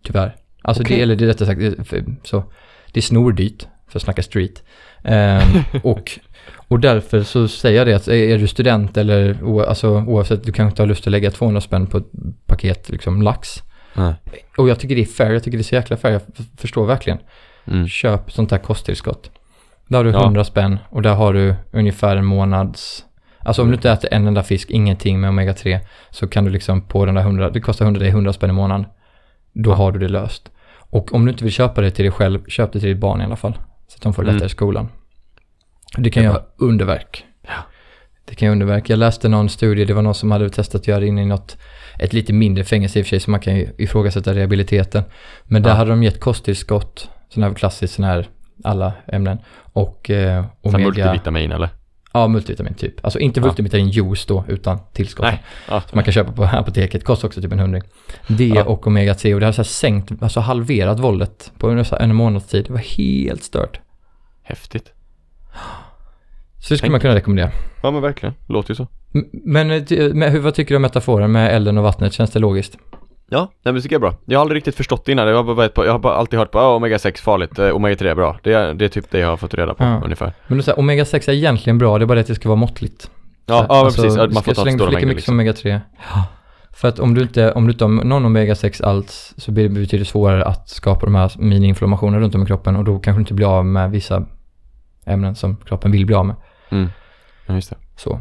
Tyvärr. 0.04 0.36
Alltså 0.62 0.84
Okej. 0.84 0.98
det, 0.98 1.04
eller 1.04 1.16
det 1.16 1.26
är 1.26 1.28
rättare 1.28 1.48
sagt, 1.48 1.90
för, 1.90 2.06
så, 2.24 2.44
det 2.92 3.00
är 3.00 3.02
snordyrt 3.02 3.68
för 3.88 4.00
att 4.00 4.04
snacka 4.04 4.24
street. 4.24 4.64
Ehm, 5.04 5.64
och, 5.84 6.20
och 6.68 6.80
därför 6.80 7.24
så 7.24 7.48
säger 7.48 7.78
jag 7.78 7.88
det 7.88 7.94
att 7.94 8.08
är 8.08 8.38
du 8.38 8.48
student 8.48 8.98
eller 8.98 9.44
o, 9.44 9.62
alltså, 9.62 9.90
oavsett, 9.90 10.44
du 10.44 10.52
kanske 10.52 10.72
inte 10.72 10.82
har 10.82 10.88
lust 10.88 11.08
att 11.08 11.12
lägga 11.12 11.32
200 11.32 11.62
spänn 11.62 11.88
på 11.88 11.98
ett 11.98 12.12
paket 12.46 12.90
liksom 12.90 13.22
lax. 13.22 13.64
Nej. 13.96 14.14
Och 14.58 14.70
jag 14.70 14.80
tycker 14.80 14.96
det 14.96 15.02
är 15.02 15.06
fair, 15.06 15.32
jag 15.34 15.44
tycker 15.44 15.58
det 15.58 15.62
är 15.62 15.64
så 15.64 15.76
jäkla 15.76 15.98
fair, 15.98 16.12
jag 16.14 16.22
förstår 16.58 16.86
verkligen. 16.86 17.20
Mm. 17.66 17.88
Köp 17.88 18.32
sånt 18.32 18.52
här 18.52 18.58
kosttillskott. 18.58 19.32
Där 19.88 19.98
har 19.98 20.04
du 20.04 20.12
Ja. 20.12 20.24
100 20.24 20.44
spänn 20.44 20.80
och 20.90 21.02
där 21.02 21.14
har 21.16 21.34
du 21.34 21.56
ungefär 21.72 22.16
en 22.18 22.26
månads... 22.26 23.06
Alltså 23.40 23.62
om 23.62 23.68
du 23.68 23.74
inte 23.76 23.92
äter 23.92 24.14
en 24.14 24.28
enda 24.28 24.44
fisk, 24.44 24.70
ingenting 24.72 25.20
med 25.22 25.30
omega-3, 25.30 25.80
så 26.10 26.28
kan 26.28 26.44
du 26.46 26.52
liksom 26.52 26.82
på 26.82 27.06
den 27.06 27.16
där 27.16 27.22
100, 27.22 27.50
det 27.50 27.62
kostar 27.62 27.86
100 27.86 28.00
dig 28.00 28.10
100 28.10 28.34
spänn 28.34 28.50
i 28.50 28.54
månaden. 28.54 28.86
Då 29.54 29.70
Ja. 29.70 29.76
har 29.76 29.92
du 29.92 30.00
det 30.00 30.08
löst. 30.08 30.50
Och 30.90 31.14
om 31.16 31.26
du 31.26 31.32
inte 31.32 31.44
vill 31.44 31.54
köpa 31.54 31.82
det 31.82 31.92
till 31.92 32.04
dig 32.06 32.12
själv, 32.12 32.46
köp 32.48 32.74
det 32.74 32.80
till 32.80 32.90
ditt 32.90 32.98
barn 32.98 33.22
i 33.22 33.24
alla 33.24 33.36
fall. 33.36 33.54
Så 33.88 33.96
att 33.96 34.02
de 34.02 34.14
får 34.14 34.24
det 34.24 34.30
Mm. 34.30 34.36
lättare 34.36 34.46
i 34.48 34.50
skolan. 34.50 34.90
Det 35.98 36.10
kan 36.10 36.24
göra 36.24 36.42
underverk. 36.58 37.26
Det 38.26 38.36
kan 38.36 38.46
göra 38.46 38.52
underverk. 38.54 38.90
Jag 38.90 39.00
läste 39.00 39.30
någon 39.30 39.50
studie, 39.50 39.86
det 39.86 39.94
var 39.94 40.02
någon 40.02 40.16
som 40.16 40.32
hade 40.32 40.50
testat 40.50 40.82
att 40.82 40.88
göra 40.88 41.00
det 41.00 41.08
in 41.08 41.20
i 41.20 41.26
något, 41.26 41.58
ett 42.00 42.14
lite 42.14 42.34
mindre 42.34 42.64
fängelse 42.64 43.00
i 43.00 43.02
och 43.02 43.06
för 43.06 43.10
sig, 43.10 43.20
så 43.20 43.32
man 43.32 43.40
kan 43.40 43.56
ju 43.56 43.70
ifrågasätta 43.78 44.34
rehabiliteten. 44.36 45.04
Men 45.46 45.64
där 45.64 45.70
Ja. 45.70 45.76
hade 45.76 45.90
de 45.90 46.04
gett 46.04 46.20
kosttillskott, 46.20 47.10
sån 47.30 47.44
här 47.44 47.54
klassisk 47.54 47.94
sån 47.94 48.06
här, 48.06 48.28
alla 48.64 48.94
ämnen. 49.08 49.38
Och 49.74 50.10
eh, 50.10 50.46
omega... 50.62 50.84
multivitamin 50.86 51.52
eller? 51.52 51.70
Ja, 52.14 52.28
multivitamin 52.28 52.74
typ. 52.74 53.06
Alltså 53.06 53.20
inte 53.20 53.40
Ja. 53.40 53.46
multivitamin 53.46 53.90
juice 53.90 54.26
då, 54.26 54.44
utan 54.48 54.80
tillskott. 54.94 55.26
Nej. 55.26 55.44
Ja. 55.70 55.82
Som 55.82 55.96
man 55.98 56.04
kan 56.04 56.14
köpa 56.14 56.32
på 56.32 56.44
apoteket. 56.54 57.04
Kostar 57.04 57.28
också 57.28 57.42
typ 57.42 57.52
en 57.52 57.60
hundring. 57.60 57.84
Det 58.28 58.48
Ja. 58.48 58.64
och 58.64 58.88
omega-3 58.88 59.34
och 59.34 59.40
det 59.40 59.54
så 59.54 59.58
här 59.62 59.64
sänkt, 59.64 60.12
alltså 60.24 60.40
halverat 60.40 61.00
våldet 61.00 61.52
på 61.58 61.86
en 62.00 62.16
månads 62.16 62.48
tid. 62.48 62.66
Det 62.66 62.74
var 62.74 62.80
helt 62.80 63.44
stört. 63.44 63.80
Häftigt. 64.44 64.92
Så 66.64 66.74
det 66.74 66.78
skulle 66.78 66.92
man 66.92 67.00
kunna 67.00 67.16
rekommendera. 67.16 67.52
Ja 67.84 67.92
men 67.92 68.02
verkligen. 68.02 68.36
Låter 68.48 68.72
ju 68.72 68.76
så. 68.76 68.88
Men 69.32 69.72
eh, 69.72 69.84
men 70.14 70.32
hur, 70.32 70.40
vad 70.40 70.54
tycker 70.54 70.70
du 70.70 70.76
om 70.76 70.82
metaforen 70.82 71.32
med 71.32 71.56
elden 71.56 71.78
och 71.78 71.84
vattnet? 71.84 72.14
Känns 72.14 72.32
det 72.32 72.40
logiskt? 72.40 72.78
Ja, 73.30 73.40
nej, 73.40 73.50
men 73.64 73.76
det 73.76 73.82
tycker 73.82 73.96
jag 73.96 74.00
är 74.00 74.10
bra. 74.10 74.16
Jag 74.26 74.40
har 74.40 74.42
aldrig 74.42 74.58
riktigt 74.58 74.76
förstått 74.76 75.06
det 75.06 75.12
innan. 75.12 75.28
Jag 75.28 75.44
har 75.44 75.56
bara, 75.56 75.86
jag 75.86 75.92
har 75.92 76.00
bara 76.00 76.14
alltid 76.14 76.40
hört 76.40 76.52
på 76.52 76.60
oh, 76.60 76.76
omega 76.76 77.00
6 77.00 77.22
farligt, 77.22 77.60
eh, 77.60 77.70
omega 77.70 77.96
3 77.96 78.10
är 78.10 78.16
bra. 78.16 78.40
Det 78.44 78.54
är, 78.54 78.74
det 78.74 78.86
är 78.86 78.90
typ 78.90 79.12
det 79.12 79.20
jag 79.20 79.28
har 79.28 79.38
fått 79.38 79.54
reda 79.54 79.74
på 79.74 79.84
Ja. 79.84 80.02
ungefär. 80.04 80.34
Men 80.48 80.58
du 80.58 80.64
säger 80.64 80.78
omega-6 80.80 81.30
är 81.30 81.34
egentligen 81.34 81.78
bra, 81.78 81.98
det 81.98 82.04
är 82.04 82.06
bara 82.06 82.16
det 82.16 82.22
att 82.22 82.28
det 82.28 82.36
ska 82.36 82.50
vara 82.50 82.60
måttligt. 82.60 83.10
Ja, 83.46 83.60
Så- 83.60 83.66
ja 83.70 83.76
alltså, 83.86 84.02
precis. 84.02 84.18
Ja, 84.18 84.24
man 84.24 84.32
ska 84.32 84.42
får 84.42 84.54
ta 84.54 84.62
stora 84.62 84.72
lika 84.72 84.86
mängder 84.86 85.08
mycket 85.08 85.16
liksom. 85.16 85.32
som 85.32 85.40
omega-3. 85.40 85.80
För 86.74 86.88
att 86.88 87.00
om 87.00 87.14
du 87.14 87.22
inte, 87.22 87.52
om 87.52 87.68
du 87.68 87.72
inte 87.72 87.84
har 87.86 87.90
någon 87.92 88.26
omega-6 88.26 88.84
alls 88.84 89.34
så 89.38 89.52
blir 89.52 89.64
det 89.64 89.70
betydligt 89.70 90.08
svårare 90.08 90.46
att 90.46 90.70
skapa 90.70 91.06
de 91.06 91.16
här 91.16 91.32
mini-inflammationerna 91.38 92.20
runt 92.20 92.36
om 92.36 92.44
i 92.44 92.46
kroppen 92.46 92.76
och 92.76 92.84
då 92.84 93.00
kanske 93.00 93.18
du 93.18 93.22
inte 93.22 93.34
blir 93.34 93.58
av 93.58 93.66
med 93.66 93.92
vissa 93.92 94.26
ämnen 95.06 95.36
som 95.36 95.56
kroppen 95.56 95.92
vill 95.92 96.06
bli 96.06 96.16
av 96.16 96.26
med. 96.26 96.36
Mm. 96.74 96.90
Ja, 97.48 97.54
just 97.56 97.70
det. 97.70 97.76
Så. 97.96 98.20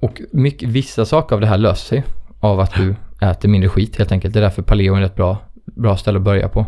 Och 0.00 0.20
mycket, 0.32 0.68
vissa 0.68 1.04
saker 1.04 1.34
av 1.34 1.40
det 1.40 1.46
här 1.46 1.58
löser 1.58 1.86
sig 1.88 2.04
av 2.40 2.60
att 2.60 2.74
du 2.74 2.94
äter 3.22 3.48
mindre 3.48 3.68
skit 3.68 3.98
helt 3.98 4.12
enkelt. 4.12 4.34
Det 4.34 4.40
är 4.40 4.42
därför 4.42 4.62
paleo 4.62 4.94
är 4.94 5.00
ett 5.00 5.04
rätt 5.10 5.16
bra, 5.16 5.36
bra 5.64 5.96
ställe 5.96 6.18
att 6.18 6.24
börja 6.24 6.48
på. 6.48 6.66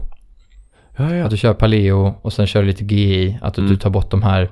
Ja, 0.97 1.15
ja. 1.15 1.25
Att 1.25 1.31
du 1.31 1.37
kör 1.37 1.55
paleo 1.55 2.15
och 2.23 2.33
sen 2.33 2.47
kör 2.47 2.61
du 2.61 2.67
lite 2.67 2.85
GI, 2.85 3.39
att 3.43 3.55
du, 3.55 3.61
Mm. 3.63 3.73
du 3.73 3.77
tar 3.79 3.91
bort 3.91 4.11
de 4.11 4.23
här 4.23 4.51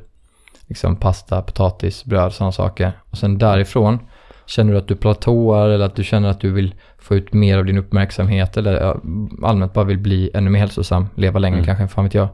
liksom 0.68 0.96
pasta, 0.96 1.42
potatis, 1.42 2.04
bröd, 2.04 2.32
sådana 2.32 2.52
saker. 2.52 2.92
Och 3.10 3.18
sen 3.18 3.38
därifrån 3.38 3.98
känner 4.46 4.72
du 4.72 4.78
att 4.78 4.88
du 4.88 4.96
platåar 4.96 5.68
eller 5.68 5.84
att 5.84 5.96
du 5.96 6.04
känner 6.04 6.28
att 6.28 6.40
du 6.40 6.50
vill 6.52 6.74
få 6.98 7.14
ut 7.16 7.32
mer 7.32 7.58
av 7.58 7.64
din 7.64 7.78
uppmärksamhet 7.78 8.56
eller 8.56 8.96
allmänt 9.44 9.72
bara 9.74 9.84
vill 9.84 9.98
bli 9.98 10.30
ännu 10.34 10.50
mer 10.50 10.60
hälsosam, 10.60 11.06
leva 11.14 11.38
längre 11.38 11.56
Mm. 11.58 11.66
kanske, 11.66 11.88
fan 11.88 12.04
vet 12.04 12.14
jag. 12.14 12.28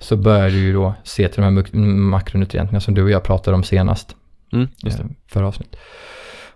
Så 0.00 0.16
börjar 0.16 0.50
du 0.50 0.56
ju 0.58 0.72
då 0.72 0.94
se 1.04 1.28
till 1.28 1.36
de 1.36 1.42
här 1.42 1.50
mak- 1.50 1.72
makronutrienterna 2.10 2.80
som 2.80 2.94
du 2.94 3.02
och 3.02 3.10
jag 3.10 3.22
pratade 3.24 3.54
om 3.54 3.62
senast 3.62 4.16
Mm, 4.52 4.68
just 4.84 4.98
det. 4.98 5.04
eh, 5.04 5.10
förra 5.26 5.46
avsnitt. 5.46 5.76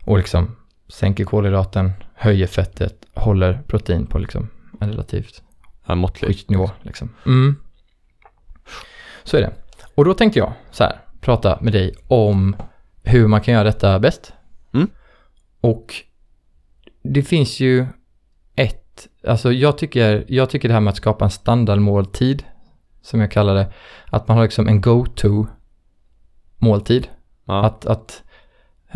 Och 0.05 0.19
liksom 0.19 0.57
sänker 0.89 1.25
kolhydraten, 1.25 1.93
höjer 2.15 2.47
fettet, 2.47 2.95
håller 3.15 3.62
protein 3.67 4.07
på 4.07 4.19
liksom 4.19 4.49
en 4.81 4.91
relativt 4.91 5.43
Ja, 5.87 6.09
schysst 6.21 6.51
nivå. 6.51 6.71
Liksom. 6.83 7.09
Mm. 7.27 7.57
Så 9.25 9.37
är 9.37 9.41
det. 9.41 9.53
Och 9.95 10.05
då 10.05 10.15
tänkte 10.15 10.39
jag 10.39 10.53
så 10.71 10.85
här, 10.85 10.97
prata 11.21 11.59
med 11.61 11.73
dig 11.73 11.95
om 12.09 12.57
hur 13.05 13.27
man 13.29 13.41
kan 13.41 13.55
göra 13.55 13.65
detta 13.65 13.99
bäst. 13.99 14.33
Mm. 14.75 14.91
Och 15.61 15.95
det 17.03 17.23
finns 17.23 17.61
ju 17.61 17.87
ett, 18.57 19.09
alltså 19.27 19.53
jag 19.53 19.79
tycker, 19.79 20.25
jag 20.29 20.51
tycker 20.51 20.69
det 20.69 20.75
här 20.75 20.81
med 20.81 20.91
att 20.91 20.97
skapa 20.97 21.25
en 21.25 21.31
standardmåltid, 21.31 22.45
som 23.07 23.21
jag 23.21 23.31
kallar 23.31 23.55
det, 23.55 23.66
att 24.11 24.29
man 24.29 24.37
har 24.37 24.45
liksom 24.45 24.69
en 24.69 24.81
go-to 24.81 25.47
måltid. 26.59 27.09
Ja. 27.47 27.64
Att, 27.64 27.87
att 27.87 28.23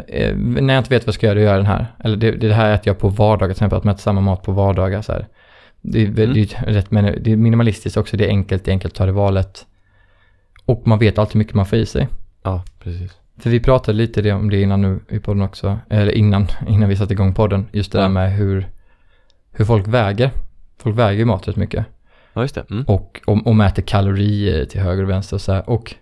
eh, 0.08 0.36
när 0.36 0.74
jag 0.74 0.80
inte 0.80 0.90
vet 0.90 1.02
vad 1.02 1.08
jag 1.08 1.14
ska 1.14 1.26
göra, 1.26 1.34
då 1.34 1.40
gör 1.40 1.48
jag 1.50 1.58
den 1.58 1.66
här. 1.66 1.86
Eller 1.98 2.16
det, 2.16 2.30
det 2.30 2.54
här 2.54 2.74
äter 2.74 2.86
jag 2.88 2.98
på 2.98 3.08
vardagar, 3.08 3.46
till 3.48 3.50
exempel 3.52 3.78
att 3.78 3.84
man 3.84 3.94
äter 3.94 4.02
samma 4.02 4.20
mat 4.20 4.42
på 4.42 4.52
vardagar. 4.52 5.02
Så 5.02 5.12
här. 5.12 5.26
Det, 5.80 6.02
är, 6.02 6.06
Mm. 6.06 6.32
det, 6.34 6.54
är 6.54 6.72
rätt, 6.72 6.90
men 6.90 7.04
det 7.22 7.32
är 7.32 7.36
minimalistiskt 7.36 7.96
också, 7.96 8.16
det 8.16 8.24
är 8.24 8.28
enkelt, 8.28 8.64
det 8.64 8.70
är 8.70 8.72
enkelt 8.72 8.92
att 8.92 8.98
ta 8.98 9.06
det 9.06 9.12
valet. 9.12 9.66
Och 10.64 10.86
man 10.86 10.98
vet 10.98 11.18
alltid 11.18 11.34
hur 11.34 11.38
mycket 11.38 11.54
man 11.54 11.66
får 11.66 11.78
i 11.78 11.86
sig. 11.86 12.08
ja, 12.42 12.62
precis. 12.82 13.16
För 13.38 13.50
vi 13.50 13.60
pratade 13.60 13.98
lite 13.98 14.32
om 14.32 14.50
det 14.50 14.60
innan 14.62 14.82
nu 14.82 15.00
i 15.08 15.18
podden 15.18 15.42
också, 15.42 15.78
eller 15.90 16.12
innan, 16.12 16.46
innan 16.68 16.88
vi 16.88 16.96
satte 16.96 17.12
igång 17.12 17.34
podden. 17.34 17.66
Just 17.72 17.92
det 17.92 17.98
Ja. 17.98 18.02
där 18.02 18.08
med 18.08 18.32
hur, 18.32 18.68
hur 19.52 19.64
folk 19.64 19.86
väger. 19.88 20.30
Folk 20.78 20.98
väger 20.98 21.18
ju 21.18 21.24
mat 21.24 21.48
rätt 21.48 21.56
mycket. 21.56 21.86
Ja, 22.32 22.42
just 22.42 22.54
det. 22.54 22.64
Mm. 22.70 22.84
Och, 22.84 23.20
och, 23.26 23.46
och 23.46 23.56
mäter 23.56 23.82
kalorier 23.82 24.64
till 24.64 24.80
höger 24.80 25.02
och 25.02 25.10
vänster 25.10 25.36
och 25.36 25.40
så 25.40 25.52
här. 25.52 25.70
Och 25.70 25.94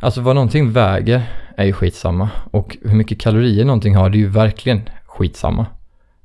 alltså 0.00 0.20
vad 0.20 0.34
någonting 0.34 0.72
väger 0.72 1.22
är 1.56 1.64
ju 1.64 1.72
skitsamma. 1.72 2.30
Och 2.50 2.76
hur 2.82 2.94
mycket 2.94 3.20
kalorier 3.20 3.64
någonting 3.64 3.94
har 3.96 4.10
det 4.10 4.16
är 4.16 4.20
ju 4.20 4.28
verkligen 4.28 4.88
skitsamma. 5.06 5.66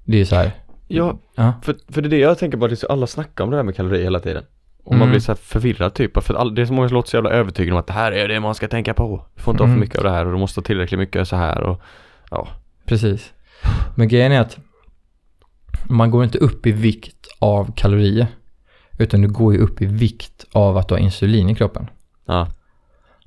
Det 0.03 0.13
är 0.13 0.19
ju 0.19 0.25
så 0.25 0.35
här. 0.35 0.51
Ja, 0.87 1.17
Ja. 1.35 1.53
för, 1.63 1.75
för 1.89 2.01
det 2.01 2.07
är 2.07 2.09
det 2.09 2.17
jag 2.17 2.37
tänker 2.37 2.57
på, 2.57 2.65
att 2.65 2.71
det 2.71 2.73
är 2.73 2.75
så- 2.75 2.87
alla 2.87 3.07
snackar 3.07 3.43
om 3.43 3.49
det 3.49 3.55
här 3.55 3.63
med 3.63 3.75
kalorier 3.75 4.03
hela 4.03 4.19
tiden. 4.19 4.43
Och 4.83 4.91
Mm. 4.93 4.99
man 4.99 5.09
blir 5.09 5.19
så 5.19 5.31
här 5.31 5.37
förvirrad 5.37 5.93
typ, 5.93 6.23
för 6.23 6.33
att 6.33 6.39
all, 6.39 6.55
det 6.55 6.61
är 6.61 6.65
så 6.65 6.73
många 6.73 6.87
som 6.87 6.95
låter 6.95 7.09
så 7.09 7.17
jävla 7.17 7.29
övertygade 7.29 7.73
om 7.73 7.79
att 7.79 7.87
det 7.87 7.93
här 7.93 8.11
är 8.11 8.27
det 8.27 8.39
man 8.39 8.55
ska 8.55 8.67
tänka 8.67 8.93
på. 8.93 9.25
Du 9.35 9.41
får 9.41 9.53
inte 9.53 9.63
ha 9.63 9.67
Mm. 9.67 9.77
för 9.77 9.81
mycket 9.81 9.97
av 9.97 10.03
det 10.03 10.09
här 10.11 10.25
och 10.25 10.31
du 10.31 10.37
måste 10.37 10.59
ha 10.59 10.63
tillräckligt 10.63 10.99
mycket 10.99 11.27
så 11.27 11.35
här 11.35 11.61
och 11.61 11.81
ja. 12.31 12.47
Precis. 12.85 13.33
Men 13.95 14.07
grejen 14.07 14.31
är 14.31 14.41
att 14.41 14.57
man 15.83 16.11
går 16.11 16.23
inte 16.23 16.37
upp 16.37 16.67
i 16.67 16.71
vikt 16.71 17.27
av 17.39 17.73
kalorier. 17.75 18.27
Utan 18.99 19.21
du 19.21 19.27
går 19.27 19.53
ju 19.53 19.59
upp 19.59 19.81
i 19.81 19.85
vikt 19.85 20.45
av 20.51 20.77
att 20.77 20.87
du 20.87 20.93
har 20.93 20.99
insulin 20.99 21.49
i 21.49 21.55
kroppen. 21.55 21.89
Ja, 22.25 22.47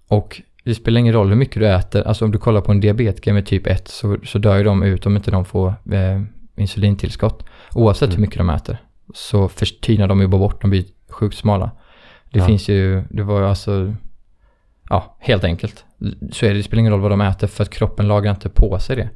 Och 0.09 0.43
det 0.65 0.75
spelar 0.75 1.01
ingen 1.01 1.15
roll 1.15 1.29
hur 1.29 1.37
mycket 1.37 1.61
du 1.63 1.69
äter. 1.69 2.03
Alltså 2.03 2.25
om 2.25 2.31
du 2.31 2.39
kollar 2.39 2.61
på 2.61 2.73
en 2.73 2.81
diabetiker 2.81 3.33
med 3.33 3.47
typ 3.47 3.67
1 3.67 3.89
så, 3.89 4.17
så 4.25 4.39
dör 4.39 4.57
ju 4.57 4.65
de 4.65 4.83
ut 4.83 5.07
om 5.07 5.17
inte 5.17 5.31
de 5.31 5.45
får 5.45 5.69
eh, 5.93 6.23
insulintillskott. 6.57 7.45
Oavsett 7.75 8.09
Mm. 8.09 8.17
hur 8.17 8.21
mycket 8.21 8.39
de 8.39 8.51
äter. 8.51 8.77
Så 9.15 9.49
förtynar 9.49 10.09
de 10.09 10.21
ju 10.21 10.27
bara 10.27 10.39
bort, 10.39 10.61
de 10.61 10.71
blir 10.71 10.85
sjukt 11.09 11.37
smala. 11.37 11.71
Det 12.33 12.39
Ja. 12.39 12.47
finns 12.47 12.69
ju, 12.69 13.03
det 13.11 13.23
var 13.23 13.41
ju 13.41 13.47
alltså, 13.47 13.95
ja 14.91 15.17
helt 15.21 15.45
enkelt. 15.45 15.85
Så 16.33 16.47
är 16.47 16.51
det, 16.51 16.57
det 16.57 16.63
spelar 16.63 16.81
ingen 16.81 16.93
roll 16.93 17.01
vad 17.01 17.11
de 17.11 17.21
äter 17.21 17.47
för 17.47 17.63
att 17.63 17.71
kroppen 17.71 18.09
lagrar 18.09 18.31
inte 18.31 18.49
på 18.49 18.79
sig 18.79 18.97
det. 18.97 19.11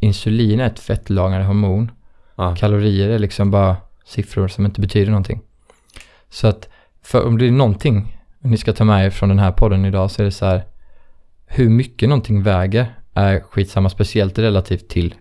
insulin 0.00 0.60
är 0.60 0.66
ett 0.66 0.78
fettlagande 0.78 1.46
hormon. 1.46 1.90
Ja. 2.36 2.56
Kalorier 2.56 3.08
är 3.08 3.18
liksom 3.18 3.50
bara 3.50 3.76
siffror 4.04 4.48
som 4.48 4.66
inte 4.66 4.80
betyder 4.80 5.10
någonting. 5.10 5.40
Så 6.28 6.46
att 6.46 6.68
om 7.12 7.38
det 7.38 7.46
är 7.46 7.50
någonting 7.50 8.18
ni 8.38 8.56
ska 8.56 8.72
ta 8.72 8.84
med 8.84 9.06
er 9.06 9.10
från 9.10 9.28
den 9.28 9.38
här 9.38 9.52
podden 9.52 9.84
idag 9.84 10.10
så 10.10 10.22
är 10.22 10.24
det 10.24 10.30
så 10.30 10.46
här 10.46 10.64
hur 11.46 11.68
mycket 11.68 12.08
någonting 12.08 12.42
väger 12.42 12.94
är 13.14 13.40
skitsamma, 13.40 13.88
speciellt 13.88 14.38
relativt 14.38 14.88
till 14.88 15.14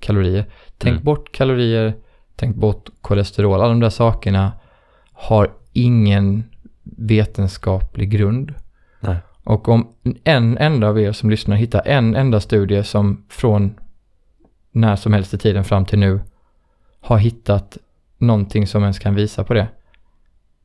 kalorier. 0.00 0.46
Tänk 0.78 0.92
Mm. 0.92 1.04
bort 1.04 1.32
kalorier, 1.32 1.94
tänk 2.36 2.56
bort 2.56 2.88
kolesterol, 3.00 3.60
alla 3.60 3.68
de 3.68 3.80
där 3.80 3.90
sakerna 3.90 4.52
har 5.12 5.50
ingen 5.72 6.44
vetenskaplig 6.96 8.10
grund. 8.10 8.54
Nej. 9.00 9.16
Och 9.44 9.68
om 9.68 9.94
en 10.24 10.58
enda 10.58 10.88
av 10.88 11.00
er 11.00 11.12
som 11.12 11.30
lyssnar 11.30 11.56
hittar 11.56 11.82
en 11.86 12.16
enda 12.16 12.40
studie 12.40 12.82
som 12.82 13.24
från 13.28 13.74
när 14.72 14.96
som 14.96 15.12
helst 15.12 15.34
i 15.34 15.38
tiden 15.38 15.64
fram 15.64 15.84
till 15.84 15.98
nu 15.98 16.20
har 17.06 17.18
hittat 17.18 17.78
någonting 18.18 18.66
som 18.66 18.82
ens 18.82 18.98
kan 18.98 19.14
visa 19.14 19.44
på 19.44 19.54
det, 19.54 19.68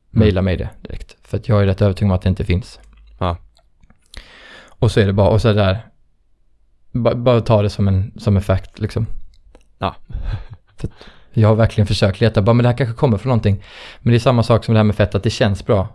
mejla 0.09 0.41
mig 0.41 0.57
det 0.57 0.69
direkt. 0.81 1.17
För 1.21 1.37
att 1.37 1.47
jag 1.47 1.61
är 1.61 1.65
rätt 1.65 1.81
övertygad 1.81 2.11
om 2.11 2.15
att 2.15 2.21
det 2.21 2.29
inte 2.29 2.45
finns. 2.45 2.79
Ja. 3.19 3.37
Och 4.69 4.91
så 4.91 4.99
är 4.99 5.05
det 5.05 5.13
bara, 5.13 5.29
och 5.29 5.41
så 5.41 5.53
där, 5.53 5.85
bara, 6.91 7.15
bara 7.15 7.41
ta 7.41 7.61
det 7.61 7.69
som 7.69 7.87
en, 7.87 8.11
som 8.17 8.35
en 8.35 8.41
fact 8.41 8.79
liksom. 8.79 9.05
Ja. 9.77 9.95
För 10.77 10.87
att 10.87 10.93
jag 11.33 11.47
har 11.47 11.55
verkligen 11.55 11.87
försökt 11.87 12.21
leta, 12.21 12.41
bara 12.41 12.53
men 12.53 12.63
det 12.63 12.69
här 12.69 12.77
kanske 12.77 12.95
kommer 12.95 13.17
från 13.17 13.29
någonting. 13.29 13.63
Men 13.99 14.11
det 14.11 14.17
är 14.17 14.19
samma 14.19 14.43
sak 14.43 14.65
som 14.65 14.73
det 14.73 14.79
här 14.79 14.83
med 14.83 14.95
fett, 14.95 15.15
att 15.15 15.23
det 15.23 15.29
känns 15.29 15.65
bra. 15.65 15.87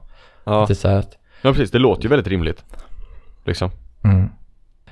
Ja. 0.44 0.62
Att 0.62 0.68
det 0.68 0.72
är 0.72 0.74
så 0.74 0.88
här 0.88 0.98
att, 0.98 1.18
ja, 1.42 1.52
precis. 1.52 1.70
Det 1.70 1.78
låter 1.78 2.02
ju 2.02 2.08
väldigt 2.08 2.26
rimligt. 2.26 2.64
Liksom. 3.44 3.70
mm. 4.04 4.28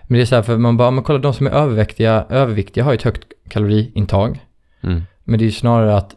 Men 0.03 0.17
det 0.17 0.21
är 0.21 0.27
så 0.27 0.35
här, 0.35 0.43
för 0.43 0.57
man 0.57 0.77
bara, 0.77 0.91
men 0.91 1.05
kolla 1.05 1.19
de 1.19 1.35
som 1.35 1.47
är 1.47 1.51
överviktiga, 1.51 2.27
överviktiga 2.29 2.85
har 2.85 2.93
ju 2.93 2.97
ett 2.97 3.03
högt 3.03 3.25
kaloriintag. 3.49 4.45
Mm. 4.81 5.03
Men 5.25 5.39
det 5.39 5.47
är 5.47 5.51
snarare 5.51 5.97
att 5.97 6.15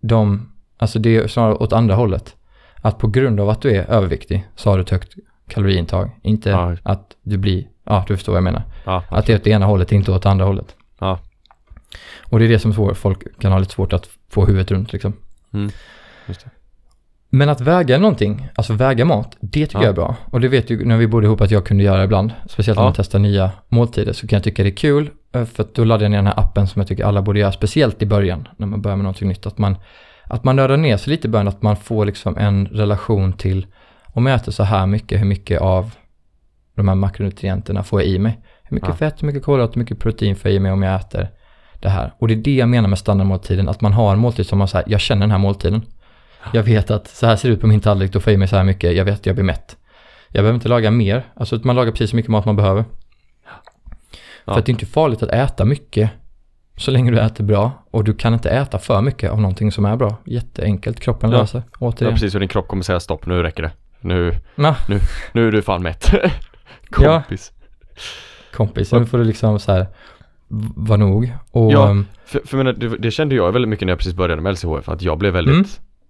de, 0.00 0.52
alltså 0.78 0.98
det 0.98 1.16
är 1.16 1.28
snarare 1.28 1.54
åt 1.54 1.72
andra 1.72 1.94
hållet. 1.94 2.36
Att 2.82 2.98
på 2.98 3.06
grund 3.08 3.40
av 3.40 3.48
att 3.50 3.62
du 3.62 3.70
är 3.70 3.90
överviktig 3.90 4.46
så 4.56 4.70
har 4.70 4.76
du 4.76 4.82
ett 4.82 4.90
högt 4.90 5.14
kaloriintag. 5.48 6.10
Inte 6.22 6.50
Ja. 6.50 6.76
att 6.82 7.16
du 7.22 7.36
blir, 7.38 7.66
ja 7.84 8.04
du 8.08 8.16
förstår 8.16 8.32
vad 8.32 8.36
jag 8.38 8.44
menar. 8.44 8.62
Ja, 8.84 9.04
Att 9.10 9.26
det 9.26 9.32
är 9.32 9.36
åt 9.36 9.44
det 9.44 9.50
ena 9.50 9.66
hållet, 9.66 9.92
inte 9.92 10.12
åt 10.12 10.26
andra 10.26 10.44
hållet. 10.44 10.76
Ja. 10.98 11.18
Och 12.22 12.38
det 12.38 12.44
är 12.44 12.48
det 12.48 12.58
som 12.58 12.72
svår, 12.74 12.94
folk 12.94 13.40
kan 13.40 13.52
ha 13.52 13.58
lite 13.58 13.72
svårt 13.72 13.92
att 13.92 14.08
få 14.28 14.46
huvudet 14.46 14.70
runt 14.70 14.92
liksom. 14.92 15.12
Mm. 15.52 15.70
Just 16.26 16.44
det. 16.44 16.50
Men 17.30 17.48
att 17.48 17.60
väga 17.60 17.98
någonting, 17.98 18.48
alltså 18.54 18.72
väga 18.72 19.04
mat, 19.04 19.36
det 19.40 19.66
tycker 19.66 19.78
Ja. 19.78 19.82
jag 19.84 19.90
är 19.90 19.94
bra. 19.94 20.16
Och 20.30 20.40
det 20.40 20.48
vet 20.48 20.70
ju 20.70 20.84
när 20.84 20.96
vi 20.96 21.06
bodde 21.06 21.26
ihop 21.26 21.40
att 21.40 21.50
jag 21.50 21.66
kunde 21.66 21.84
göra 21.84 22.04
ibland. 22.04 22.32
Speciellt 22.48 22.76
när 22.76 22.82
Ja. 22.82 22.86
man 22.86 22.94
testar 22.96 23.18
nya 23.18 23.50
måltider 23.68 24.12
så 24.12 24.26
kan 24.26 24.36
jag 24.36 24.44
tycka 24.44 24.62
det 24.62 24.68
är 24.68 24.76
kul. 24.76 25.10
eh, 25.32 25.44
För 25.44 25.62
att 25.62 25.74
då 25.74 25.84
laddar 25.84 26.02
jag 26.04 26.10
ner 26.10 26.18
den 26.18 26.26
här 26.26 26.40
appen 26.40 26.66
som 26.66 26.80
jag 26.80 26.88
tycker 26.88 27.04
alla 27.04 27.22
borde 27.22 27.38
göra, 27.40 27.52
speciellt 27.52 28.02
i 28.02 28.06
början 28.06 28.48
när 28.56 28.66
man 28.66 28.82
börjar 28.82 28.96
med 28.96 29.04
någonting 29.04 29.28
nytt. 29.28 29.46
Att 29.46 29.58
man, 29.58 29.76
att 30.24 30.44
man 30.44 30.56
nördar 30.56 30.76
ner 30.76 30.96
sig 30.96 31.10
lite 31.10 31.26
i 31.28 31.30
början, 31.30 31.48
att 31.48 31.62
man 31.62 31.76
får 31.76 32.06
liksom 32.06 32.36
en 32.36 32.66
relation 32.66 33.32
till 33.32 33.66
om 34.06 34.26
jag 34.26 34.36
äter 34.36 34.52
så 34.52 34.62
här 34.62 34.86
mycket, 34.86 35.20
hur 35.20 35.24
mycket 35.26 35.60
av 35.60 35.90
de 36.76 36.88
här 36.88 36.94
makronutrienterna 36.94 37.82
får 37.82 38.00
jag 38.00 38.08
i 38.10 38.18
mig? 38.18 38.38
Hur 38.62 38.74
mycket 38.74 38.88
Ja. 38.88 38.94
fett, 38.94 39.22
hur 39.22 39.26
mycket 39.26 39.42
kolhydrater, 39.44 39.74
hur 39.74 39.80
mycket 39.80 39.98
protein 39.98 40.36
får 40.36 40.50
jag 40.50 40.56
i 40.56 40.60
mig 40.60 40.72
om 40.72 40.82
jag 40.82 40.96
äter 41.00 41.28
det 41.80 41.88
här? 41.88 42.12
Och 42.18 42.28
det 42.28 42.34
är 42.34 42.38
det 42.38 42.54
jag 42.54 42.68
menar 42.68 42.88
med 42.88 42.98
standardmåltiden, 42.98 43.68
att 43.68 43.80
man 43.80 43.92
har 43.92 44.12
en 44.12 44.18
måltid 44.18 44.46
som 44.46 44.58
man 44.58 44.68
säger, 44.68 44.90
jag 44.90 45.00
känner 45.00 45.20
den 45.20 45.30
här 45.30 45.38
måltiden. 45.38 45.82
Jag 46.52 46.62
vet 46.62 46.90
att 46.90 47.08
så 47.08 47.26
här 47.26 47.36
ser 47.36 47.48
det 47.48 47.54
ut 47.54 47.60
på 47.60 47.66
min 47.66 47.80
tallrik, 47.80 48.12
då 48.12 48.20
får 48.20 48.30
jag 48.30 48.34
i 48.34 48.38
mig 48.38 48.48
så 48.48 48.56
här 48.56 48.64
mycket, 48.64 48.96
jag 48.96 49.04
vet 49.04 49.14
att 49.14 49.26
jag 49.26 49.34
blir 49.34 49.44
mätt. 49.44 49.76
Jag 50.28 50.42
behöver 50.42 50.54
inte 50.54 50.68
laga 50.68 50.90
mer, 50.90 51.22
alltså 51.34 51.60
man 51.64 51.76
lagar 51.76 51.92
precis 51.92 52.10
så 52.10 52.16
mycket 52.16 52.30
mat 52.30 52.44
man 52.44 52.56
behöver. 52.56 52.84
Ja. 53.44 54.52
För 54.52 54.58
att 54.60 54.66
det 54.66 54.70
är 54.70 54.72
inte 54.72 54.86
farligt 54.86 55.22
att 55.22 55.28
äta 55.30 55.64
mycket 55.64 56.10
så 56.76 56.90
länge 56.90 57.10
du 57.10 57.20
äter 57.20 57.44
bra 57.44 57.72
och 57.90 58.04
du 58.04 58.14
kan 58.14 58.34
inte 58.34 58.50
äta 58.50 58.78
för 58.78 59.00
mycket 59.02 59.30
av 59.30 59.40
någonting 59.40 59.72
som 59.72 59.84
är 59.84 59.96
bra. 59.96 60.16
Jätteenkelt, 60.24 61.00
kroppen 61.00 61.30
Ja. 61.30 61.38
löser. 61.38 61.62
Ja, 61.80 61.86
Återigen. 61.86 62.14
precis. 62.14 62.34
Och 62.34 62.40
din 62.40 62.48
kropp 62.48 62.68
kommer 62.68 62.82
säga 62.82 63.00
stopp, 63.00 63.26
nu 63.26 63.42
räcker 63.42 63.62
det. 63.62 63.70
Nu, 64.00 64.32
Ja. 64.54 64.76
nu 65.32 65.48
är 65.48 65.52
du 65.52 65.62
fan 65.62 65.82
mätt. 65.82 66.10
Ja. 67.00 67.22
Kompis. 67.22 67.52
Kompis, 68.52 68.92
nu 68.92 69.06
får 69.06 69.18
du 69.18 69.24
liksom 69.24 69.58
så 69.58 69.72
här 69.72 69.86
vara 70.76 70.96
nog. 70.96 71.32
Och 71.50 71.72
Ja. 71.72 71.90
ehm, 71.90 72.06
För, 72.24 72.40
för 72.44 72.56
menar, 72.56 72.72
det, 72.72 72.88
det 72.88 73.10
kände 73.10 73.34
jag 73.34 73.52
väldigt 73.52 73.68
mycket 73.68 73.86
när 73.86 73.92
jag 73.92 73.98
precis 73.98 74.14
började 74.14 74.42
med 74.42 74.52
LCHF, 74.52 74.88
att 74.88 75.02
jag 75.02 75.18
blev 75.18 75.32
väldigt 75.32 75.54
Mm. 75.54 75.66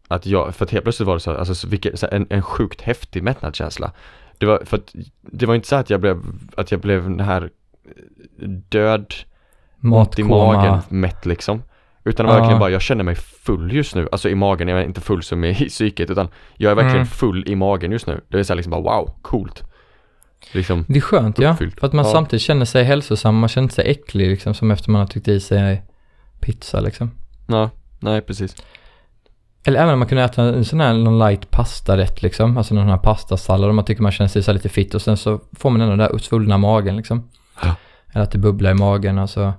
Att 0.09 0.27
jag, 0.27 0.55
för 0.55 0.65
att 0.65 0.71
helt 0.71 0.85
plötsligt 0.85 1.07
var 1.07 1.15
det 1.15 1.21
så, 1.21 1.31
alltså 1.37 1.55
så 1.55 1.69
vilket, 1.69 1.99
så 2.01 2.07
en, 2.13 2.27
en 2.31 2.43
sjukt 2.43 2.81
häftig 2.81 3.23
mättnadskänsla 3.23 3.93
Det 4.39 4.47
var, 4.47 4.63
för 4.65 4.77
att 4.77 4.95
det 5.21 5.47
var 5.47 5.55
inte 5.55 5.69
så 5.69 5.77
att 5.77 5.91
jag 5.91 6.01
blev, 6.01 6.23
att 6.57 6.71
jag 6.71 6.81
blev 6.81 7.03
den 7.03 7.21
här 7.21 7.43
eh, 7.43 8.49
död, 8.49 9.15
ont 9.83 10.19
i 10.19 10.23
magen 10.23 10.79
mätt 10.89 11.27
liksom 11.27 11.63
Utan 12.05 12.27
det 12.27 12.33
var 12.33 12.39
Ja. 12.39 12.41
verkligen 12.41 12.61
bara, 12.61 12.71
jag 12.71 12.83
känner 12.83 13.05
mig 13.05 13.15
full 13.15 13.73
just 13.73 13.95
nu, 13.95 14.09
alltså 14.13 14.29
i 14.29 14.35
magen, 14.35 14.69
jag 14.69 14.81
är 14.81 14.85
inte 14.85 15.01
full 15.01 15.23
som 15.23 15.45
i, 15.45 15.55
psyket 15.69 16.11
utan 16.11 16.29
Jag 16.57 16.71
är 16.71 16.75
verkligen 16.75 16.97
Mm. 16.97 17.07
full 17.07 17.45
i 17.49 17.57
magen 17.57 17.93
just 17.93 18.07
nu, 18.07 18.21
det 18.29 18.39
är 18.39 18.43
så 18.43 18.55
liksom 18.55 18.71
bara 18.71 18.81
wow, 18.83 19.11
coolt 19.23 19.63
Liksom, 20.53 20.85
Det 20.89 20.97
är 20.97 21.01
skönt 21.01 21.39
ja, 21.39 21.53
Uppfyllt. 21.53 21.81
för 21.81 21.87
att 21.87 21.93
man 21.93 22.05
Ja. 22.05 22.13
samtidigt 22.13 22.43
känner 22.43 22.65
sig 22.65 22.85
hälsosam, 22.85 23.39
man 23.39 23.49
känner 23.49 23.63
inte 23.63 23.75
sig 23.75 23.91
äcklig 23.91 24.31
liksom 24.31 24.55
som 24.55 24.71
efter 24.71 24.91
man 24.91 25.01
har 25.01 25.07
tryckt 25.07 25.29
i 25.29 25.41
sig 25.41 25.83
pizza 26.41 26.81
liksom. 26.81 27.11
ja, 27.47 27.71
nej 28.01 28.21
precis 28.23 28.57
Eller 29.67 29.81
även 29.81 29.93
om 29.93 29.99
man 29.99 30.09
kunde 30.09 30.25
äta 30.25 30.43
en 30.43 30.65
sån 30.65 30.81
här 30.81 30.95
någon 30.95 31.19
light 31.19 31.51
pastarätt 31.51 32.23
liksom, 32.23 32.57
alltså 32.59 32.75
någon 32.75 32.89
här 32.89 32.99
pastasallad 32.99 33.69
och 33.69 33.75
man 33.75 33.85
tycker 33.85 34.03
man 34.03 34.13
känner 34.13 34.29
sig 34.29 34.43
så 34.43 34.53
lite 34.53 34.69
fit 34.69 34.95
och 34.95 35.03
sen 35.03 35.17
så 35.17 35.41
får 35.53 35.71
man 35.71 35.81
ändå 35.81 35.97
den 35.97 36.11
där 36.13 36.19
svullna 36.19 36.59
magen 36.59 36.97
liksom. 36.97 37.31
Ja. 37.63 37.75
Eller 38.13 38.25
att 38.25 38.31
det 38.31 38.39
bubblar 38.39 38.71
i 38.71 38.75
magen 38.75 39.19
alltså. 39.19 39.53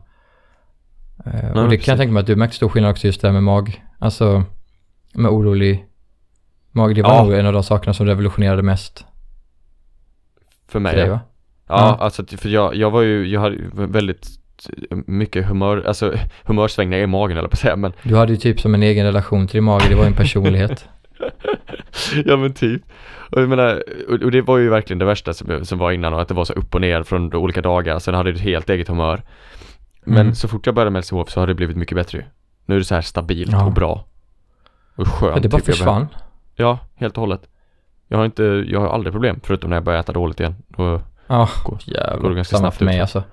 Eh, 1.25 1.33
och 1.33 1.53
det 1.53 1.53
kan 1.53 1.69
precis. 1.69 1.87
jag 1.87 1.97
tänka 1.97 2.11
mig 2.13 2.21
att 2.21 2.27
du 2.27 2.35
märkte 2.35 2.55
stor 2.55 2.69
skillnad 2.69 2.91
också 2.91 3.07
just 3.07 3.21
det 3.21 3.27
här 3.27 3.33
med 3.33 3.43
mag, 3.43 3.83
alltså 3.99 4.43
med 5.13 5.31
orolig 5.31 5.85
mage. 6.71 6.93
Det 6.93 7.01
var 7.01 7.09
Ja. 7.15 7.23
nog 7.23 7.33
en 7.33 7.45
av 7.45 7.53
de 7.53 7.63
sakerna 7.63 7.93
som 7.93 8.05
revolutionerade 8.05 8.63
mest 8.63 9.05
För 10.65 10.71
för 10.71 10.79
mig 10.79 10.95
dig 10.95 11.07
ja. 11.07 11.11
Ja, 11.13 11.19
Ja. 11.67 11.97
alltså 12.03 12.25
för 12.37 12.49
jag, 12.49 12.75
jag 12.75 12.91
var 12.91 13.01
ju, 13.01 13.27
jag 13.27 13.41
hade 13.41 13.57
väldigt 13.73 14.27
mycket 15.07 15.45
humör, 15.47 15.83
alltså 15.87 16.13
humörsvängningar 16.43 17.03
i 17.03 17.07
magen 17.07 17.37
eller 17.37 17.47
på 17.49 17.55
säga 17.57 17.75
men 17.75 17.93
Du 18.03 18.15
hade 18.15 18.31
ju 18.31 18.37
typ 18.37 18.59
som 18.61 18.73
en 18.73 18.83
egen 18.83 19.05
relation 19.05 19.47
till 19.47 19.53
din 19.57 19.63
mage, 19.63 19.85
det 19.89 19.95
var 19.95 20.03
ju 20.03 20.07
en 20.07 20.13
personlighet. 20.15 20.85
Ja 22.25 22.37
men 22.37 22.53
typ 22.53 22.81
Och 23.31 23.41
jag 23.41 23.49
menar, 23.49 23.83
och, 24.09 24.31
det 24.31 24.41
var 24.41 24.57
ju 24.57 24.69
verkligen 24.69 24.99
det 24.99 25.05
värsta 25.05 25.33
som, 25.33 25.65
som 25.65 25.77
var 25.77 25.91
innan 25.91 26.13
och 26.13 26.21
att 26.21 26.27
det 26.27 26.33
var 26.33 26.45
så 26.45 26.53
upp 26.53 26.75
och 26.75 26.81
ner 26.81 27.03
från 27.03 27.33
olika 27.33 27.61
dagar 27.61 27.99
Sen 27.99 28.13
hade 28.13 28.29
jag 28.29 28.35
ett 28.37 28.41
helt 28.43 28.69
eget 28.69 28.87
humör 28.87 29.21
Men 30.03 30.21
Mm. 30.21 30.35
så 30.35 30.47
fort 30.47 30.65
jag 30.65 30.75
började 30.75 30.91
med 30.91 30.99
LCHF 30.99 31.29
så 31.29 31.39
har 31.39 31.47
det 31.47 31.53
blivit 31.53 31.77
mycket 31.77 31.95
bättre. 31.95 32.25
Nu 32.65 32.75
är 32.75 32.79
det 32.79 32.85
så 32.85 32.95
här 32.95 33.01
stabilt 33.01 33.51
Ja. 33.51 33.65
och 33.65 33.71
bra 33.73 34.05
Och 34.95 35.07
skönt 35.07 35.35
Ja, 35.35 35.41
det 35.41 35.49
bara 35.49 35.57
typ 35.61 35.65
försvann. 35.65 36.07
Ja, 36.55 36.79
helt 36.95 37.17
och 37.17 37.21
hållet 37.21 37.41
Jag 38.07 38.17
har 38.17 38.25
inte, 38.25 38.43
jag 38.67 38.79
har 38.79 38.87
aldrig 38.89 39.13
problem 39.13 39.39
förutom 39.43 39.69
när 39.69 39.77
jag 39.77 39.83
börjar 39.83 39.99
äta 39.99 40.13
dåligt 40.13 40.39
igen 40.39 40.55
Då, 40.67 41.01
Ja, 41.27 41.49
Går- 41.65 41.79
jävlar. 41.85 42.17
går 42.19 42.29
det 42.29 42.35
ganska 42.35 42.57
Samma 42.57 42.65
snabbt 42.67 42.77
för 42.77 42.85
mig 42.85 42.93
utför. 42.93 43.01
alltså. 43.01 43.23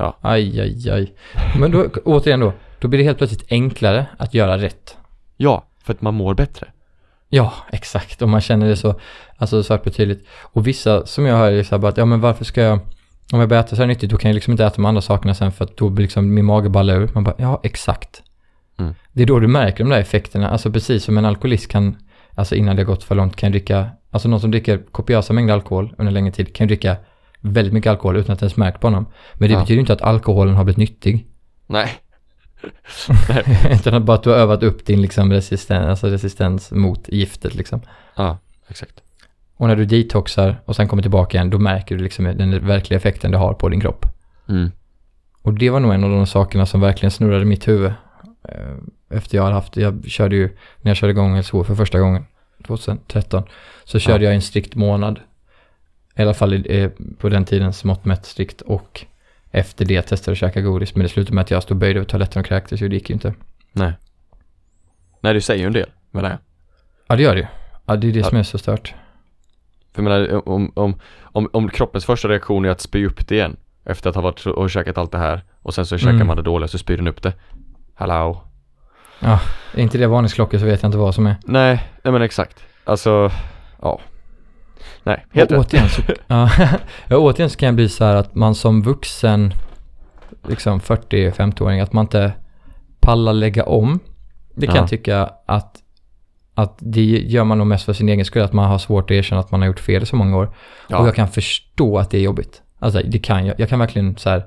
Ja. 0.00 0.16
Aj, 0.20 0.60
aj, 0.60 0.90
aj. 0.90 1.12
Men 1.58 1.70
då, 1.70 1.88
återigen 2.04 2.40
då, 2.40 2.52
då 2.78 2.88
blir 2.88 2.98
det 2.98 3.04
helt 3.04 3.18
plötsligt 3.18 3.52
enklare 3.52 4.06
att 4.16 4.34
göra 4.34 4.58
rätt. 4.58 4.96
ja, 5.36 5.64
för 5.84 5.92
att 5.92 6.02
man 6.02 6.14
mår 6.14 6.34
bättre 6.34 6.66
Ja, 7.28 7.52
exakt. 7.72 8.22
Och 8.22 8.28
man 8.28 8.40
känner 8.40 8.68
det 8.68 8.76
så, 8.76 9.00
alltså 9.36 9.62
svart 9.62 9.84
på 9.84 9.90
tydligt. 9.90 10.26
Och 10.42 10.66
vissa 10.66 11.06
som 11.06 11.26
jag 11.26 11.36
hör 11.36 11.52
är 11.52 11.62
så 11.62 11.74
här 11.74 11.78
bara 11.78 11.88
att, 11.88 11.96
ja 11.96 12.04
men 12.04 12.20
varför 12.20 12.44
ska 12.44 12.62
jag, 12.62 12.78
om 13.32 13.40
jag 13.40 13.48
börjar 13.48 13.62
äta 13.62 13.76
så 13.76 13.82
här 13.82 13.86
nyttigt, 13.86 14.10
då 14.10 14.16
kan 14.16 14.30
jag 14.30 14.34
liksom 14.34 14.50
inte 14.50 14.64
äta 14.64 14.76
de 14.76 14.84
andra 14.84 15.02
sakerna 15.02 15.34
sen 15.34 15.52
för 15.52 15.64
att 15.64 15.76
då 15.76 15.88
blir 15.88 16.04
liksom 16.04 16.34
min 16.34 16.44
mage 16.44 16.68
ballar 16.68 16.94
ur. 16.94 17.10
Man 17.14 17.24
bara, 17.24 17.34
ja 17.38 17.60
exakt. 17.62 18.22
Mm. 18.78 18.94
Det 19.12 19.22
är 19.22 19.26
då 19.26 19.40
du 19.40 19.48
märker 19.48 19.84
de 19.84 19.90
där 19.90 20.00
effekterna, 20.00 20.50
alltså 20.50 20.72
precis 20.72 21.04
som 21.04 21.18
en 21.18 21.24
alkoholist 21.24 21.68
kan, 21.68 21.96
alltså 22.34 22.54
innan 22.54 22.76
det 22.76 22.82
har 22.82 22.86
gått 22.86 23.04
för 23.04 23.14
långt, 23.14 23.36
kan 23.36 23.50
dricka, 23.50 23.86
alltså 24.10 24.28
någon 24.28 24.40
som 24.40 24.50
dricker 24.50 24.82
kopiösa 24.92 25.32
mängder 25.32 25.54
alkohol 25.54 25.94
under 25.98 26.12
längre 26.12 26.32
tid 26.32 26.54
kan 26.56 26.66
dricka 26.66 26.96
väldigt 27.40 27.72
mycket 27.74 27.90
alkohol 27.90 28.16
utan 28.16 28.32
att 28.34 28.42
ens 28.42 28.56
märkt 28.56 28.80
på 28.80 28.86
honom. 28.86 29.06
Men 29.34 29.48
det 29.48 29.52
Ja. 29.54 29.60
betyder 29.60 29.74
ju 29.74 29.80
inte 29.80 29.92
att 29.92 30.02
alkoholen 30.02 30.54
har 30.54 30.64
blivit 30.64 30.78
nyttig. 30.78 31.26
Nej 31.66 31.88
utan 33.70 34.04
bara 34.04 34.14
att 34.16 34.22
du 34.22 34.30
har 34.30 34.36
övat 34.36 34.62
upp 34.62 34.86
din 34.86 35.02
liksom 35.02 35.32
resistens, 35.32 35.86
alltså 35.86 36.06
resistens 36.06 36.70
mot 36.72 37.08
giftet 37.08 37.54
liksom. 37.54 37.80
Ja, 38.16 38.38
exakt 38.68 39.00
Och 39.56 39.68
när 39.68 39.76
du 39.76 39.84
detoxar 39.84 40.60
och 40.64 40.76
sen 40.76 40.88
kommer 40.88 41.02
tillbaka 41.02 41.36
igen, 41.36 41.50
då 41.50 41.58
märker 41.58 41.96
du 41.96 42.02
liksom 42.04 42.24
den 42.24 42.66
verkliga 42.66 42.96
effekten 42.98 43.30
det 43.30 43.38
har 43.38 43.54
på 43.54 43.68
din 43.68 43.80
kropp. 43.80 44.06
mm. 44.48 44.70
Och 45.42 45.54
det 45.54 45.70
var 45.70 45.80
nog 45.80 45.94
en 45.94 46.04
av 46.04 46.10
de 46.10 46.26
sakerna 46.26 46.66
som 46.66 46.80
verkligen 46.80 47.10
snurrade 47.10 47.44
mitt 47.44 47.68
huvud. 47.68 47.92
eh, 48.48 48.76
Efter 49.16 49.36
jag 49.36 49.42
hade 49.42 49.54
haft, 49.54 49.76
jag 49.76 50.04
körde 50.08 50.36
ju, 50.36 50.48
när 50.80 50.90
jag 50.90 50.96
körde 50.96 51.10
igång 51.10 51.38
LSH 51.38 51.50
för 51.50 51.74
första 51.74 51.98
gången, 52.00 52.24
2013, 52.66 53.42
så 53.84 53.98
körde 53.98 54.24
Ja. 54.24 54.28
jag 54.30 54.34
en 54.34 54.42
strikt 54.42 54.74
månad. 54.74 55.20
I 56.16 56.22
alla 56.22 56.34
fall 56.34 56.64
eh, 56.68 56.90
på 57.18 57.28
den 57.28 57.44
tiden 57.44 57.72
mått 57.84 58.04
mätt 58.04 58.26
strikt 58.26 58.60
och 58.60 59.04
efter 59.50 59.84
det 59.84 60.02
testade 60.02 60.30
jag 60.30 60.32
att 60.32 60.38
käka 60.54 60.60
godis. 60.60 60.94
Men 60.94 61.02
det 61.02 61.08
slutade 61.08 61.34
med 61.34 61.42
att 61.42 61.50
jag 61.50 61.62
stod 61.62 61.76
böjd 61.78 61.96
över 61.96 62.06
toaletten 62.06 62.40
och 62.40 62.46
kräktes, 62.46 62.80
så 62.80 62.86
det 62.88 62.94
gick 62.94 63.10
ju 63.10 63.14
inte. 63.14 63.34
Nej 63.72 63.92
Nej 65.20 65.34
det 65.34 65.40
säger 65.40 65.60
ju 65.60 65.66
en 65.66 65.72
del, 65.72 65.90
menar 66.10 66.30
jag 66.30 66.38
Ja, 67.08 67.16
det 67.16 67.22
gör 67.22 67.34
det 67.34 67.40
ju. 67.40 67.46
Ja, 67.86 67.96
det 67.96 68.08
är 68.08 68.12
det 68.12 68.22
som 68.24 68.36
Ja. 68.36 68.40
är 68.40 68.44
så 68.44 68.58
stört. 68.58 68.94
För 69.92 70.02
jag 70.02 70.04
menar, 70.04 70.48
om, 70.48 70.72
om, 70.76 71.00
om, 71.22 71.48
om 71.52 71.68
kroppens 71.68 72.04
första 72.04 72.28
reaktion 72.28 72.64
är 72.64 72.68
att 72.68 72.80
spy 72.80 73.06
upp 73.06 73.28
det 73.28 73.34
igen 73.34 73.56
Efter 73.84 74.10
att 74.10 74.16
ha 74.16 74.22
varit 74.22 74.46
och 74.46 74.70
käkat 74.70 74.98
allt 74.98 75.12
det 75.12 75.18
här 75.18 75.44
och 75.62 75.74
sen 75.74 75.86
så 75.86 75.98
käkar 75.98 76.10
Mm. 76.14 76.26
man 76.26 76.36
det 76.36 76.42
dåliga 76.42 76.68
så 76.68 76.78
spyr 76.78 76.96
den 76.96 77.08
upp 77.08 77.22
det. 77.22 77.32
Hallå? 77.94 78.42
Är 79.20 79.38
inte 79.82 79.98
det 79.98 80.06
varningsklockor 80.06 80.58
så 80.58 80.64
vet 80.64 80.82
jag 80.82 80.88
inte 80.88 80.98
vad 80.98 81.14
som 81.14 81.26
är. 81.26 81.36
Nej, 81.44 81.90
nej 82.02 82.12
men 82.12 82.22
exakt. 82.22 82.64
Alltså, 82.84 83.30
ja. 83.82 84.00
Nej, 85.04 85.26
helt 85.32 85.50
och 85.52 85.56
rätt. 85.58 85.66
återigen 85.66 85.88
så, 85.88 86.02
ja, 87.08 87.16
återigen 87.16 87.50
så 87.50 87.56
kan 87.58 87.66
jag 87.66 87.74
bli 87.74 87.88
så 87.88 88.04
här 88.04 88.14
att 88.14 88.34
man 88.34 88.54
som 88.54 88.82
vuxen, 88.82 89.54
liksom 90.48 90.80
40-50-åring, 90.80 91.80
att 91.80 91.92
man 91.92 92.04
inte 92.04 92.32
pallar 93.00 93.32
lägga 93.32 93.64
om. 93.64 94.00
Det 94.54 94.66
kan 94.66 94.74
Ja. 94.76 94.82
jag 94.82 94.88
tycka 94.88 95.30
att, 95.46 95.76
att 96.54 96.78
det 96.80 97.02
gör 97.04 97.44
man 97.44 97.58
nog 97.58 97.66
mest 97.66 97.84
för 97.84 97.92
sin 97.92 98.08
egen 98.08 98.24
skull, 98.24 98.42
att 98.42 98.52
man 98.52 98.68
har 98.70 98.78
svårt 98.78 99.04
att 99.10 99.14
erkänna 99.14 99.40
att 99.40 99.50
man 99.50 99.60
har 99.60 99.66
gjort 99.66 99.80
fel 99.80 100.02
i 100.02 100.06
så 100.06 100.16
många 100.16 100.36
år. 100.36 100.46
Och 100.46 100.54
Ja, 100.88 101.06
jag 101.06 101.14
kan 101.14 101.28
förstå 101.28 101.98
att 101.98 102.10
det 102.10 102.18
är 102.18 102.22
jobbigt. 102.22 102.62
Alltså 102.78 103.00
det 103.04 103.18
kan 103.18 103.46
jag. 103.46 103.60
Jag 103.60 103.68
kan 103.68 103.78
verkligen 103.78 104.16
så 104.16 104.30
här, 104.30 104.44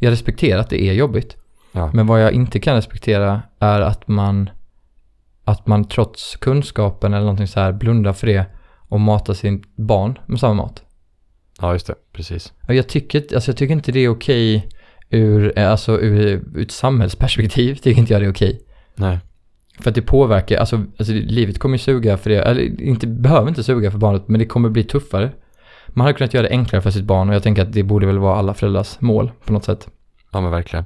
jag 0.00 0.10
respekterar 0.10 0.60
att 0.60 0.70
det 0.70 0.82
är 0.82 0.92
jobbigt. 0.92 1.36
Ja. 1.72 1.90
Men 1.92 2.06
vad 2.06 2.22
jag 2.22 2.32
inte 2.32 2.60
kan 2.60 2.74
respektera 2.74 3.42
är 3.60 3.80
att 3.80 4.08
man, 4.08 4.50
att 5.44 5.66
man 5.66 5.84
trots 5.84 6.36
kunskapen 6.36 7.12
eller 7.14 7.24
någonting 7.24 7.46
så 7.46 7.60
här 7.60 7.72
blundar 7.72 8.12
för 8.12 8.26
det 8.26 8.46
och 8.88 9.00
matar 9.00 9.34
sin 9.34 9.64
barn 9.76 10.18
med 10.26 10.40
samma 10.40 10.54
mat. 10.54 10.82
ja 11.60 11.72
just 11.72 11.86
det, 11.86 11.94
precis. 12.12 12.52
Jag 12.68 12.88
tycker, 12.88 13.34
alltså 13.34 13.50
jag 13.50 13.56
tycker 13.56 13.72
inte 13.72 13.92
det 13.92 14.00
är 14.00 14.08
okej 14.08 14.68
ur, 15.10 15.58
eh, 15.58 15.70
alltså 15.70 16.00
ur, 16.00 16.42
ur 16.54 16.62
ett 16.62 16.70
samhällsperspektiv, 16.70 17.74
tycker 17.82 18.00
inte 18.00 18.12
jag 18.12 18.22
det 18.22 18.26
är 18.26 18.32
okej. 18.32 18.60
Nej. 18.94 19.18
För 19.80 19.88
att 19.90 19.94
det 19.94 20.02
påverkar, 20.02 20.58
alltså, 20.58 20.84
alltså 20.98 21.12
livet 21.12 21.58
kommer 21.58 21.74
ju 21.74 21.78
suga 21.78 22.16
för 22.16 22.30
det, 22.30 22.42
eller 22.42 22.80
inte, 22.82 23.06
behöver 23.06 23.48
inte 23.48 23.62
suga 23.64 23.90
för 23.90 23.98
barnet, 23.98 24.28
men 24.28 24.38
det 24.38 24.46
kommer 24.46 24.68
bli 24.68 24.84
tuffare. 24.84 25.30
Man 25.88 26.06
hade 26.06 26.18
kunnat 26.18 26.34
göra 26.34 26.42
det 26.42 26.50
enklare 26.50 26.82
för 26.82 26.90
sitt 26.90 27.04
barn 27.04 27.28
och 27.28 27.34
jag 27.34 27.42
tänker 27.42 27.62
att 27.62 27.72
det 27.72 27.82
borde 27.82 28.06
väl 28.06 28.18
vara 28.18 28.36
alla 28.36 28.54
föräldrars 28.54 29.00
mål 29.00 29.30
på 29.44 29.52
något 29.52 29.64
sätt. 29.64 29.88
Ja 30.32 30.40
men 30.40 30.50
verkligen. 30.50 30.84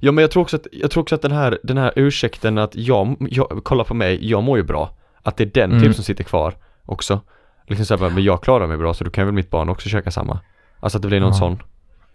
Ja 0.00 0.12
men 0.12 0.22
jag 0.22 0.30
tror 0.30 0.42
också 0.42 0.56
att, 0.56 0.66
jag 0.72 0.90
tror 0.90 1.02
också 1.02 1.14
att 1.14 1.22
den 1.22 1.32
här, 1.32 1.58
den 1.62 1.78
här 1.78 1.92
ursäkten 1.96 2.58
att 2.58 2.76
jag, 2.76 3.16
jag, 3.30 3.60
kolla 3.64 3.84
på 3.84 3.94
mig, 3.94 4.30
jag 4.30 4.42
mår 4.42 4.58
ju 4.58 4.64
bra. 4.64 4.96
Att 5.22 5.36
det 5.36 5.44
är 5.44 5.50
den 5.54 5.70
Mm. 5.70 5.82
typ 5.82 5.94
som 5.94 6.04
sitter 6.04 6.24
kvar 6.24 6.54
också. 6.86 7.20
Liksom 7.66 7.86
såhär 7.86 8.10
men 8.10 8.24
jag 8.24 8.42
klarar 8.42 8.66
mig 8.66 8.76
bra 8.76 8.94
så 8.94 9.04
då 9.04 9.10
kan 9.10 9.24
väl 9.26 9.34
mitt 9.34 9.50
barn 9.50 9.68
också 9.68 9.88
käka 9.88 10.10
samma. 10.10 10.40
Alltså 10.80 10.98
att 10.98 11.02
det 11.02 11.08
blir 11.08 11.20
någon 11.20 11.28
Ja. 11.32 11.38
sån. 11.38 11.62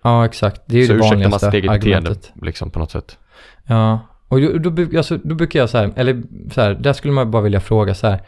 Ja, 0.03 0.25
exakt. 0.25 0.61
Det 0.65 0.75
är 0.75 0.79
ju 0.81 0.87
Så 0.87 0.93
det 0.93 0.97
ursäktar 0.99 1.15
man 1.17 1.21
vanligaste 1.23 1.45
sitt 1.45 1.53
eget 1.53 1.71
beteende 1.71 1.97
argumentet. 2.09 2.31
liksom 2.41 2.69
på 2.69 2.79
något 2.79 2.91
sätt. 2.91 3.17
Ja, 3.63 3.99
och 4.27 4.61
då, 4.61 4.97
alltså, 4.97 5.17
då 5.23 5.35
brukar 5.35 5.59
jag 5.59 5.69
så 5.69 5.77
här, 5.77 5.93
eller 5.95 6.23
så 6.51 6.61
här, 6.61 6.73
där 6.73 6.93
skulle 6.93 7.13
man 7.13 7.31
bara 7.31 7.41
vilja 7.41 7.59
fråga 7.59 7.93
så 7.95 8.07
här. 8.07 8.21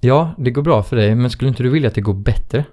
Ja, 0.00 0.30
det 0.38 0.50
går 0.50 0.62
bra 0.62 0.82
för 0.82 0.96
dig, 0.96 1.14
men 1.14 1.30
skulle 1.30 1.48
inte 1.48 1.62
du 1.62 1.68
vilja 1.70 1.88
att 1.88 1.94
det 1.94 2.00
går 2.00 2.14
bättre? 2.14 2.64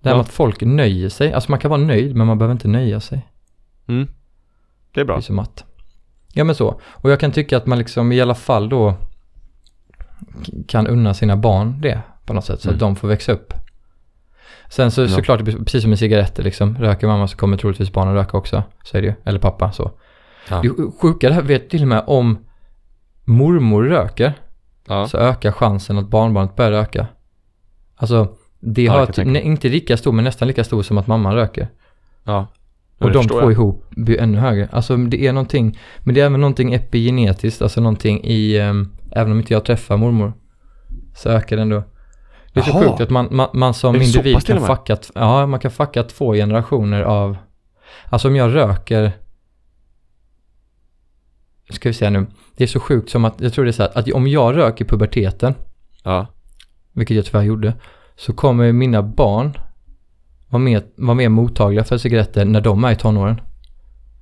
Det 0.00 0.08
här 0.08 0.10
Ja. 0.10 0.16
med 0.16 0.20
att 0.20 0.28
folk 0.32 0.60
nöjer 0.62 1.08
sig, 1.08 1.32
alltså 1.32 1.50
man 1.50 1.58
kan 1.60 1.70
vara 1.70 1.80
nöjd, 1.80 2.16
men 2.16 2.26
man 2.26 2.38
behöver 2.38 2.52
inte 2.52 2.68
nöja 2.68 3.00
sig. 3.00 3.28
Mm. 3.86 4.04
Det 4.92 5.00
är 5.00 5.04
Det 5.04 5.04
bra. 5.04 5.16
är 5.16 5.20
som 5.20 5.38
att. 5.38 5.64
Ja 6.32 6.44
men 6.44 6.54
så. 6.54 6.80
Och 6.84 7.10
jag 7.10 7.20
kan 7.20 7.32
tycka 7.32 7.56
att 7.56 7.66
man 7.66 7.78
liksom 7.78 8.12
i 8.12 8.20
alla 8.20 8.34
fall 8.34 8.68
då 8.68 8.94
kan 10.68 10.86
unna 10.86 11.14
sina 11.14 11.36
barn 11.36 11.80
det 11.80 12.00
på 12.26 12.32
något 12.32 12.44
sätt. 12.44 12.60
Så 12.60 12.68
Mm. 12.68 12.74
att 12.76 12.80
de 12.80 12.96
får 12.96 13.08
växa 13.08 13.32
upp. 13.32 13.54
Sen 14.68 14.90
så 14.90 15.02
Ja. 15.02 15.08
såklart, 15.08 15.44
precis 15.44 15.82
som 15.82 15.88
med 15.90 15.98
cigaretter 15.98 16.42
liksom. 16.42 16.76
Röker 16.78 17.06
mamma 17.06 17.28
så 17.28 17.36
kommer 17.36 17.56
troligtvis 17.56 17.92
barnen 17.92 18.14
röka 18.14 18.36
också. 18.36 18.62
Så 18.84 18.96
är 18.96 19.02
det 19.02 19.06
ju. 19.08 19.14
Eller 19.24 19.38
pappa 19.38 19.72
så. 19.72 19.90
Ja. 20.48 20.62
Det 20.62 20.68
sjuka 21.00 21.28
det 21.28 21.34
här 21.34 21.42
vet 21.42 21.70
till 21.70 21.82
och 21.82 21.88
med 21.88 22.02
om 22.06 22.38
mormor 23.24 23.82
röker. 23.84 24.32
Ja. 24.88 25.08
Så 25.08 25.18
ökar 25.18 25.52
chansen 25.52 25.98
att 25.98 26.08
barnbarnet 26.08 26.56
börjar 26.56 26.70
röka. 26.70 27.06
Alltså, 27.96 28.28
det 28.60 28.82
Ja, 28.82 28.92
har 28.92 29.06
kan 29.06 29.12
typ, 29.34 29.44
inte 29.44 29.68
lika 29.68 29.96
stor 29.96 30.12
men 30.12 30.24
nästan 30.24 30.48
lika 30.48 30.64
stor 30.64 30.82
som 30.82 30.98
att 30.98 31.06
mamman 31.06 31.34
röker. 31.34 31.68
Ja. 32.24 32.46
Och 33.04 33.12
de 33.12 33.28
två 33.28 33.40
jag. 33.40 33.52
ihop 33.52 33.86
blir 33.90 34.20
ännu 34.20 34.38
högre. 34.38 34.68
Alltså 34.72 34.96
det 34.96 35.26
är 35.26 35.32
någonting, 35.32 35.78
men 35.98 36.14
det 36.14 36.20
är 36.20 36.26
även 36.26 36.40
någonting 36.40 36.74
epigenetiskt, 36.74 37.62
alltså 37.62 37.80
någonting 37.80 38.24
i, 38.24 38.58
ehm, 38.58 38.92
även 39.12 39.32
om 39.32 39.38
inte 39.38 39.52
jag 39.52 39.64
träffar 39.64 39.96
mormor, 39.96 40.32
så 41.14 41.28
ökar 41.28 41.56
det 41.56 41.62
ändå. 41.62 41.84
Det 42.52 42.60
är 42.60 42.64
så 42.64 42.72
sjukt 42.80 43.00
att 43.00 43.10
man, 43.10 43.28
man, 43.30 43.48
man 43.52 43.74
som 43.74 43.96
individ 43.96 44.46
kan 44.46 44.66
fucka, 44.66 44.96
ja 45.14 45.46
man 45.46 45.60
kan 45.60 45.70
fucka 45.70 46.02
två 46.02 46.32
generationer 46.32 47.02
av, 47.02 47.36
alltså 48.08 48.28
om 48.28 48.36
jag 48.36 48.54
röker, 48.54 49.12
ska 51.70 51.88
vi 51.88 51.92
se 51.92 52.10
nu, 52.10 52.26
det 52.56 52.64
är 52.64 52.68
så 52.68 52.80
sjukt 52.80 53.10
som 53.10 53.24
att, 53.24 53.40
jag 53.40 53.52
tror 53.52 53.64
det 53.64 53.70
är 53.70 53.72
så 53.72 53.82
här, 53.82 53.98
att 53.98 54.12
om 54.12 54.26
jag 54.26 54.56
röker 54.56 54.84
i 54.84 54.88
puberteten, 54.88 55.54
Ja. 56.04 56.26
vilket 56.92 57.16
jag 57.16 57.24
tyvärr 57.26 57.42
gjorde, 57.42 57.74
så 58.16 58.32
kommer 58.32 58.72
mina 58.72 59.02
barn 59.02 59.52
vara 60.52 60.62
mer, 60.62 60.82
vara 60.96 61.14
mer 61.14 61.28
mottagliga 61.28 61.84
för 61.84 61.98
cigaretter 61.98 62.44
när 62.44 62.60
de 62.60 62.84
är 62.84 62.92
i 62.92 62.96
tonåren. 62.96 63.40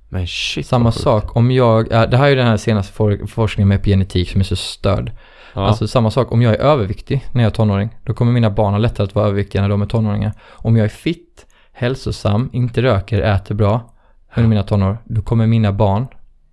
Men 0.09 0.27
shit 0.27 0.67
Samma 0.67 0.91
sak 0.91 1.35
om 1.35 1.51
jag, 1.51 1.89
det 1.89 2.17
här 2.17 2.25
är 2.25 2.29
ju 2.29 2.35
den 2.35 2.47
här 2.47 2.57
senaste 2.57 2.93
for, 2.93 3.27
forskningen 3.27 3.67
med 3.67 3.75
epigenetik 3.75 4.29
som 4.29 4.39
är 4.39 4.43
så 4.45 4.55
störd. 4.55 5.11
Ja. 5.53 5.67
Alltså 5.67 5.87
samma 5.87 6.11
sak 6.11 6.31
om 6.31 6.41
jag 6.41 6.53
är 6.53 6.59
överviktig 6.59 7.25
när 7.31 7.43
jag 7.43 7.49
är 7.49 7.55
tonåring, 7.55 7.89
då 8.03 8.13
kommer 8.13 8.31
mina 8.31 8.49
barn 8.49 8.73
ha 8.73 8.77
lättare 8.77 9.07
att 9.07 9.15
vara 9.15 9.25
överviktiga 9.25 9.61
när 9.61 9.69
de 9.69 9.81
är 9.81 9.85
tonåringar. 9.85 10.33
Om 10.51 10.77
jag 10.77 10.85
är 10.85 10.89
fit, 10.89 11.45
hälsosam, 11.73 12.49
inte 12.53 12.81
röker, 12.81 13.21
äter 13.21 13.55
bra 13.55 13.93
under 14.35 14.49
mina 14.49 14.63
tonår, 14.63 14.97
då 15.05 15.21
kommer 15.21 15.47
mina 15.47 15.71
barn, 15.71 16.07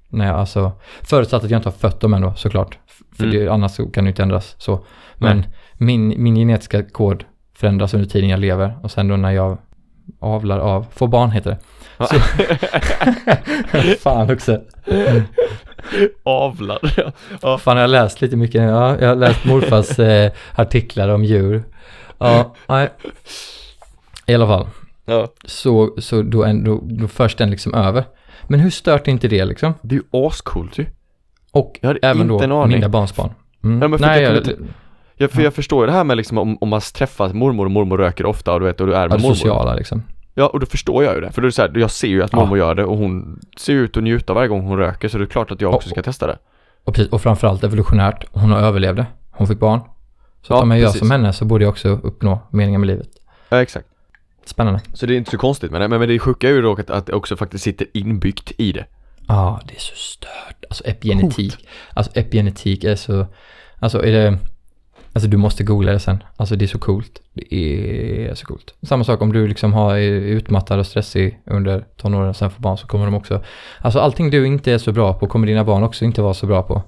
när 0.08 0.26
jag 0.26 0.36
alltså, 0.36 0.72
förutsatt 1.02 1.44
att 1.44 1.50
jag 1.50 1.58
inte 1.58 1.68
har 1.68 1.76
fött 1.76 2.00
dem 2.00 2.14
ändå 2.14 2.34
såklart, 2.34 2.78
för 3.16 3.24
Mm. 3.24 3.36
det, 3.36 3.48
annars 3.48 3.76
kan 3.76 4.04
det 4.04 4.08
inte 4.08 4.22
ändras 4.22 4.54
så. 4.58 4.84
Men 5.16 5.36
Nej. 5.36 5.48
min, 5.74 6.22
min 6.22 6.34
genetiska 6.34 6.82
kod 6.82 7.24
förändras 7.54 7.94
under 7.94 8.08
tiden 8.08 8.28
jag 8.28 8.40
lever 8.40 8.78
och 8.82 8.90
sen 8.90 9.08
då 9.08 9.16
när 9.16 9.30
jag 9.30 9.58
avlar 10.20 10.58
av, 10.58 10.86
får 10.94 11.08
barn 11.08 11.30
heter 11.30 11.50
det. 11.50 11.58
Så, 12.06 12.14
fan 14.00 14.30
också. 14.30 14.60
Avlar. 16.22 16.78
ja. 17.42 17.58
Fan 17.58 17.76
jag 17.76 17.82
har 17.82 17.88
läst 17.88 18.20
lite 18.20 18.36
mycket 18.36 18.60
nu. 18.60 18.66
Ja, 18.68 18.96
jag 19.00 19.08
har 19.08 19.16
läst 19.16 19.44
morfars 19.44 19.98
eh, 19.98 20.32
artiklar 20.54 21.08
om 21.08 21.24
djur. 21.24 21.62
Ja, 22.18 22.54
nej. 22.66 22.88
I 24.26 24.34
alla 24.34 24.46
fall. 24.46 24.66
ja. 25.04 25.28
Så, 25.44 25.94
så 25.98 26.22
då, 26.22 26.44
en- 26.44 26.64
då, 26.64 26.80
då 26.82 27.08
förs 27.08 27.34
den 27.36 27.50
liksom 27.50 27.74
över. 27.74 28.04
Men 28.46 28.60
hur 28.60 28.70
stört 28.70 29.08
är 29.08 29.12
inte 29.12 29.28
det 29.28 29.44
liksom? 29.44 29.74
Det 29.82 29.94
är 29.94 29.98
ju 29.98 30.26
ascoolt 30.26 30.78
ju. 30.78 30.86
Och 31.52 31.78
även 31.82 32.30
inte 32.30 32.46
då 32.46 32.66
mina 32.66 32.88
barns 32.88 33.16
barn. 33.16 33.30
Mm. 33.64 33.92
Ja, 33.92 33.98
Nej, 34.00 34.22
jag 34.22 34.44
jag, 35.18 35.30
Ja, 35.30 35.34
för 35.34 35.42
jag 35.42 35.54
förstår 35.54 35.82
ju 35.82 35.86
det 35.86 35.92
här 35.92 36.04
med 36.04 36.16
liksom 36.16 36.38
om, 36.38 36.58
om 36.60 36.68
man 36.68 36.80
träffar 36.80 37.32
mormor 37.32 37.64
och 37.64 37.70
mormor 37.70 37.98
röker 37.98 38.26
ofta 38.26 38.52
och 38.52 38.60
du 38.60 38.66
vet 38.66 38.80
och 38.80 38.86
du 38.86 38.94
är 38.94 39.02
ja, 39.02 39.08
med 39.08 39.18
det 39.18 39.22
mormor. 39.22 39.34
sociala 39.34 39.74
liksom. 39.74 40.02
Ja, 40.34 40.46
och 40.46 40.60
då 40.60 40.66
förstår 40.66 41.04
jag 41.04 41.14
ju 41.14 41.20
det. 41.20 41.32
För 41.32 41.40
då 41.42 41.46
är 41.46 41.48
det 41.48 41.52
så 41.52 41.62
här, 41.62 41.72
jag 41.78 41.90
ser 41.90 42.08
ju 42.08 42.22
att 42.22 42.32
Ja. 42.32 42.38
mormor 42.38 42.58
gör 42.58 42.74
det 42.74 42.84
och 42.84 42.96
hon 42.96 43.40
ser 43.58 43.72
ut 43.72 43.96
att 43.96 44.02
njuta 44.02 44.34
varje 44.34 44.48
gång 44.48 44.60
hon 44.62 44.78
röker 44.78 45.08
så 45.08 45.18
det 45.18 45.24
är 45.24 45.26
klart 45.26 45.50
att 45.50 45.60
jag 45.60 45.74
också 45.74 45.88
ska 45.88 46.02
testa 46.02 46.26
det. 46.26 46.38
Och, 46.84 46.94
precis, 46.94 47.12
och 47.12 47.22
framförallt 47.22 47.64
evolutionärt, 47.64 48.24
hon 48.32 48.50
har 48.50 48.58
överlevde. 48.60 49.06
Hon 49.30 49.46
fick 49.46 49.58
barn. 49.58 49.80
Så 50.42 50.52
Ja, 50.52 50.62
om 50.62 50.70
jag 50.70 50.80
gör 50.80 50.86
precis. 50.86 50.98
som 50.98 51.10
henne 51.10 51.32
så 51.32 51.44
borde 51.44 51.64
jag 51.64 51.70
också 51.70 51.88
uppnå 51.88 52.40
meningen 52.50 52.80
med 52.80 52.86
livet. 52.88 53.08
Ja, 53.48 53.62
exakt. 53.62 53.86
Spännande. 54.44 54.80
Så 54.94 55.06
det 55.06 55.14
är 55.14 55.18
inte 55.18 55.30
så 55.30 55.38
konstigt 55.38 55.70
med 55.70 55.80
det, 55.80 55.88
men 55.88 55.98
men 56.00 56.08
det 56.08 56.18
sjuka 56.18 56.48
är 56.48 56.52
ju 56.52 56.62
dock 56.62 56.80
att, 56.80 56.90
att 56.90 57.06
det 57.06 57.12
också 57.12 57.36
faktiskt 57.36 57.64
sitter 57.64 57.86
inbyggt 57.94 58.52
i 58.58 58.72
det. 58.72 58.84
Ja, 59.28 59.60
det 59.68 59.74
är 59.74 59.80
så 59.80 59.94
stört. 59.96 60.64
Alltså 60.68 60.84
epigenetik. 60.84 61.68
Alltså 61.94 62.12
epigenetik 62.14 62.84
är 62.84 62.96
så, 62.96 63.26
alltså 63.78 64.04
är 64.04 64.12
det, 64.12 64.38
alltså 65.18 65.28
du 65.30 65.36
måste 65.36 65.64
googla 65.64 65.92
det 65.92 65.98
sen. 65.98 66.22
Alltså 66.36 66.56
det 66.56 66.64
är 66.64 66.66
så 66.66 66.78
coolt. 66.78 67.20
Det 67.32 67.54
är 67.54 68.34
så 68.34 68.46
coolt. 68.46 68.74
Samma 68.82 69.04
sak 69.04 69.22
om 69.22 69.32
du 69.32 69.48
liksom 69.48 69.72
har, 69.72 69.94
är 69.96 70.10
utmattad 70.10 70.78
och 70.78 70.86
stressig 70.86 71.40
under 71.46 71.84
tonåren 71.96 72.28
och 72.28 72.36
sen 72.36 72.50
får 72.50 72.60
barn 72.62 72.78
så 72.78 72.86
kommer 72.86 73.04
de 73.04 73.14
också, 73.14 73.42
alltså 73.80 73.98
allting 74.00 74.30
du 74.30 74.46
inte 74.46 74.72
är 74.72 74.78
så 74.78 74.92
bra 74.92 75.14
på 75.14 75.26
kommer 75.26 75.46
dina 75.46 75.64
barn 75.64 75.82
också 75.82 76.04
inte 76.04 76.22
vara 76.22 76.34
så 76.34 76.46
bra 76.46 76.62
på. 76.62 76.82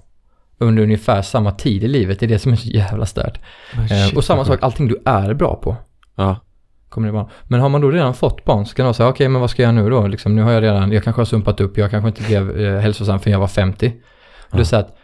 Under 0.59 0.83
ungefär 0.83 1.23
samma 1.23 1.51
tid 1.53 1.85
i 1.85 1.89
livet, 1.89 2.21
det 2.21 2.27
är 2.27 2.29
det 2.29 2.39
som 2.39 2.53
är 2.53 2.57
så 2.57 2.69
jävla 2.69 3.07
stört. 3.07 3.39
Eh, 3.75 4.17
och 4.17 4.25
samma 4.25 4.45
sak, 4.45 4.59
allting 4.63 4.89
du 4.89 5.03
är 5.05 5.35
bra 5.35 5.55
på 5.57 5.77
Ja. 6.17 6.37
kommer 6.89 7.07
det 7.07 7.13
barn. 7.13 7.27
Men 7.45 7.61
har 7.61 7.69
man 7.69 7.81
då 7.81 7.91
redan 7.91 8.15
fått 8.15 8.45
barn 8.45 8.67
så 8.67 8.75
kan 8.75 8.85
man 8.85 8.95
säga 8.95 9.09
okej 9.09 9.29
men 9.29 9.41
vad 9.41 9.51
ska 9.51 9.63
jag 9.63 9.75
nu 9.75 9.91
då? 9.91 10.07
Liksom, 10.07 10.37
nu 10.37 10.43
har 10.43 10.53
jag 10.53 10.63
redan, 10.63 10.93
jag 10.93 11.05
kanske 11.05 11.21
har 11.21 11.27
sumpat 11.27 11.61
upp, 11.61 11.79
jag 11.79 11.91
kanske 11.91 12.09
inte 12.09 12.23
blev 12.23 12.61
eh, 12.61 12.81
hälsosam 12.81 13.19
förrän 13.21 13.33
jag 13.33 13.41
var 13.41 13.49
50. 13.49 13.93
Och 14.51 14.55
Ja. 14.55 14.59
är 14.61 14.65
så 14.65 14.77
att 14.77 14.97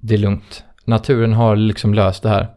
det 0.00 0.14
är 0.14 0.18
lugnt. 0.18 0.64
Naturen 0.84 1.32
har 1.32 1.56
liksom 1.56 1.94
löst 1.94 2.22
det 2.22 2.28
här. 2.28 2.48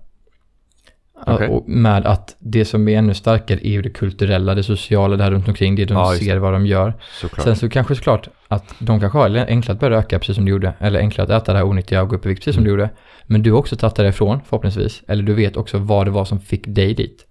Och 1.27 1.69
med 1.69 2.05
att 2.05 2.35
det 2.39 2.65
som 2.65 2.87
är 2.87 2.97
ännu 2.97 3.13
starkare 3.13 3.67
är 3.67 3.71
ju 3.71 3.81
det 3.81 3.89
kulturella, 3.89 4.55
det 4.55 4.63
sociala 4.63 5.15
där 5.17 5.31
runt 5.31 5.47
omkring, 5.47 5.75
det 5.75 5.85
de 5.85 5.93
Ja, 5.93 6.13
ser 6.19 6.37
vad 6.37 6.53
de 6.53 6.65
gör. 6.65 6.93
Såklart. 7.21 7.43
Sen 7.43 7.55
så 7.55 7.69
kanske 7.69 7.95
såklart 7.95 8.27
att 8.47 8.75
de 8.79 8.99
kanske 8.99 9.17
har 9.17 9.29
enklare 9.47 9.73
att 9.73 9.79
börja 9.79 9.97
röka 9.97 10.19
precis 10.19 10.35
som 10.35 10.45
du 10.45 10.51
gjorde, 10.51 10.73
eller 10.79 10.99
enklare 10.99 11.35
att 11.35 11.43
äta 11.43 11.51
det 11.51 11.57
här 11.57 11.65
onyttiga 11.65 12.01
och 12.01 12.09
gå 12.09 12.15
upp 12.15 12.25
i 12.25 12.29
vikt 12.29 12.39
precis 12.41 12.55
som 12.55 12.63
du 12.63 12.69
gjorde. 12.69 12.89
Men 13.25 13.43
du 13.43 13.51
har 13.51 13.59
också 13.59 13.75
tagit 13.75 13.95
det 13.95 14.07
ifrån 14.07 14.39
förhoppningsvis, 14.45 15.03
eller 15.07 15.23
du 15.23 15.33
vet 15.33 15.57
också 15.57 15.77
vad 15.77 16.07
det 16.07 16.11
var 16.11 16.25
som 16.25 16.39
fick 16.39 16.63
dig 16.67 16.93
dit. 16.93 17.25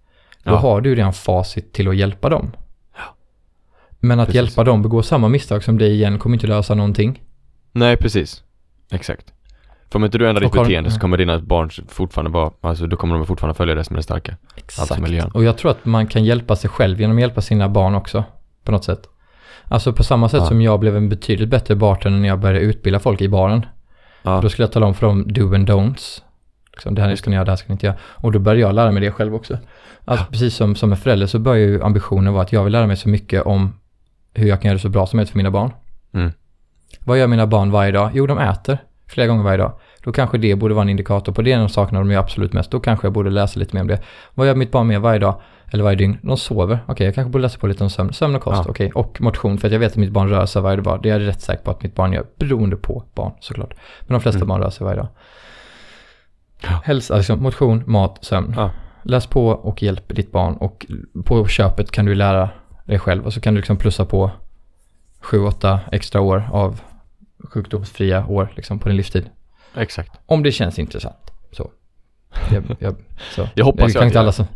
Då 0.45 0.51
Ja. 0.53 0.57
har 0.57 0.81
du 0.81 0.95
redan 0.95 1.13
facit 1.13 1.73
till 1.73 1.89
att 1.89 1.97
hjälpa 1.97 2.29
dem. 2.29 2.51
Men 4.01 4.21
att 4.21 4.27
Precis. 4.27 4.35
hjälpa 4.37 4.65
dem 4.65 4.83
begå 4.83 5.03
samma 5.03 5.29
misstag 5.29 5.65
som 5.65 5.79
dig 5.79 5.93
igen 5.93 6.19
kommer 6.19 6.37
inte 6.37 6.47
lösa 6.47 6.75
någonting. 6.75 7.23
Nej, 7.73 7.97
precis. 7.97 8.43
Exakt. 8.91 9.33
För 9.91 9.99
om 9.99 10.05
inte 10.05 10.19
du 10.19 10.29
ändrar 10.29 10.41
ditt 10.43 10.53
beteende 10.53 10.91
så 10.91 11.01
kommer 11.01 11.17
dina 11.17 11.39
barn 11.39 11.71
fortfarande 11.89 12.31
vara, 12.31 12.51
alltså 12.61 12.87
då 12.87 12.97
kommer 12.97 13.15
de 13.15 13.27
fortfarande 13.27 13.55
följa 13.55 13.75
det 13.75 13.85
som 13.85 13.97
är 13.97 14.01
starka. 14.01 14.37
Exakt. 14.57 14.79
Alltså 14.91 15.03
miljön. 15.03 15.31
Och 15.35 15.45
jag 15.45 15.59
tror 15.59 15.71
att 15.71 15.85
man 15.85 16.07
kan 16.07 16.25
hjälpa 16.25 16.57
sig 16.57 16.71
själv 16.71 17.01
genom 17.01 17.17
att 17.17 17.21
hjälpa 17.21 17.41
sina 17.41 17.69
barn 17.69 17.95
också. 17.95 18.25
på 18.65 18.73
något 18.73 18.85
sätt. 18.85 19.09
Alltså 19.65 19.93
på 19.93 20.05
samma 20.05 20.29
sätt 20.29 20.41
Ja. 20.41 20.47
som 20.47 20.63
jag 20.63 20.81
blev 20.81 20.97
en 20.97 21.09
betydligt 21.09 21.49
bättre 21.49 21.75
bartender 21.77 22.19
när 22.21 22.29
jag 22.29 22.39
började 22.39 22.61
utbilda 22.61 22.99
folk 22.99 23.21
i 23.21 23.29
baren. 23.29 23.67
Ja. 24.23 24.41
Då 24.43 24.49
skulle 24.49 24.65
jag 24.65 24.73
tala 24.73 24.87
om 24.87 24.95
för 24.95 25.07
dem 25.07 25.33
do 25.33 25.55
and 25.55 25.71
don'ts. 25.71 26.23
Liksom, 26.73 26.95
det 26.95 27.03
här 27.03 27.17
ska 27.17 27.31
ni 27.31 27.37
göra, 27.37 27.45
det 27.45 27.51
här 27.51 27.57
ska 27.57 27.69
ni 27.69 27.73
inte 27.73 27.87
göra. 27.87 27.97
Och 28.15 28.33
då 28.33 28.39
började 28.39 28.61
jag 28.61 28.75
lära 28.75 28.93
mig 28.93 29.03
det 29.03 29.11
själv 29.13 29.35
också. 29.35 29.59
Alltså 30.05 30.27
precis 30.31 30.55
som, 30.55 30.77
som 30.77 30.91
en 30.93 30.97
förälder 30.99 31.27
så 31.27 31.39
börjar 31.39 31.67
ju 31.67 31.83
ambitionen 31.83 32.33
vara 32.33 32.43
att 32.43 32.53
jag 32.53 32.65
vill 32.65 32.73
lära 32.73 32.87
mig 32.87 32.97
så 32.97 33.09
mycket 33.09 33.43
om 33.43 33.75
hur 34.35 34.49
jag 34.49 34.61
kan 34.63 34.69
göra 34.69 34.77
det 34.77 34.83
så 34.83 34.89
bra 34.89 35.07
som 35.07 35.17
möjligt 35.17 35.31
för 35.31 35.37
mina 35.37 35.51
barn. 35.51 35.73
Mm. 36.15 36.33
Vad 37.05 37.19
gör 37.19 37.27
mina 37.27 37.47
barn 37.47 37.71
varje 37.71 37.93
dag? 37.93 38.11
Jo, 38.15 38.27
de 38.27 38.39
äter 38.39 38.79
flera 39.09 39.27
gånger 39.27 39.45
varje 39.45 39.57
dag. 39.59 39.73
Då 40.03 40.13
kanske 40.13 40.39
det 40.39 40.55
borde 40.55 40.75
vara 40.75 40.83
en 40.83 40.89
indikator 40.89 41.33
på 41.33 41.43
det, 41.43 41.57
de 41.57 41.69
sakerna 41.69 41.99
de 41.99 42.11
gör 42.11 42.21
absolut 42.21 42.53
mest. 42.53 42.71
Då 42.71 42.81
kanske 42.81 43.07
jag 43.07 43.13
borde 43.13 43.31
läsa 43.31 43.61
lite 43.61 43.75
mer 43.77 43.81
om 43.81 43.87
det. 43.89 44.03
Vad 44.35 44.47
gör 44.47 44.55
mitt 44.55 44.71
barn 44.71 44.87
med 44.87 45.01
varje 45.01 45.19
dag? 45.19 45.41
Eller 45.73 45.85
varje 45.85 45.97
dygn? 45.97 46.19
De 46.23 46.37
sover. 46.37 46.79
Okej, 46.87 47.07
jag 47.07 47.15
kanske 47.15 47.31
borde 47.31 47.43
läsa 47.43 47.59
på 47.59 47.67
lite 47.67 47.85
om 47.85 47.91
sömn. 47.91 48.13
Sömn 48.13 48.35
och 48.37 48.43
kost, 48.43 48.63
Ja. 48.65 48.71
okej. 48.71 48.93
Och 48.95 49.21
motion, 49.21 49.59
för 49.59 49.67
att 49.69 49.73
jag 49.73 49.81
vet 49.81 49.93
att 49.93 49.97
mitt 49.99 50.11
barn 50.13 50.29
rör 50.29 50.47
sig 50.47 50.63
varje 50.63 50.81
dag. 50.81 51.01
Det 51.03 51.11
är 51.11 51.21
jag 51.21 51.29
rätt 51.29 51.41
säker 51.41 51.63
på 51.65 51.71
att 51.71 51.83
mitt 51.83 51.95
barn 51.95 52.13
gör, 52.13 52.27
beroende 52.39 52.77
på 52.77 53.05
barn 53.15 53.33
såklart. 53.41 53.75
Men 54.01 54.13
de 54.15 54.21
flesta 54.21 54.39
Mm. 54.39 54.49
barn 54.49 54.61
rör 54.61 54.71
sig 54.71 54.85
varje 54.85 54.97
dag. 54.99 55.09
Ja. 56.63 56.81
Hälsa, 56.85 57.15
alltså 57.15 57.37
motion, 57.37 57.83
mat, 57.87 58.19
sömn. 58.25 58.55
Ja. 58.57 58.71
Läs 59.03 59.27
på 59.27 59.49
och 59.49 59.83
hjälp 59.83 60.17
ditt 60.17 60.33
barn 60.33 60.55
och 60.55 60.87
på 61.25 61.47
köpet 61.47 61.91
kan 61.91 62.05
du 62.05 62.15
lära 62.15 62.49
dig 62.85 62.99
själv 62.99 63.25
och 63.27 63.33
så 63.33 63.41
kan 63.41 63.55
du 63.55 63.59
liksom 63.61 63.77
plussa 63.77 64.05
på 64.05 64.31
7-8 65.23 65.79
extra 65.93 66.21
år 66.21 66.49
av 66.53 66.81
sjukdomsfria 67.45 68.27
år 68.27 68.53
liksom 68.57 68.79
på 68.79 68.89
din 68.89 68.97
livstid. 68.97 69.31
Exakt. 69.77 70.13
Om 70.27 70.43
det 70.43 70.53
känns 70.53 70.79
intressant. 70.79 71.31
Så. 71.53 71.71
Jag, 72.53 72.77
jag, 72.79 72.97
så. 73.35 73.63
Hoppas 73.63 73.87
det 73.87 73.93
kan 73.93 74.03
jag 74.03 74.09
inte 74.09 74.21
alla 74.21 74.33
som... 74.33 74.47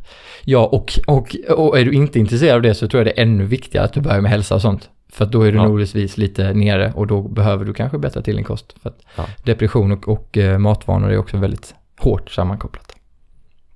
Ja, 0.45 0.67
och, 0.67 0.99
och, 1.07 1.37
och 1.59 1.79
är 1.79 1.85
du 1.85 1.93
inte 1.93 2.19
intresserad 2.19 2.57
av 2.57 2.63
det 2.63 2.75
så 2.75 2.89
tror 2.89 3.01
jag 3.01 3.07
det 3.07 3.21
är 3.21 3.23
ännu 3.23 3.45
viktigare 3.45 3.85
att 3.85 3.93
du 3.93 4.01
börjar 4.01 4.21
med 4.21 4.31
hälsa 4.31 4.55
och 4.55 4.63
sånt. 4.63 4.91
För 5.09 5.25
att 5.25 5.33
då 5.33 5.43
är 5.43 5.53
du 5.53 5.59
Ja. 5.59 5.65
troligtvis 5.65 6.17
lite 6.17 6.53
nere 6.53 6.93
och 6.97 7.07
då 7.07 7.23
behöver 7.23 7.65
du 7.65 7.75
kanske 7.75 7.99
bättra 7.99 8.23
till 8.23 8.37
din 8.37 8.45
kost. 8.45 8.75
För 8.83 8.93
Ja. 9.17 9.25
depression 9.45 9.93
och, 9.93 10.09
och 10.09 10.39
eh, 10.39 10.59
matvanor 10.59 11.11
är 11.11 11.19
också 11.19 11.37
väldigt 11.37 11.75
hårt 11.99 12.31
sammankopplat. 12.31 12.97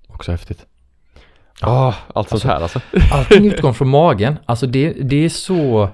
Också 0.06 0.30
häftigt. 0.30 0.66
Ja, 1.60 1.94
allt 2.14 2.28
sånt 2.28 2.42
här 2.42 2.60
alltså. 2.60 2.80
Allting 3.12 3.46
utgår 3.46 3.72
från 3.72 3.88
magen. 3.88 4.36
Alltså 4.46 4.66
det, 4.66 4.92
det 4.92 5.24
är 5.24 5.28
så 5.28 5.88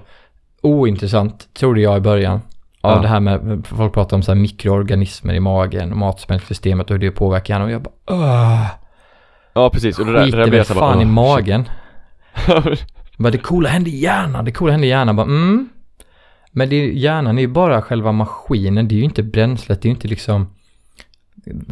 ointressant, 0.61 1.47
trodde 1.53 1.81
jag 1.81 1.97
i 1.97 2.01
början. 2.01 2.41
Av 2.85 2.95
Ja. 2.95 3.01
det 3.01 3.07
här 3.07 3.19
med, 3.19 3.65
folk 3.67 3.93
pratar 3.93 4.17
om 4.17 4.23
så 4.23 4.31
här 4.33 4.39
mikroorganismer 4.39 5.33
i 5.33 5.39
magen 5.39 5.91
och 5.91 5.97
matsmältsystemet 5.97 6.89
och 6.89 6.93
hur 6.93 6.99
det 6.99 7.11
påverkar 7.11 7.53
hjärnan. 7.53 7.67
Och 7.67 7.73
jag 7.73 7.81
bara, 7.81 7.93
Åh, 8.07 8.65
Ja, 9.53 9.69
precis. 9.69 9.99
Och 9.99 10.05
det 10.05 10.11
där, 10.13 10.25
det 10.25 10.31
där 10.37 10.47
blir 10.49 10.59
här 10.67 10.75
bara, 10.75 10.79
fan 10.93 11.01
i 11.01 11.05
"Åh, 11.05 11.09
magen. 11.11 11.65
shit." 12.35 12.85
Bara, 13.17 13.31
det 13.31 13.37
coola 13.37 13.69
händer 13.69 13.91
i 13.91 13.95
hjärnan, 13.97 14.45
det 14.45 14.51
coola 14.51 14.71
händer 14.71 14.87
i 14.87 14.89
hjärnan. 14.89 15.15
Bara, 15.15 15.27
mm. 15.27 15.69
Men 16.51 16.69
det, 16.69 16.75
är- 16.75 16.91
hjärnan 16.91 17.37
är 17.37 17.41
ju 17.41 17.47
bara 17.47 17.81
själva 17.81 18.11
maskinen, 18.11 18.87
det 18.87 18.95
är 18.95 18.97
ju 18.97 19.03
inte 19.03 19.23
bränslet, 19.23 19.81
det 19.81 19.85
är 19.85 19.89
ju 19.89 19.95
inte 19.95 20.07
liksom 20.07 20.47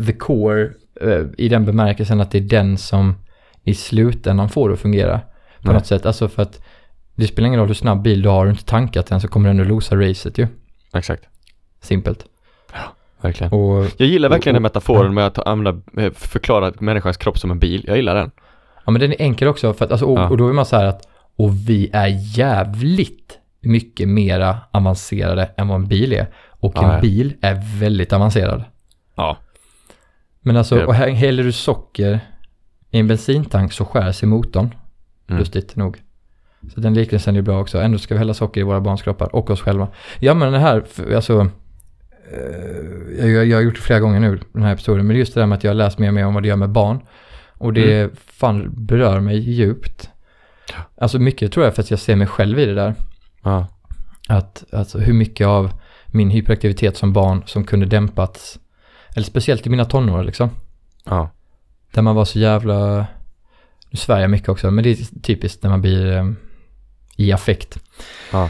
the 0.05 0.14
core 0.14 0.70
eh, 1.01 1.22
i 1.38 1.49
den 1.49 1.66
bemärkelsen 1.66 2.22
att 2.22 2.32
det 2.32 2.38
är 2.38 2.41
den 2.41 2.78
som 2.78 3.16
i 3.64 3.74
slutändan 3.74 4.49
får 4.49 4.70
det 4.70 4.74
att 4.74 4.80
fungera 4.82 5.20
på 5.20 5.68
Nej. 5.68 5.74
något 5.74 5.86
sätt. 5.86 6.05
Alltså 6.05 6.28
för 6.30 6.41
att 6.41 6.62
det 7.16 7.28
spelar 7.28 7.47
ingen 7.47 7.59
roll 7.59 7.68
hur 7.68 7.74
snabb 7.76 8.01
bil 8.01 8.22
du 8.22 8.30
har, 8.30 8.36
har 8.36 8.45
du 8.45 8.51
inte 8.51 8.66
tankat 8.66 9.07
den 9.07 9.22
så 9.22 9.28
kommer 9.28 9.49
den 9.49 9.59
att 9.62 9.68
losa 9.68 9.95
racet 9.95 10.38
ju. 10.38 10.47
Exakt. 10.93 11.23
Simpelt. 11.81 12.25
Verkligen. 13.21 13.53
Och 13.53 13.85
Jag 13.97 14.07
gillar 14.07 14.29
verkligen 14.29 14.53
den 14.53 14.59
och- 14.59 14.61
metaforen 14.61 15.13
med 15.13 15.25
att 15.27 15.37
använda, 15.47 16.01
eh, 16.03 16.11
förklara 16.13 16.73
människans 16.79 17.17
kropp 17.17 17.39
som 17.39 17.51
en 17.51 17.59
bil. 17.59 17.83
Jag 17.87 17.95
gillar 17.97 18.15
den. 18.15 18.31
Ja 18.85 18.91
men 18.91 19.01
den 19.01 19.11
är 19.11 19.21
enkel 19.21 19.47
också 19.47 19.73
för 19.73 19.85
att, 19.85 19.91
alltså, 19.91 20.05
och, 20.05 20.19
Ja. 20.19 20.29
och 20.29 20.37
då 20.37 20.49
är 20.49 20.53
man 20.53 20.65
så 20.65 20.75
här 20.75 20.85
att, 20.85 21.07
och 21.35 21.53
vi 21.69 21.89
är 21.93 22.07
jävligt 22.37 23.37
mycket 23.61 24.09
mera 24.09 24.57
avancerade 24.71 25.49
än 25.57 25.67
vad 25.67 25.75
en 25.75 25.87
bil 25.87 26.13
är. 26.13 26.27
Och 26.49 26.73
Ja, 26.75 26.83
en 26.87 26.93
ja. 26.95 27.01
bil 27.01 27.33
är 27.41 27.79
väldigt 27.79 28.13
avancerad. 28.13 28.63
Ja. 29.15 29.37
Men 30.41 30.57
alltså, 30.57 30.79
Ja. 30.79 30.85
och 30.87 30.93
häller 30.95 31.43
du 31.43 31.51
socker 31.51 32.19
i 32.91 32.99
en 32.99 33.07
bensintank 33.07 33.73
så 33.73 33.85
skär 33.85 34.11
sig 34.11 34.29
motorn. 34.29 34.75
Mm. 35.27 35.39
Lustigt 35.39 35.75
nog. 35.75 35.97
Så 36.74 36.80
den 36.80 36.93
liknelsen 36.93 37.36
är 37.36 37.41
bra 37.41 37.62
också. 37.62 37.82
Ändå 37.82 37.97
ska 37.97 38.14
vi 38.14 38.18
hälla 38.20 38.34
socker 38.34 38.62
i 38.62 38.64
våra 38.64 38.82
barns 38.82 39.01
kroppar 39.01 39.36
och 39.36 39.49
oss 39.49 39.62
själva. 39.62 39.88
Ja 40.20 40.34
men 40.34 40.53
det 40.53 40.59
här, 40.59 40.84
alltså. 41.16 41.49
eh, 43.20 43.28
Jag, 43.32 43.45
jag, 43.45 43.57
har 43.57 43.62
gjort 43.62 43.76
det 43.76 43.82
flera 43.82 43.99
gånger 43.99 44.20
nu, 44.20 44.39
den 44.53 44.64
här 44.64 44.74
episoden. 44.74 45.07
Men 45.07 45.14
det 45.14 45.18
är 45.18 45.20
just 45.20 45.34
det 45.34 45.39
där 45.39 45.47
med 45.47 45.57
att 45.57 45.64
jag 45.64 45.70
har 45.72 45.76
läst 45.76 45.99
mer 45.99 46.07
och 46.07 46.14
mer 46.14 46.26
om 46.26 46.34
vad 46.34 46.43
det 46.43 46.49
gör 46.49 46.55
med 46.55 46.70
barn. 46.70 46.99
Och 47.53 47.74
det 47.74 47.99
Mm. 48.01 48.16
fan 48.16 48.70
berör 48.86 49.20
mig 49.20 49.38
djupt. 49.39 50.09
Alltså 50.97 51.20
mycket 51.20 51.51
tror 51.51 51.66
jag 51.66 51.76
för 51.76 51.82
att 51.82 51.91
jag 51.91 51.99
ser 51.99 52.16
mig 52.16 52.28
själv 52.28 52.59
i 52.59 52.66
det 52.66 52.74
där. 52.76 52.95
Ja. 53.43 53.68
Att, 54.30 54.64
alltså 54.72 54.99
hur 54.99 55.14
mycket 55.14 55.47
av 55.47 55.72
min 56.07 56.30
hyperaktivitet 56.30 56.97
som 56.97 57.14
barn 57.14 57.43
som 57.45 57.64
kunde 57.64 57.86
dämpats. 57.86 58.59
Eller 59.16 59.26
speciellt 59.26 59.68
i 59.68 59.70
mina 59.70 59.86
tonår 59.86 60.24
liksom. 60.24 60.49
Ja. 61.05 61.30
Där 61.93 62.01
man 62.01 62.16
var 62.16 62.26
så 62.26 62.39
jävla, 62.39 63.05
nu 63.89 63.97
svär 63.97 64.20
jag 64.20 64.30
mycket 64.30 64.49
också, 64.49 64.72
men 64.72 64.84
det 64.84 64.89
är 64.89 65.22
typiskt 65.22 65.64
när 65.64 65.70
man 65.70 65.82
blir 65.82 66.18
eh, 66.18 66.26
i 67.22 67.32
affekt. 67.32 67.78
Ja. 68.32 68.49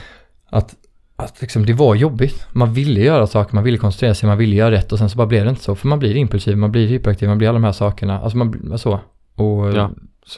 Att, 0.49 0.76
att 1.15 1.41
liksom 1.41 1.65
det 1.65 1.74
var 1.74 1.95
jobbigt. 1.95 2.47
Man 2.51 2.74
ville 2.74 2.99
göra 2.99 3.28
saker, 3.28 3.55
man 3.55 3.63
ville 3.63 3.78
koncentrera 3.78 4.13
sig, 4.15 4.30
man 4.30 4.38
ville 4.38 4.55
göra 4.55 4.72
rätt 4.72 4.91
och 4.91 4.99
sen 4.99 5.09
så 5.09 5.17
bara 5.17 5.28
blev 5.28 5.43
det 5.43 5.49
inte 5.49 5.61
så. 5.63 5.76
För 5.76 5.88
man 5.88 5.99
blir 5.99 6.15
impulsiv, 6.15 6.57
man 6.57 6.72
blir 6.72 6.88
hyperaktiv, 6.88 7.30
man 7.30 7.38
blir 7.38 7.47
alla 7.49 7.59
de 7.59 7.63
här 7.63 7.72
sakerna. 7.72 8.19
Alltså 8.19 8.38
man 8.38 8.51
blir 8.51 8.78
så. 8.78 8.99
Och 9.36 9.72
Ja, 9.74 9.91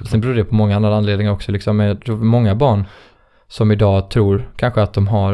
sen 0.10 0.22
beror 0.22 0.34
det 0.34 0.44
på 0.44 0.56
många 0.56 0.76
andra 0.76 0.96
anledningar 0.98 1.32
också. 1.32 1.52
Liksom. 1.52 1.80
Jag 1.80 2.02
tror 2.06 2.18
många 2.18 2.56
barn 2.56 2.86
som 3.48 3.72
idag 3.72 4.10
tror 4.10 4.50
kanske 4.56 4.82
att 4.82 4.94
de 4.94 5.08
har 5.08 5.34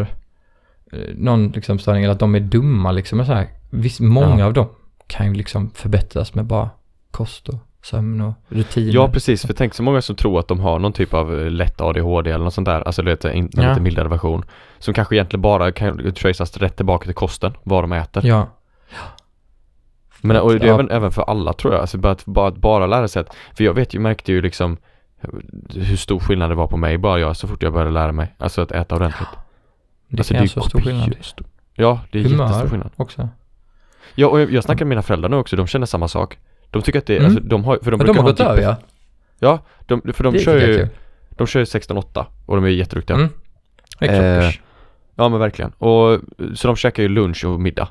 eh, 0.91 0.99
någon 1.15 1.47
liksom 1.47 1.79
störning 1.79 2.03
eller 2.03 2.13
att 2.13 2.19
de 2.19 2.35
är 2.35 2.39
dumma 2.39 2.91
liksom. 2.91 3.19
Och 3.19 3.25
så 3.25 3.33
här. 3.33 3.47
Visst, 3.69 3.99
många 3.99 4.39
Ja. 4.39 4.45
av 4.45 4.53
dem 4.53 4.67
kan 5.07 5.27
ju 5.27 5.33
liksom 5.33 5.71
förbättras 5.75 6.33
med 6.35 6.45
bara 6.45 6.69
kost 7.11 7.49
och 7.49 7.55
sömn 7.81 8.21
och 8.21 8.33
rutiner. 8.49 8.93
Ja, 8.93 9.07
precis. 9.09 9.45
För 9.45 9.53
tänk 9.53 9.73
så 9.73 9.83
många 9.83 10.01
som 10.01 10.15
tror 10.15 10.39
att 10.39 10.47
de 10.47 10.59
har 10.59 10.79
någon 10.79 10.93
typ 10.93 11.13
av 11.13 11.39
eh, 11.39 11.51
lätt 11.51 11.81
ADHD 11.81 12.31
eller 12.31 12.43
något 12.43 12.53
sånt 12.53 12.65
där. 12.65 12.81
Alltså 12.81 13.01
du 13.01 13.11
vet, 13.11 13.25
en, 13.25 13.31
en 13.31 13.49
Ja. 13.51 13.69
lite 13.69 13.81
mildare 13.81 14.07
version. 14.07 14.45
Som 14.79 14.93
kanske 14.93 15.15
egentligen 15.15 15.41
bara 15.41 15.71
kan 15.71 16.13
traceas 16.13 16.57
rätt 16.57 16.75
tillbaka 16.75 17.05
till 17.05 17.15
kosten, 17.15 17.53
vad 17.63 17.83
de 17.83 17.91
äter. 17.91 18.25
Ja, 18.25 18.47
Men 20.21 20.37
och 20.37 20.53
det 20.53 20.65
är 20.65 20.67
Ja. 20.67 20.73
även, 20.73 20.91
även 20.91 21.11
för 21.11 21.21
alla 21.21 21.53
tror 21.53 21.73
jag. 21.73 21.81
Alltså 21.81 21.97
bara 21.97 22.11
att 22.13 22.25
bara, 22.25 22.51
bara 22.51 22.87
lära 22.87 23.07
sig 23.07 23.19
att, 23.21 23.35
för 23.57 23.63
jag 23.63 23.73
vet 23.73 23.93
ju, 23.93 23.99
märkte 23.99 24.31
ju 24.31 24.41
liksom 24.41 24.77
hur 25.73 25.95
stor 25.95 26.19
skillnad 26.19 26.51
det 26.51 26.55
var 26.55 26.67
på 26.67 26.77
mig 26.77 26.97
bara 26.97 27.19
jag 27.19 27.37
så 27.37 27.47
fort 27.47 27.63
jag 27.63 27.73
började 27.73 27.91
lära 27.91 28.11
mig. 28.11 28.35
Alltså 28.37 28.61
att 28.61 28.71
äta 28.71 28.95
ordentligt. 28.95 29.27
det 30.07 30.19
alltså, 30.19 30.33
är 30.33 30.37
göra 30.37 30.47
så 30.47 30.61
stor 30.61 30.79
skillnad. 30.81 31.15
Ja, 31.75 31.99
det 32.11 32.17
är 32.19 32.21
jättestor 32.23 32.45
Humör 32.47 32.67
skillnad. 32.67 32.91
också. 32.95 33.29
Ja, 34.15 34.27
och 34.27 34.41
jag, 34.41 34.51
jag 34.51 34.63
snackar 34.63 34.85
med 34.85 34.89
mina 34.89 35.01
föräldrar 35.01 35.29
nu 35.29 35.35
också, 35.35 35.55
de 35.55 35.67
känner 35.67 35.85
samma 35.85 36.07
sak. 36.07 36.37
De 36.71 36.81
tycker 36.81 36.99
att 36.99 37.05
det, 37.05 37.17
Mm. 37.17 37.25
alltså 37.25 37.39
de 37.43 37.63
har, 37.63 37.77
för 37.83 37.91
de 37.91 37.97
Men 37.97 38.07
de 38.07 38.17
har 38.17 38.23
ha 38.23 38.29
gått 38.31 38.39
över 38.39 38.61
ja. 38.61 38.75
Ja, 39.39 39.59
de, 39.85 40.13
för 40.13 40.23
de 40.23 40.33
det 40.33 40.39
kör 40.39 40.57
ju, 40.59 40.87
de 41.29 41.47
kör 41.47 41.59
ju 41.59 41.65
16-8 41.65 42.25
och 42.45 42.55
de 42.55 42.65
är 42.65 42.69
jätteduktiga. 42.69 43.17
Mm. 43.17 43.29
Eh. 43.99 44.51
Ja 45.15 45.29
men 45.29 45.39
verkligen. 45.39 45.71
Och, 45.71 46.19
så 46.55 46.67
de 46.67 46.75
käkar 46.75 47.03
ju 47.03 47.09
lunch 47.09 47.45
och 47.45 47.59
middag. 47.59 47.87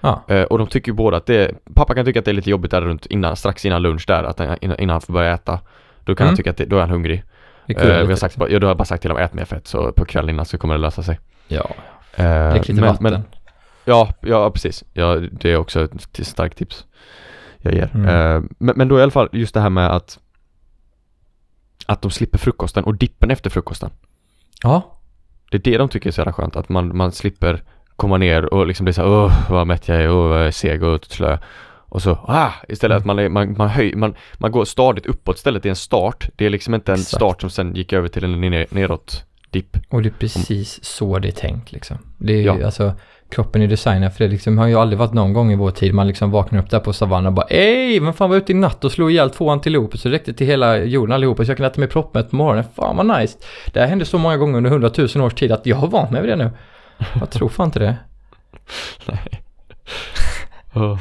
Ja. 0.00 0.22
Eh, 0.28 0.42
och 0.42 0.58
de 0.58 0.66
tycker 0.66 0.88
ju 0.92 0.94
båda 0.96 1.16
att 1.16 1.26
det 1.26 1.50
pappa 1.74 1.94
kan 1.94 2.04
tycka 2.04 2.18
att 2.18 2.24
det 2.24 2.30
är 2.30 2.34
lite 2.34 2.50
jobbigt 2.50 2.70
där 2.70 2.80
runt 2.82 3.06
innan, 3.06 3.36
strax 3.36 3.64
innan 3.66 3.82
lunch 3.82 4.04
där, 4.06 4.24
att 4.24 4.38
han, 4.38 4.56
innan, 4.60 4.78
innan 4.80 4.94
han 4.94 5.00
får 5.00 5.12
börja 5.12 5.34
äta. 5.34 5.60
Då 6.04 6.14
kan 6.14 6.24
Mm. 6.24 6.28
han 6.30 6.36
tycka 6.36 6.50
att 6.50 6.56
det, 6.56 6.64
då 6.64 6.76
är 6.76 6.80
han 6.80 6.90
hungrig. 6.90 7.24
Eh, 7.66 7.84
vi 7.86 8.06
har 8.06 8.14
sagt, 8.16 8.36
ja, 8.38 8.58
då 8.58 8.66
har 8.66 8.70
jag 8.70 8.76
bara 8.76 8.84
sagt 8.84 9.00
till 9.02 9.08
dem 9.08 9.18
ät 9.18 9.34
mer 9.34 9.44
fett 9.44 9.66
så 9.66 9.92
på 9.92 10.04
kvällen 10.04 10.30
innan 10.30 10.44
så 10.46 10.58
kommer 10.58 10.74
det 10.74 10.80
lösa 10.80 11.02
sig. 11.02 11.18
Ja, 11.48 11.70
Eh, 12.16 12.50
drick 12.50 12.68
lite 12.68 12.80
men, 12.80 12.90
vatten. 12.90 13.02
men, 13.12 13.22
ja, 13.84 14.08
ja 14.20 14.50
precis. 14.50 14.84
Ja, 14.92 15.16
det 15.32 15.52
är 15.52 15.56
också 15.56 15.84
ett 15.84 16.26
starkt 16.26 16.58
tips 16.58 16.84
jag 17.62 17.74
ger. 17.74 17.90
Mm. 17.94 18.06
Eh, 18.08 18.42
men, 18.58 18.74
men 18.76 18.88
då 18.88 18.98
i 18.98 19.02
alla 19.02 19.10
fall 19.10 19.28
just 19.32 19.54
det 19.54 19.60
här 19.60 19.70
med 19.70 19.90
att 19.90 20.18
att 21.86 22.02
de 22.02 22.10
slipper 22.10 22.38
frukosten 22.38 22.84
och 22.84 22.94
dippen 22.96 23.30
efter 23.30 23.50
frukosten. 23.50 23.90
ja, 24.62 24.98
Det 25.50 25.56
är 25.56 25.72
det 25.72 25.78
de 25.78 25.88
tycker 25.88 26.08
är 26.08 26.12
så 26.12 26.20
jävla 26.20 26.32
skönt, 26.32 26.56
att 26.56 26.68
man, 26.68 26.96
man 26.96 27.12
slipper 27.12 27.62
komma 27.96 28.16
ner 28.18 28.54
och 28.54 28.66
liksom 28.66 28.84
bli 28.84 28.92
så 28.92 29.02
här, 29.02 29.08
åh 29.10 29.50
vad 29.50 29.66
mätt 29.66 29.88
jag 29.88 30.02
är, 30.02 30.10
åh 30.10 30.28
vad 30.28 30.38
jag 30.40 30.46
är 30.46 30.50
seg 30.50 30.82
och 30.82 31.04
slö. 31.04 31.38
Och 31.90 32.02
så, 32.02 32.10
ah, 32.12 32.52
istället 32.68 32.94
Mm. 32.94 33.00
att 33.02 33.06
man, 33.06 33.18
är, 33.18 33.28
man, 33.28 33.54
man, 33.58 33.68
höj, 33.68 33.94
man, 33.94 34.14
man 34.34 34.52
går 34.52 34.64
stadigt 34.64 35.06
uppåt 35.06 35.36
istället, 35.36 35.62
det 35.62 35.68
är 35.68 35.70
en 35.70 35.76
start. 35.76 36.28
Det 36.36 36.46
är 36.46 36.50
liksom 36.50 36.74
inte 36.74 36.92
en 36.92 36.98
Exakt. 37.00 37.16
start 37.16 37.40
som 37.40 37.50
sen 37.50 37.74
gick 37.74 37.92
över 37.92 38.08
till 38.08 38.24
en 38.24 38.40
ner, 38.40 38.66
neråt 38.70 39.24
dipp. 39.50 39.76
och 39.88 40.02
det 40.02 40.08
är 40.08 40.18
precis 40.18 40.84
så 40.84 41.18
det 41.18 41.28
är 41.28 41.32
tänkt 41.32 41.72
liksom. 41.72 41.96
Det 42.18 42.32
är 42.32 42.36
ju, 42.36 42.42
Ja. 42.42 42.64
alltså, 42.64 42.92
kroppen 43.30 43.62
är 43.62 43.66
designad 43.66 44.12
för 44.12 44.24
det 44.24 44.30
liksom. 44.30 44.58
har 44.58 44.66
ju 44.66 44.74
aldrig 44.74 44.98
varit 44.98 45.12
någon 45.12 45.32
gång 45.32 45.52
i 45.52 45.56
vår 45.56 45.70
tid 45.70 45.94
man 45.94 46.06
liksom 46.06 46.30
vaknar 46.30 46.58
upp 46.58 46.70
där 46.70 46.80
på 46.80 46.92
savannen 46.92 47.26
och 47.26 47.32
bara 47.32 47.46
Ej, 47.46 48.00
vem 48.00 48.12
fan 48.12 48.30
var 48.30 48.36
ute 48.36 48.52
i 48.52 48.54
natt 48.54 48.84
och 48.84 48.92
slog 48.92 49.10
ihjäl 49.10 49.30
två 49.30 49.50
antiloper 49.50 49.98
så 49.98 50.08
det 50.08 50.14
räckte 50.14 50.32
till 50.32 50.46
hela 50.46 50.78
jorden 50.78 51.14
allihopa 51.14 51.44
så 51.44 51.50
jag 51.50 51.56
kan 51.56 51.66
äta 51.66 51.80
mig 51.80 51.88
proppmätt 51.88 52.30
på 52.30 52.36
morgonen. 52.36 52.64
Fan 52.76 52.96
vad 52.96 53.20
nice. 53.20 53.38
Det 53.72 53.80
här 53.80 53.86
hände 53.86 54.04
så 54.04 54.18
många 54.18 54.36
gånger 54.36 54.56
under 54.56 54.70
hundratusen 54.70 55.22
års 55.22 55.34
tid 55.34 55.52
att 55.52 55.66
jag 55.66 55.76
har 55.76 55.88
vant 55.88 56.10
mig 56.10 56.20
vid 56.20 56.30
det 56.30 56.36
nu. 56.36 56.50
Jag 57.20 57.30
tror 57.30 57.48
fan 57.48 57.66
inte 57.66 57.78
det. 57.78 57.96
Nej. 59.06 59.18
Oh. 60.74 60.98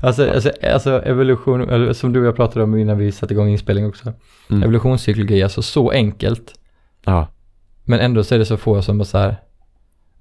Alltså, 0.00 0.30
alltså, 0.30 0.52
alltså 0.72 1.02
evolution, 1.02 1.68
eller 1.68 1.92
som 1.92 2.12
du 2.12 2.20
och 2.20 2.26
jag 2.26 2.36
pratade 2.36 2.64
om 2.64 2.78
innan 2.78 2.98
vi 2.98 3.12
satte 3.12 3.34
igång 3.34 3.48
inspelning 3.48 3.86
också. 3.86 4.12
Mm. 4.50 4.62
Evolutionspsykologi, 4.62 5.42
alltså 5.42 5.62
så 5.62 5.90
enkelt. 5.90 6.54
Ja, 7.04 7.28
Men 7.84 8.00
ändå 8.00 8.24
så 8.24 8.34
är 8.34 8.38
det 8.38 8.46
så 8.46 8.56
få 8.56 8.82
som 8.82 8.98
bara 8.98 9.04
så 9.04 9.18
här, 9.18 9.36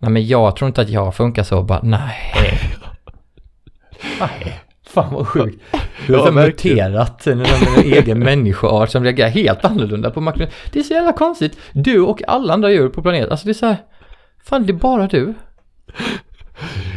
nej 0.03 0.11
men 0.11 0.27
jag 0.27 0.55
tror 0.55 0.67
inte 0.67 0.81
att 0.81 0.89
jag 0.89 1.15
funkar 1.15 1.43
så, 1.43 1.63
bara 1.63 1.79
nej. 1.83 2.15
nej. 4.19 4.59
Fan 4.87 5.13
vad 5.13 5.27
sjukt. 5.27 5.63
Du 6.07 6.13
har 6.13 6.19
Ja, 6.19 6.25
ja, 6.25 6.31
muterat 6.31 7.27
en, 7.27 7.39
en 7.41 7.83
egen 7.83 8.19
människoart 8.23 8.89
som 8.89 9.03
reagerar 9.03 9.29
helt 9.29 9.65
annorlunda 9.65 10.11
på 10.11 10.21
makron. 10.21 10.47
Det 10.71 10.79
är 10.79 10.83
så 10.83 10.93
jävla 10.93 11.13
konstigt. 11.13 11.57
Du 11.71 11.99
och 12.01 12.21
alla 12.27 12.53
andra 12.53 12.71
djur 12.71 12.89
på 12.89 13.01
planeten, 13.01 13.31
alltså 13.31 13.45
det 13.45 13.51
är 13.51 13.53
så 13.53 13.65
här, 13.65 13.77
fan 14.45 14.65
det 14.65 14.71
är 14.71 14.77
bara 14.77 15.07
du. 15.07 15.33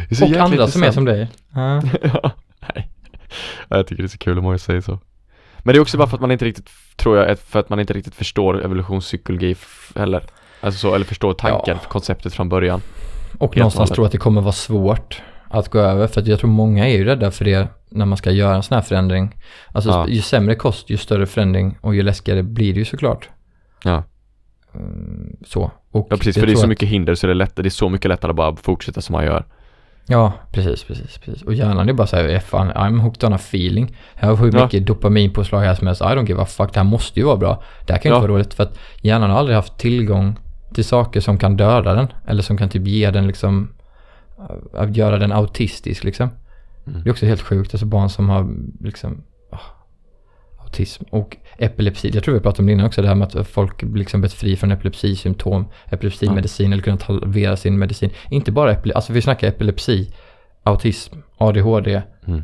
Det 0.09 0.11
är 0.11 0.15
så 0.15 0.25
Och 0.25 0.31
andra 0.31 0.67
som 0.67 0.83
är 0.83 0.87
intressant. 0.87 0.93
som 0.93 1.05
dig. 1.05 1.27
Ja. 1.55 1.81
Ja, 2.13 2.31
nej. 2.75 2.89
Ja, 3.69 3.77
Jag 3.77 3.87
tycker 3.87 4.03
det 4.03 4.07
är 4.07 4.11
så 4.11 4.17
kul 4.17 4.37
om 4.37 4.43
många 4.43 4.57
säger 4.57 4.81
så. 4.81 4.99
Men 5.59 5.73
det 5.73 5.77
är 5.79 5.81
också 5.81 5.97
bara 5.97 6.07
för 6.07 6.15
att 6.17 6.21
man 6.21 6.31
inte 6.31 6.45
riktigt, 6.45 6.69
tror 6.97 7.17
jag, 7.17 7.39
för 7.39 7.59
att 7.59 7.69
man 7.69 7.79
inte 7.79 7.93
riktigt 7.93 8.15
förstår 8.15 8.65
evolutionspsykologi 8.65 9.55
heller. 9.95 10.23
Alltså 10.61 10.79
så, 10.79 10.95
eller 10.95 11.05
förstår 11.05 11.33
tanken, 11.33 11.77
konceptet 11.87 12.33
från 12.33 12.49
början. 12.49 12.81
Och 13.37 13.57
någonstans 13.57 13.91
jag 13.97 14.05
att 14.05 14.11
det 14.11 14.17
kommer 14.17 14.41
vara 14.41 14.51
svårt 14.51 15.21
att 15.49 15.69
gå 15.69 15.79
över. 15.79 16.07
För 16.07 16.29
jag 16.29 16.39
tror 16.39 16.49
många 16.49 16.87
är 16.87 16.97
ju 16.97 17.03
rädda 17.05 17.31
för 17.31 17.45
det 17.45 17.67
när 17.89 18.05
man 18.05 18.17
ska 18.17 18.31
göra 18.31 18.55
en 18.55 18.63
sån 18.63 18.75
här 18.75 18.81
förändring. 18.81 19.35
Alltså 19.71 19.89
Ja. 19.89 20.07
ju 20.07 20.21
sämre 20.21 20.55
kost, 20.55 20.89
ju 20.89 20.97
större 20.97 21.25
förändring 21.25 21.77
och 21.81 21.95
ju 21.95 22.01
läskigare 22.03 22.43
blir 22.43 22.73
det 22.73 22.79
ju 22.79 22.85
såklart. 22.85 23.29
Ja. 23.83 24.03
Mm, 24.75 25.37
Så. 25.45 25.71
Och 25.91 26.07
Ja 26.09 26.17
precis, 26.17 26.35
för 26.39 26.45
det 26.47 26.51
är 26.53 26.55
så 26.55 26.63
att- 26.63 26.69
mycket 26.69 26.89
hinder 26.89 27.15
så 27.15 27.27
det 27.27 27.33
är, 27.33 27.35
lätt, 27.35 27.55
det 27.55 27.65
är 27.65 27.69
så 27.69 27.89
mycket 27.89 28.09
lättare 28.09 28.29
att 28.29 28.35
bara 28.35 28.55
fortsätta 28.55 29.01
som 29.01 29.13
man 29.13 29.25
gör. 29.25 29.45
Ja, 30.09 30.31
precis, 30.51 30.83
precis, 30.83 31.17
precis. 31.17 31.43
Och 31.43 31.53
hjärnan 31.53 31.89
är 31.89 31.93
bara 31.93 32.07
så 32.07 32.15
här, 32.15 32.29
"Eh, 32.29 32.39
fan, 32.39 32.71
I'm 32.71 32.99
hooked 32.99 33.23
on 33.27 33.33
a 33.33 33.35
feeling. 33.35 33.95
Jag 34.19 34.27
har 34.27 34.35
hur 34.35 34.51
Ja. 34.57 34.63
mycket 34.63 34.87
dopaminpåslag 34.87 35.59
här 35.59 35.75
som 35.75 35.87
helst. 35.87 36.01
I 36.01 36.05
don't 36.05 36.27
give 36.27 36.41
a 36.41 36.45
fuck, 36.45 36.73
det 36.73 36.79
här 36.79 36.83
måste 36.87 37.19
ju 37.19 37.25
vara 37.25 37.37
bra. 37.37 37.63
Det 37.87 37.93
här 37.93 37.99
kan 37.99 38.09
ju 38.09 38.13
Ja. 38.13 38.17
inte 38.17 38.27
vara 38.27 38.37
dåligt 38.39 38.53
för 38.53 38.63
att 38.63 38.79
hjärnan 39.01 39.29
har 39.29 39.37
aldrig 39.39 39.55
haft 39.55 39.77
tillgång 39.77 40.39
till 40.73 40.85
saker 40.85 41.19
som 41.19 41.37
kan 41.37 41.57
döda 41.57 41.93
den. 41.93 42.07
Eller 42.27 42.41
som 42.41 42.57
kan 42.57 42.69
typ 42.69 42.87
ge 42.87 43.11
den 43.11 43.27
liksom, 43.27 43.69
äh, 44.37 44.81
att 44.81 44.95
göra 44.95 45.17
den 45.17 45.31
autistisk 45.31 46.03
liksom. 46.03 46.29
Mm. 46.87 47.03
Det 47.03 47.09
är 47.09 47.11
också 47.11 47.25
helt 47.25 47.41
sjukt, 47.41 47.73
alltså 47.73 47.85
barn 47.85 48.09
som 48.09 48.29
har 48.29 48.47
liksom 48.79 49.23
ah, 49.51 49.59
autism 50.63 51.03
och 51.09 51.37
epilepsi. 51.57 52.11
Jag 52.13 52.23
tror 52.23 52.33
vi 52.35 52.39
pratade 52.39 52.61
om 52.61 52.67
det 52.67 52.73
innan 52.73 52.85
också, 52.85 53.01
det 53.01 53.07
här 53.07 53.15
med 53.15 53.35
att 53.35 53.47
folk 53.47 53.81
liksom 53.81 54.21
blivit 54.21 54.33
fri 54.33 54.55
från 54.55 54.71
epilepsisymptom, 54.71 55.65
epilepsimedicin 55.89 56.73
eller 56.73 56.83
kunnat 56.83 57.03
halvera 57.03 57.57
sin 57.57 57.79
medicin. 57.79 58.09
Inte 58.29 58.51
bara 58.51 58.71
epilepsi, 58.71 58.95
alltså 58.95 59.13
vi 59.13 59.21
snackar 59.21 59.47
epilepsi, 59.47 60.13
autism, 60.63 61.15
ADHD. 61.37 62.01
Mm. 62.27 62.43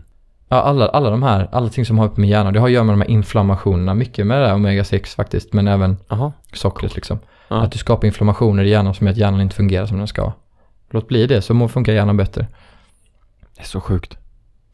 Ja, 0.49 0.61
alla, 0.61 0.87
alla 0.87 1.09
de 1.09 1.23
här, 1.23 1.49
alla 1.51 1.69
ting 1.69 1.85
som 1.85 1.97
har 1.97 2.05
upp 2.05 2.17
med 2.17 2.29
hjärnan, 2.29 2.53
det 2.53 2.59
har 2.59 2.67
att 2.67 2.73
göra 2.73 2.83
med 2.83 2.93
de 2.93 3.01
här 3.01 3.09
inflammationerna, 3.09 3.93
mycket 3.93 4.27
med 4.27 4.41
det 4.41 4.47
här 4.47 4.55
omega-6 4.55 5.15
faktiskt, 5.15 5.53
men 5.53 5.67
även 5.67 5.97
Jaha. 6.09 6.31
sockret 6.53 6.95
liksom. 6.95 7.19
Att 7.47 7.71
du 7.71 7.77
skapar 7.77 8.07
inflammationer 8.07 8.63
i 8.63 8.69
hjärnan 8.69 8.93
som 8.93 9.07
gör 9.07 9.11
att 9.11 9.17
hjärnan 9.17 9.41
inte 9.41 9.55
fungerar 9.55 9.85
som 9.85 9.97
den 9.97 10.07
ska. 10.07 10.33
Låt 10.89 11.07
bli 11.07 11.27
det 11.27 11.41
så 11.41 11.67
funkar 11.67 11.93
hjärnan 11.93 12.17
bättre. 12.17 12.47
Det 13.55 13.61
är 13.61 13.65
så 13.65 13.81
sjukt. 13.81 14.17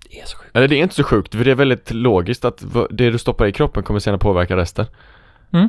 Det 0.10 0.20
är 0.20 0.26
så 0.26 0.38
sjukt. 0.38 0.56
Eller 0.56 0.68
det 0.68 0.76
är 0.76 0.84
inte 0.84 0.96
så 0.96 1.04
sjukt, 1.04 1.36
för 1.36 1.46
det 1.46 1.52
är 1.52 1.56
väldigt 1.56 1.92
logiskt 1.92 2.46
att 2.46 2.64
det 2.90 3.10
du 3.10 3.18
stoppar 3.18 3.46
i 3.48 3.52
kroppen 3.52 3.84
kommer 3.84 4.00
senare 4.00 4.20
påverka 4.20 4.58
resten. 4.58 4.86
Mm. 5.54 5.68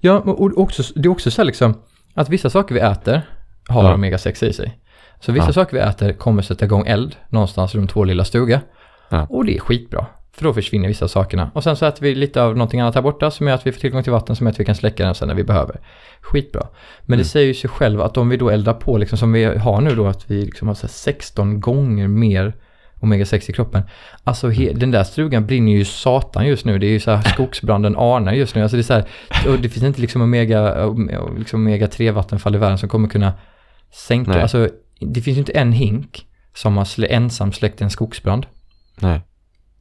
Ja, 0.00 0.18
och 0.18 0.40
och 0.40 0.58
också, 0.58 0.82
det 0.96 1.06
är 1.06 1.10
också 1.10 1.30
så 1.30 1.40
här 1.42 1.46
liksom 1.46 1.74
att 2.14 2.28
vissa 2.28 2.50
saker 2.50 2.74
vi 2.74 2.80
äter 2.80 3.22
har 3.68 3.84
Ja. 3.84 3.94
omega-6 3.94 4.44
i 4.44 4.52
sig. 4.52 4.78
Så 5.20 5.32
vissa 5.32 5.46
Ja. 5.46 5.52
saker 5.52 5.76
vi 5.76 5.82
äter 5.82 6.12
kommer 6.12 6.42
sätta 6.42 6.64
igång 6.64 6.86
eld 6.86 7.16
någonstans 7.28 7.74
runt 7.74 7.96
vår 7.96 8.06
lilla 8.06 8.24
stuga. 8.24 8.60
Ja. 9.08 9.26
Och 9.30 9.44
det 9.44 9.56
är 9.56 9.60
skitbra. 9.60 10.06
För 10.32 10.44
då 10.44 10.52
försvinner 10.54 10.88
vissa 10.88 11.08
sakerna. 11.08 11.50
Och 11.54 11.64
sen 11.64 11.76
så 11.76 11.86
äter 11.86 12.02
vi 12.02 12.14
lite 12.14 12.42
av 12.42 12.56
någonting 12.56 12.80
annat 12.80 12.94
här 12.94 13.02
borta 13.02 13.30
som 13.30 13.46
gör 13.46 13.54
att 13.54 13.66
vi 13.66 13.72
får 13.72 13.80
tillgång 13.80 14.02
till 14.02 14.12
vatten 14.12 14.36
som 14.36 14.46
gör 14.46 14.52
att 14.52 14.60
vi 14.60 14.64
kan 14.64 14.74
släcka 14.74 15.04
den 15.04 15.14
sen 15.14 15.28
när 15.28 15.34
vi 15.34 15.44
behöver. 15.44 15.80
Skitbra. 16.20 16.66
Men 17.00 17.18
det 17.18 17.22
Mm. 17.22 17.24
säger 17.24 17.46
ju 17.46 17.54
sig 17.54 17.70
själv 17.70 18.00
att 18.00 18.16
om 18.16 18.28
vi 18.28 18.36
då 18.36 18.50
eldar 18.50 18.74
på, 18.74 18.98
liksom 18.98 19.18
som 19.18 19.32
vi 19.32 19.44
har 19.44 19.80
nu 19.80 19.94
då, 19.94 20.06
att 20.06 20.30
vi 20.30 20.44
liksom 20.44 20.68
har 20.68 20.74
så 20.74 20.82
här 20.86 20.88
16 20.92 21.60
gånger 21.60 22.08
mer 22.08 22.54
omega-6 23.00 23.50
i 23.50 23.52
kroppen. 23.52 23.82
Alltså 24.24 24.48
he, 24.48 24.72
den 24.72 24.90
där 24.90 25.04
stugan 25.04 25.46
brinner 25.46 25.72
ju 25.72 25.84
satan 25.84 26.46
just 26.46 26.64
nu. 26.64 26.78
Det 26.78 26.86
är 26.86 26.90
ju 26.90 27.00
så 27.00 27.10
här 27.10 27.22
skogsbranden 27.34 27.96
Arne 27.98 28.34
just 28.36 28.54
nu. 28.54 28.62
Alltså 28.62 28.76
det 28.76 28.80
är 28.80 28.82
så 28.82 28.94
här, 28.94 29.04
och 29.48 29.58
det 29.60 29.68
finns 29.68 29.84
inte 29.84 30.00
liksom 30.00 30.22
omega, 30.22 30.86
liksom 31.38 31.68
omega-3 31.68 32.12
vattenfall 32.12 32.54
i 32.54 32.58
världen 32.58 32.78
som 32.78 32.88
kommer 32.88 33.08
kunna 33.08 33.32
sänka. 33.92 34.30
Nej. 34.30 34.42
Alltså 34.42 34.68
det 35.00 35.20
finns 35.20 35.36
ju 35.36 35.40
inte 35.40 35.52
en 35.52 35.72
hink 35.72 36.26
som 36.54 36.76
har 36.76 36.84
slä, 36.84 37.06
ensam 37.06 37.52
släckt 37.52 37.80
en 37.80 37.90
skogsbrand. 37.90 38.46
Nej. 39.00 39.20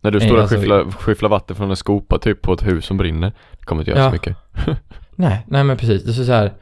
När 0.01 0.11
du 0.11 0.19
står 0.19 0.35
och 0.35 0.41
alltså- 0.41 0.55
skyfflar, 0.55 0.91
skyfflar 0.91 1.29
vatten 1.29 1.55
från 1.55 1.69
en 1.69 1.75
skopa 1.75 2.17
typ 2.19 2.41
på 2.41 2.53
ett 2.53 2.65
hus 2.67 2.85
som 2.85 2.97
brinner. 2.97 3.31
Det 3.59 3.65
kommer 3.65 3.81
inte 3.81 3.91
göra 3.91 4.01
Ja. 4.01 4.07
så 4.09 4.13
mycket. 4.13 4.37
Nej, 5.15 5.45
nej 5.47 5.63
men 5.63 5.77
precis. 5.77 6.03
Det 6.03 6.21
är 6.21 6.25
så 6.25 6.31
här. 6.31 6.53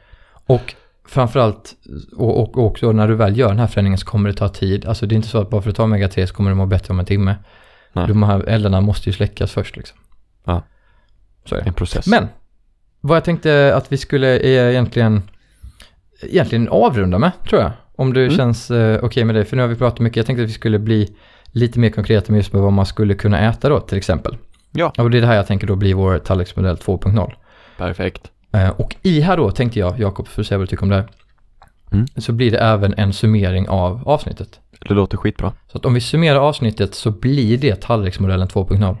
Och 0.46 0.74
framförallt, 1.08 1.74
och, 2.16 2.40
och, 2.40 2.58
och 2.58 2.66
också 2.66 2.92
när 2.92 3.08
du 3.08 3.14
väl 3.14 3.38
gör 3.38 3.48
den 3.48 3.58
här 3.58 3.66
förändringen 3.66 3.98
så 3.98 4.06
kommer 4.06 4.28
det 4.30 4.34
ta 4.36 4.48
tid. 4.48 4.86
Alltså 4.86 5.06
det 5.06 5.14
är 5.14 5.16
inte 5.16 5.28
så 5.28 5.38
att 5.38 5.50
bara 5.50 5.62
för 5.62 5.70
att 5.70 5.76
ta 5.76 5.82
omega-3 5.84 6.26
så 6.26 6.34
kommer 6.34 6.50
du 6.50 6.56
må 6.56 6.66
bättre 6.66 6.92
om 6.92 6.98
en 7.00 7.06
timme. 7.06 7.36
Nej. 7.92 8.08
De 8.08 8.22
här 8.22 8.40
eldarna 8.48 8.80
måste 8.80 9.08
ju 9.08 9.12
släckas 9.12 9.52
först 9.52 9.76
liksom. 9.76 9.98
Ja. 10.44 10.62
Så 11.44 11.54
är 11.54 11.60
det. 11.60 11.66
En 11.68 11.74
process. 11.74 12.06
Men, 12.06 12.28
vad 13.00 13.16
jag 13.16 13.24
tänkte 13.24 13.72
att 13.76 13.92
vi 13.92 13.96
skulle 13.96 14.38
egentligen, 14.70 15.22
egentligen 16.22 16.68
avrunda 16.68 17.18
med, 17.18 17.32
tror 17.48 17.62
jag. 17.62 17.70
Om 17.96 18.12
det 18.12 18.22
Mm. 18.22 18.36
känns 18.36 18.70
eh, 18.70 19.04
okej 19.04 19.24
med 19.24 19.34
dig, 19.34 19.44
för 19.44 19.56
nu 19.56 19.62
har 19.62 19.68
vi 19.68 19.76
pratat 19.76 19.98
mycket. 20.00 20.16
Jag 20.16 20.26
tänkte 20.26 20.42
att 20.42 20.48
vi 20.48 20.52
skulle 20.52 20.78
bli 20.78 21.16
lite 21.52 21.78
mer 21.78 21.90
konkreta 21.90 22.32
med 22.32 22.38
just 22.38 22.52
med 22.52 22.62
vad 22.62 22.72
man 22.72 22.86
skulle 22.86 23.14
kunna 23.14 23.40
äta 23.40 23.68
då, 23.68 23.80
till 23.80 23.98
exempel. 23.98 24.36
Ja. 24.72 24.92
Och 24.98 25.10
det 25.10 25.18
är 25.18 25.20
det 25.20 25.26
här 25.26 25.34
jag 25.34 25.46
tänker 25.46 25.66
då 25.66 25.76
bli 25.76 25.92
vår 25.92 26.18
tallriksmodell 26.18 26.76
2.0. 26.76 27.32
Perfekt. 27.78 28.30
Eh, 28.52 28.68
Och 28.70 28.96
i 29.02 29.20
här 29.20 29.36
då 29.36 29.50
tänkte 29.50 29.78
jag, 29.78 30.00
Jakob, 30.00 30.28
för 30.28 30.40
att 30.42 30.46
säga 30.48 30.58
vad 30.58 30.62
du 30.66 30.70
tycker 30.70 30.82
om 30.82 30.88
det 30.88 30.94
här. 30.96 31.08
Mm. 31.92 32.06
Så 32.16 32.32
blir 32.32 32.50
det 32.50 32.58
även 32.58 32.94
en 32.96 33.12
summering 33.12 33.68
av 33.68 34.08
avsnittet. 34.08 34.60
Det 34.88 34.94
låter 34.94 35.16
skitbra. 35.16 35.52
Så 35.72 35.78
att 35.78 35.84
om 35.84 35.94
vi 35.94 36.00
summerar 36.00 36.38
avsnittet 36.38 36.94
så 36.94 37.10
blir 37.10 37.58
det 37.58 37.80
tallriksmodellen 37.80 38.48
2.0. 38.48 38.96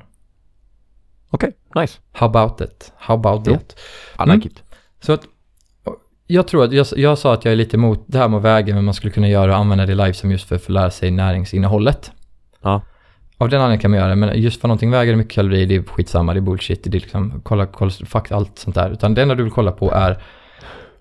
Okej, 1.30 1.52
nice. 1.74 1.98
How 2.12 2.26
about 2.28 2.60
it? 2.60 2.92
How 2.96 3.14
about 3.14 3.42
Jo. 3.46 3.54
it? 3.54 3.76
I 4.18 4.22
Mm. 4.22 4.36
like 4.36 4.48
it. 4.48 4.62
Så 5.00 5.12
att 5.12 5.20
jag 6.26 6.48
tror 6.48 6.64
att 6.64 6.72
jag, 6.72 6.86
jag 6.96 7.18
sa 7.18 7.34
att 7.34 7.44
jag 7.44 7.52
är 7.52 7.56
lite 7.56 7.76
emot 7.76 8.04
det 8.06 8.18
här 8.18 8.28
med 8.28 8.42
väga, 8.42 8.74
men 8.74 8.84
man 8.84 8.94
skulle 8.94 9.12
kunna 9.12 9.28
göra 9.28 9.52
och 9.52 9.58
använda 9.58 9.86
det 9.86 9.94
live 9.94 10.14
som 10.14 10.30
just 10.30 10.48
för 10.48 10.56
att 10.56 10.68
lära 10.68 10.90
sig 10.90 11.10
näringsinnehållet. 11.10 12.12
Ja. 12.68 12.82
Av 13.40 13.48
den 13.48 13.60
anledningen 13.60 13.80
kan 13.80 13.90
man 13.90 13.98
göra 14.00 14.08
det, 14.08 14.16
men 14.16 14.40
just 14.42 14.60
för 14.60 14.68
någonting 14.68 14.90
väger 14.90 15.16
mycket 15.16 15.32
kalorier, 15.34 15.66
det 15.66 15.74
är 15.76 15.82
skitsamma, 15.82 16.32
det 16.34 16.38
är 16.38 16.40
bullshit, 16.40 16.84
det 16.84 16.90
är 16.90 17.00
liksom, 17.00 17.40
kolla, 17.44 17.66
kolla, 17.66 17.90
fuck 17.90 18.30
allt 18.32 18.58
sånt 18.58 18.74
där. 18.76 18.90
Utan 18.90 19.14
det 19.14 19.22
enda 19.22 19.34
du 19.34 19.42
vill 19.42 19.52
kolla 19.52 19.72
på 19.72 19.92
är 19.92 20.18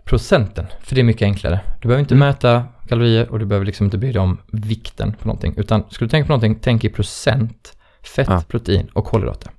procenten, 0.04 0.66
för 0.82 0.96
det 0.96 1.02
är 1.02 1.04
mycket 1.04 1.22
enklare. 1.22 1.60
Du 1.82 1.88
behöver 1.88 2.00
inte 2.00 2.14
Mm. 2.16 2.28
mäta 2.28 2.64
kalorier 2.90 3.32
och 3.32 3.40
du 3.40 3.46
behöver 3.46 3.66
liksom 3.66 3.86
inte 3.86 3.98
bry 3.98 4.12
dig 4.12 4.22
om 4.22 4.38
vikten 4.52 5.14
på 5.14 5.28
någonting. 5.28 5.54
Utan 5.58 5.84
ska 5.90 6.06
du 6.06 6.10
tänka 6.10 6.26
på 6.28 6.32
någonting, 6.32 6.60
tänk 6.62 6.84
i 6.84 6.90
procent 6.90 7.74
fett, 8.16 8.28
Ja. 8.30 8.44
protein 8.48 8.88
och 8.94 9.06
kolhydrater. 9.06 9.52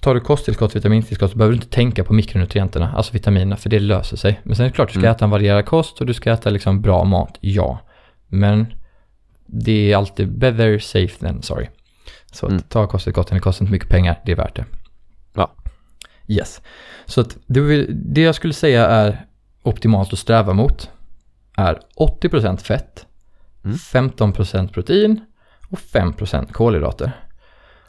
Tar 0.00 0.14
du 0.14 0.20
kosttillskott, 0.20 0.76
vitamintillskott 0.76 1.30
så 1.30 1.36
behöver 1.38 1.52
du 1.52 1.56
inte 1.56 1.68
tänka 1.74 2.04
på 2.04 2.12
mikronutrienterna, 2.12 2.92
alltså 2.96 3.12
vitaminerna, 3.12 3.56
för 3.56 3.70
det 3.70 3.80
löser 3.80 4.16
sig. 4.16 4.40
Men 4.42 4.56
sen 4.56 4.64
är 4.64 4.68
det 4.70 4.74
klart, 4.74 4.88
du 4.88 4.92
ska 4.92 5.00
Mm. 5.00 5.10
äta 5.10 5.24
en 5.24 5.30
varierad 5.30 5.66
kost 5.66 6.00
och 6.00 6.06
du 6.06 6.14
ska 6.14 6.32
äta 6.32 6.50
liksom 6.50 6.80
bra 6.80 7.04
mat, 7.04 7.38
ja. 7.40 7.78
Men 8.28 8.66
det 9.50 9.92
är 9.92 9.96
alltid 9.96 10.38
better 10.38 10.78
safe 10.78 11.26
than 11.26 11.42
sorry. 11.42 11.66
Så 12.32 12.46
att 12.46 12.52
Mm. 12.52 12.62
ta 12.68 12.86
kosttillskotten, 12.86 13.34
det 13.36 13.40
kostar 13.40 13.64
inte 13.64 13.72
mycket 13.72 13.88
pengar, 13.88 14.20
det 14.24 14.32
är 14.32 14.36
värt 14.36 14.56
det. 14.56 14.64
Ja. 15.34 15.52
Yes. 16.26 16.62
Så 17.06 17.20
att 17.20 17.36
det, 17.46 17.86
det 17.88 18.20
jag 18.20 18.34
skulle 18.34 18.52
säga 18.54 18.86
är 18.86 19.26
optimalt 19.62 20.12
att 20.12 20.18
sträva 20.18 20.52
mot 20.52 20.90
är 21.56 21.78
80% 21.96 22.62
fett, 22.62 23.04
Mm. 23.64 23.76
15% 23.76 24.72
protein 24.72 25.20
och 25.70 25.78
5% 25.78 26.52
kolhydrater. 26.52 27.12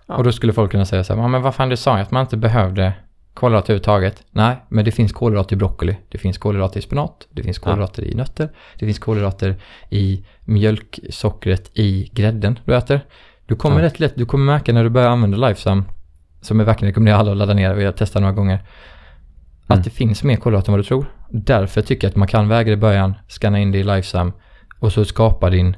Ja. 0.05 0.15
Och 0.15 0.23
då 0.23 0.31
skulle 0.31 0.53
folk 0.53 0.71
kunna 0.71 0.85
säga 0.85 1.03
så 1.03 1.13
här, 1.15 1.21
"Ja, 1.21 1.27
men 1.27 1.41
vad 1.41 1.55
fan 1.55 1.69
du 1.69 1.77
sa 1.77 1.95
ju 1.97 2.01
att 2.03 2.11
man 2.11 2.21
inte 2.21 2.37
behövde 2.37 2.93
kolhydrater 3.39 3.73
överhuvudtaget. 3.73 4.23
Nej, 4.31 4.55
men 4.69 4.85
det 4.85 4.91
finns 4.91 5.11
kolhydrater 5.13 5.53
i 5.55 5.57
broccoli, 5.57 5.95
det 6.09 6.17
finns 6.17 6.37
kolhydrater 6.37 6.79
i 6.79 6.81
spenat, 6.81 7.27
det 7.31 7.43
finns 7.43 7.59
kolhydrater 7.59 8.03
i 8.03 8.15
nötter, 8.15 8.49
det 8.79 8.85
finns 8.85 8.99
kolhydrater 8.99 9.55
i 9.89 10.25
mjölksockret 10.45 11.71
i 11.73 12.09
grädden 12.13 12.59
du 12.65 12.75
äter. 12.75 13.01
Du 13.45 13.55
kommer 13.55 13.79
Ja. 13.79 13.85
rätt 13.85 13.99
lätt, 13.99 14.13
du 14.15 14.25
kommer 14.25 14.45
märka 14.53 14.73
när 14.73 14.83
du 14.83 14.89
börjar 14.89 15.09
använda 15.09 15.47
Lifesum, 15.47 15.83
som 16.41 16.59
jag 16.59 16.65
verkligen 16.65 16.91
rekommenderar 16.91 17.17
alla 17.19 17.31
att 17.31 17.37
ladda 17.37 17.53
ner, 17.53 17.73
vi 17.73 17.85
har 17.85 17.91
testat 17.91 18.21
några 18.21 18.33
gånger, 18.33 18.59
att 19.67 19.71
Mm. 19.75 19.83
det 19.83 19.89
finns 19.89 20.23
mer 20.23 20.35
kolhydrater 20.35 20.69
än 20.69 20.73
vad 20.73 20.79
du 20.79 20.83
tror. 20.87 21.05
Därför 21.29 21.81
tycker 21.81 22.07
jag 22.07 22.09
att 22.09 22.15
man 22.15 22.27
kan 22.27 22.47
väga 22.47 22.65
det 22.69 22.73
i 22.73 22.77
början, 22.77 23.13
scanna 23.27 23.59
in 23.59 23.71
det 23.71 23.77
i 23.77 23.83
Lifesum 23.83 24.33
och 24.79 24.93
så 24.93 25.05
skapa 25.05 25.49
din 25.49 25.75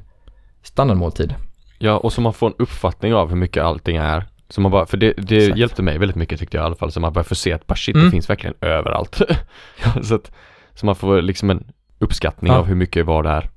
standardmåltid. 0.64 1.34
Ja, 1.80 1.97
och 1.97 2.14
så 2.14 2.22
man 2.22 2.34
får 2.34 2.47
en 2.47 2.53
uppfattning 2.59 3.14
av 3.14 3.30
hur 3.30 3.36
mycket 3.36 3.64
allting 3.64 3.97
är. 3.97 4.26
Så 4.52 4.62
man 4.62 4.72
bara, 4.72 4.86
för 4.86 4.97
det, 4.97 5.14
det 5.18 5.38
Exakt. 5.38 5.58
hjälpte 5.60 5.82
mig 5.82 5.97
väldigt 5.97 6.16
mycket 6.16 6.39
tyckte 6.39 6.58
jag 6.58 6.64
i 6.64 6.66
alla 6.66 6.76
fall. 6.76 6.91
Så 6.91 6.99
man 6.99 7.14
börjar 7.14 7.24
få 7.24 7.36
se 7.36 7.54
att 7.54 7.68
bara 7.68 7.76
shit, 7.76 7.95
Mm. 7.95 8.06
det 8.08 8.12
finns 8.12 8.30
verkligen 8.30 8.56
överallt. 8.62 9.22
så, 10.04 10.16
att, 10.16 10.32
så 10.74 10.86
man 10.86 10.95
får 10.95 11.22
liksom 11.22 11.49
en 11.49 11.64
uppskattning 11.99 12.52
Ja. 12.52 12.58
av 12.60 12.66
hur 12.66 12.76
mycket 12.76 13.06
var 13.06 13.24
det 13.24 13.30
är. 13.30 13.49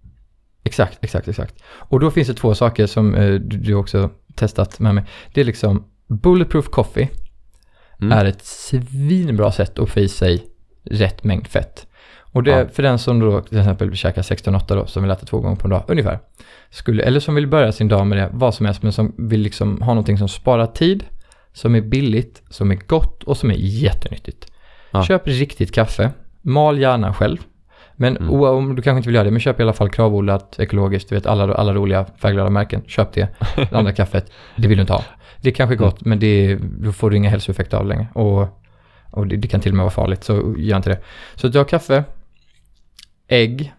Exakt, 0.64 0.99
exakt, 1.05 1.28
exakt. 1.28 1.55
Och 1.66 2.01
då 2.01 2.11
finns 2.11 2.28
det 2.28 2.34
två 2.34 2.55
saker 2.55 2.86
som 2.86 3.14
eh, 3.14 3.34
du, 3.34 3.57
du 3.59 3.74
också 3.74 4.11
testat 4.34 4.80
med 4.80 4.95
mig. 4.95 5.05
Det 5.34 5.40
är 5.40 5.45
liksom 5.45 5.84
Bulletproof 6.09 6.68
Coffee 6.68 7.09
Mm. 8.01 8.18
är 8.18 8.24
ett 8.24 8.45
svinbra 8.45 9.53
sätt 9.53 9.78
att 9.78 9.90
få 9.90 10.01
i 10.01 10.09
sig 10.09 10.45
rätt 10.84 11.24
mängd 11.24 11.47
fett. 11.47 11.86
Och 12.35 12.43
det, 12.43 12.51
Ja. 12.51 12.66
för 12.72 12.82
den 12.82 12.99
som 12.99 13.20
då 13.20 13.41
till 13.41 13.59
exempel 13.59 13.95
käkar 13.97 14.22
16-8 14.22 14.74
då, 14.74 14.87
som 14.87 15.03
vill 15.03 15.11
äta 15.12 15.26
två 15.26 15.39
gånger 15.41 15.57
på 15.57 15.66
en 15.66 15.70
dag, 15.70 15.82
ungefär. 15.89 16.18
Skulle, 16.70 17.03
eller 17.03 17.20
som 17.20 17.35
vill 17.35 17.47
börja 17.47 17.72
sin 17.72 17.89
dag 17.89 18.07
med 18.07 18.18
det, 18.18 18.28
vad 18.32 18.55
som 18.55 18.66
helst, 18.66 18.82
men 18.82 18.93
som 18.93 19.12
vill 19.18 19.41
liksom 19.41 19.82
ha 19.82 19.89
någonting 19.95 20.18
som 20.18 20.28
sparar 20.28 20.66
tid, 20.66 21.05
som 21.53 21.74
är 21.74 21.80
billigt, 21.80 22.43
som 22.51 22.70
är 22.70 22.74
gott 22.87 23.22
och 23.22 23.37
som 23.37 23.51
är 23.51 23.55
jättenyttigt. 23.59 24.53
Ja. 24.91 25.05
Köp 25.05 25.22
riktigt 25.26 25.72
kaffe, 25.74 26.11
mal 26.43 26.78
gärna 26.78 27.14
själv. 27.14 27.39
Men 27.97 28.16
Mm. 28.16 28.30
om 28.43 28.76
du 28.76 28.82
kanske 28.82 28.97
inte 28.99 29.09
vill 29.09 29.14
göra 29.14 29.24
det, 29.24 29.30
men 29.30 29.41
köp 29.41 29.61
i 29.61 29.62
alla 29.62 29.72
fall 29.72 29.89
kravodlat, 29.91 30.59
ekologiskt, 30.59 31.09
du 31.09 31.14
vet 31.14 31.26
alla, 31.26 31.55
alla 31.55 31.74
roliga 31.74 32.07
färgglada 32.18 32.51
märken. 32.51 32.82
Köp 32.87 33.12
det. 33.12 33.28
Det 33.57 33.72
andra 33.72 33.93
kaffet, 33.93 34.32
det 34.57 34.68
vill 34.68 34.76
du 34.78 34.80
inte 34.80 34.93
ha. 34.93 35.05
Det 35.41 35.49
är 35.49 35.55
kanske 35.55 35.76
gott, 35.76 36.05
men 36.05 36.18
det 36.18 36.26
är, 36.26 36.59
då 36.78 36.93
får 36.93 37.11
du 37.11 37.16
inga 37.16 37.30
hälsoeffekter 37.30 37.76
av 37.76 37.87
längre. 37.87 38.07
Och, 38.12 38.49
och 39.11 39.26
det, 39.26 39.37
det 39.37 39.49
kan 39.49 39.61
till 39.61 39.72
och 39.72 39.76
med 39.76 39.82
vara 39.85 39.91
farligt, 39.91 40.24
så 40.24 40.55
gör 40.59 40.76
inte 40.76 40.91
det. 40.91 40.99
Så 41.35 41.49
du 41.49 41.59
har 41.59 41.64
kaffe, 41.64 42.05
ägg, 43.28 43.72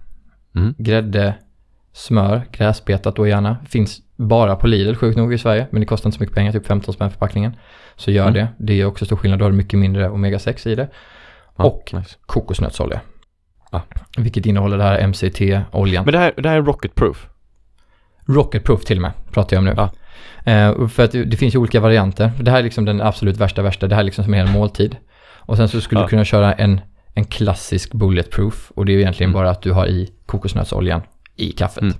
Mm. 0.55 0.75
grädde, 0.77 1.33
smör, 1.93 2.41
gräsbetat 2.51 3.15
då 3.15 3.27
gärna. 3.27 3.57
Finns 3.69 4.01
bara 4.15 4.55
på 4.55 4.67
Lidl 4.67 4.93
sjukt 4.95 5.17
nog 5.17 5.33
i 5.33 5.37
Sverige, 5.37 5.67
men 5.71 5.79
det 5.79 5.85
kostar 5.85 6.07
inte 6.09 6.17
så 6.17 6.23
mycket 6.23 6.35
pengar, 6.35 6.51
typ 6.51 6.67
15 6.67 6.93
spänn 6.93 7.09
förpackningen. 7.11 7.55
Så 7.95 8.11
gör 8.11 8.21
Mm. 8.27 8.33
det. 8.33 8.47
Det 8.57 8.81
är 8.81 8.85
också 8.85 9.05
stor 9.05 9.15
skillnad, 9.17 9.39
då 9.39 9.45
har 9.45 9.51
du 9.51 9.57
mycket 9.57 9.79
mindre 9.79 10.09
omega-6 10.09 10.67
i 10.67 10.75
det. 10.75 10.87
Ja, 11.57 11.63
Och 11.63 11.89
nice. 11.93 12.15
kokosnötsolja. 12.25 13.01
Ja. 13.71 13.81
Vilket 14.17 14.45
innehåller 14.45 14.77
det 14.77 14.83
här 14.83 15.07
MCT-oljan. 15.07 16.05
Men 16.05 16.11
det 16.11 16.19
här, 16.19 16.33
det 16.37 16.49
här 16.49 16.57
är 16.57 16.61
rocket 16.61 16.95
proof. 16.95 17.27
Till 18.85 18.97
och 18.97 19.01
med, 19.01 19.11
pratar 19.31 19.55
jag 19.55 19.59
om 19.59 19.65
nu. 19.65 19.73
Ja. 19.77 19.89
Eh, 20.51 20.87
för 20.87 21.03
att 21.03 21.11
det, 21.11 21.37
finns 21.37 21.55
ju 21.55 21.59
olika 21.59 21.79
varianter. 21.79 22.31
Det 22.41 22.51
här 22.51 22.59
är 22.59 22.63
liksom 22.63 22.85
den 22.85 23.01
absolut 23.01 23.37
värsta 23.37 23.61
värsta. 23.61 23.87
Det 23.87 23.95
här 23.95 24.01
är 24.01 24.05
liksom 24.05 24.23
som 24.23 24.33
en 24.33 24.47
hel 24.47 24.55
måltid. 24.57 24.97
Och 25.47 25.57
sen 25.57 25.69
så 25.69 25.81
skulle 25.81 26.01
du 26.01 26.07
kunna 26.07 26.25
köra 26.25 26.53
en, 26.53 26.81
en 27.15 27.25
klassisk 27.25 27.93
bulletproof. 27.93 28.71
Och 28.75 28.85
det 28.85 28.91
är 28.91 28.93
ju 28.93 29.01
egentligen 29.01 29.29
Mm. 29.29 29.41
bara 29.41 29.49
att 29.49 29.61
du 29.61 29.71
har 29.71 29.87
i 29.87 30.11
kokosnötsoljan 30.25 31.01
i 31.35 31.51
kaffet. 31.51 31.81
Mm. 31.81 31.93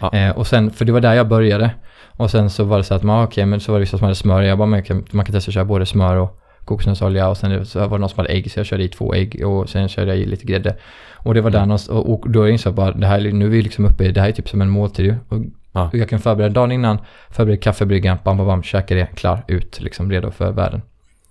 Ja. 0.00 0.12
Eh, 0.12 0.30
och 0.36 0.46
sen, 0.46 0.70
för 0.70 0.84
det 0.84 0.92
var 0.92 1.00
där 1.00 1.14
jag 1.14 1.28
började. 1.28 1.70
Och 2.16 2.30
sen 2.30 2.50
så 2.50 2.64
var 2.64 2.78
det 2.78 2.84
så 2.84 2.94
att, 2.94 3.02
man, 3.02 3.24
okej, 3.24 3.46
men 3.46 3.60
så 3.60 3.72
var 3.72 3.78
det 3.78 3.84
vissa 3.84 3.98
som 3.98 4.04
hade 4.04 4.14
smör. 4.14 4.42
Jag 4.42 4.58
bara, 4.58 4.66
man 4.66 4.82
kan, 4.82 5.04
man 5.10 5.24
kan 5.24 5.32
testa 5.34 5.48
att 5.48 5.54
köra 5.54 5.64
både 5.64 5.86
smör 5.86 6.16
och 6.16 6.38
kokosnötsolja. 6.64 7.28
Och 7.28 7.36
sen 7.36 7.66
så 7.66 7.78
var 7.78 7.98
det 7.98 8.00
någon 8.00 8.08
som 8.08 8.16
hade 8.16 8.28
ägg, 8.30 8.50
så 8.52 8.58
jag 8.58 8.66
körde 8.66 8.82
i 8.84 8.88
två 8.88 9.14
ägg. 9.14 9.46
Och 9.46 9.68
sen 9.68 9.88
körde 9.88 10.08
jag 10.10 10.18
i 10.18 10.26
lite 10.26 10.46
grädde. 10.46 10.76
Och 11.14 11.34
det 11.34 11.40
var 11.40 11.50
där 11.50 11.58
Mm. 11.58 11.68
någonstans, 11.68 11.98
och, 11.98 12.12
och 12.12 12.30
då 12.30 12.48
insåg 12.48 12.70
jag 12.70 12.74
bara, 12.76 12.90
det 12.92 13.06
här, 13.06 13.26
är- 13.26 13.32
nu 13.32 13.44
är 13.44 13.48
vi 13.50 13.62
liksom 13.62 13.84
uppe 13.84 14.04
i, 14.04 14.12
det 14.12 14.20
här 14.20 14.28
är 14.28 14.32
typ 14.32 14.48
som 14.48 14.60
en 14.62 14.70
måltid. 14.70 15.16
Och 15.28 15.38
Ja. 15.74 15.88
och 15.92 15.94
jag 15.98 16.08
kan 16.08 16.18
förbereda 16.20 16.54
dagen 16.54 16.72
innan, 16.72 16.98
förbereda 17.30 17.60
kaffebryggan, 17.62 18.18
bam, 18.24 18.36
bam, 18.36 18.46
bam, 18.46 18.62
käka 18.62 18.94
det, 18.94 19.06
klar, 19.16 19.44
ut, 19.48 19.80
liksom 19.80 20.10
redo 20.10 20.30
för 20.30 20.52
världen. 20.52 20.82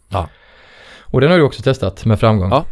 Ja. 0.10 0.28
Och 1.02 1.22
den 1.22 1.32
har 1.32 1.38
du 1.38 1.44
också 1.44 1.62
testat 1.62 2.06
med 2.06 2.20
framgång. 2.20 2.50
Ja. 2.50 2.66